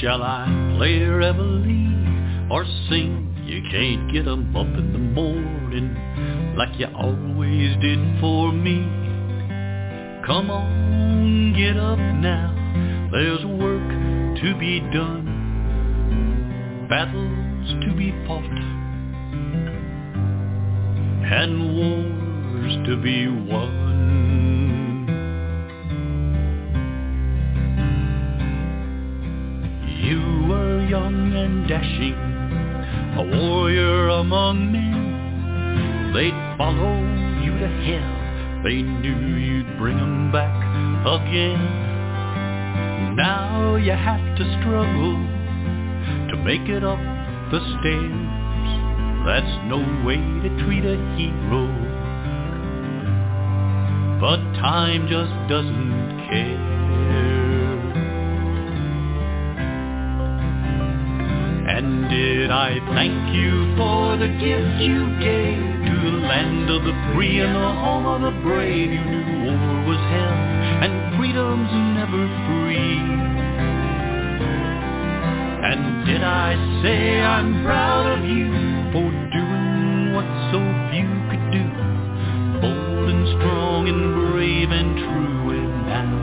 [0.00, 3.37] Shall I play a reveille or sing?
[3.48, 5.96] You can't get 'em up in the morning
[6.54, 8.84] like you always did for me.
[10.22, 12.52] Come on, get up now.
[13.10, 13.88] There's work
[14.42, 15.24] to be done.
[16.88, 18.58] battles to be fought,
[21.40, 23.72] and wars to be won.
[30.02, 32.27] You were young and dashing,
[33.18, 36.12] a warrior among men.
[36.14, 36.94] They'd follow
[37.42, 38.62] you to hell.
[38.62, 40.54] They knew you'd bring 'em back
[41.04, 41.58] again.
[43.16, 45.18] Now you have to struggle
[46.30, 47.00] to make it up
[47.50, 48.28] the stairs.
[49.26, 51.66] That's no way to treat a hero.
[54.20, 56.67] But time just doesn't care.
[62.38, 67.40] Did I thank you for the gift you gave to the land of the free
[67.40, 68.92] and the home of the brave?
[68.92, 69.58] You knew war
[69.90, 70.38] was hell
[70.86, 73.02] and freedom's never free.
[75.66, 78.54] And did I say I'm proud of you
[78.94, 80.62] for doing what so
[80.94, 81.66] few could do?
[82.62, 86.14] Bold and strong and brave and true and now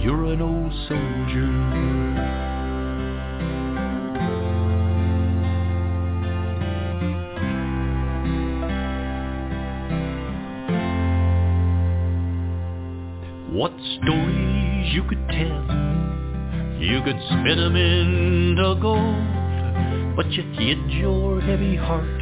[0.00, 2.45] you're an old soldier.
[13.56, 13.72] What
[14.02, 15.64] stories you could tell.
[16.78, 22.20] You could spin spin 'em into gold But you hid your heavy heart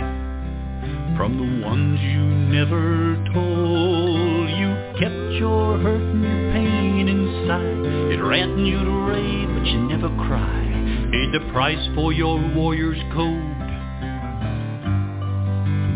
[1.16, 2.24] From the ones you
[2.54, 4.48] never told.
[4.48, 8.12] You kept your hurt and your pain inside.
[8.14, 11.10] It ran you to rave but you never cried.
[11.10, 13.58] Paid the price for your warrior's code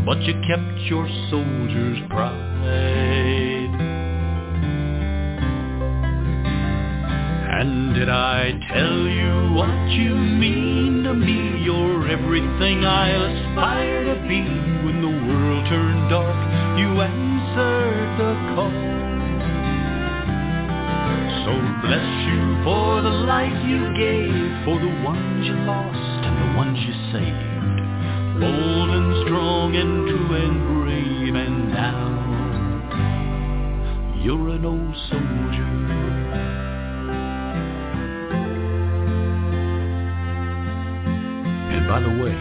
[0.05, 2.48] But you kept your soldier's pride
[7.59, 11.59] And did I tell you what you mean to me?
[11.65, 14.47] You're everything I aspire to be.
[14.87, 16.39] When the world turned dark,
[16.79, 18.71] you answered the call.
[21.43, 21.51] So
[21.83, 26.79] bless you for the life you gave, for the ones you lost and the ones
[26.79, 28.39] you saved.
[28.39, 32.07] Bold and strong and true and brave, and now
[34.23, 36.08] you're an old soldier.
[41.89, 42.33] By the way,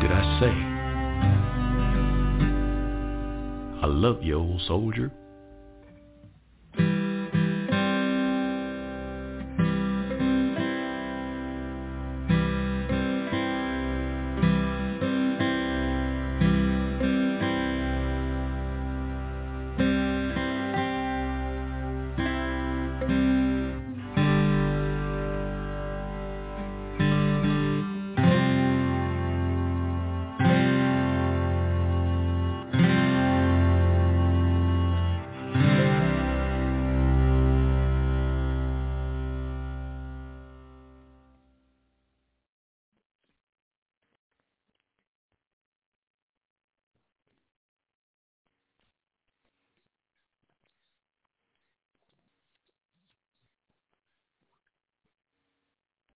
[0.00, 0.52] did I say,
[3.82, 5.12] I love you, old soldier?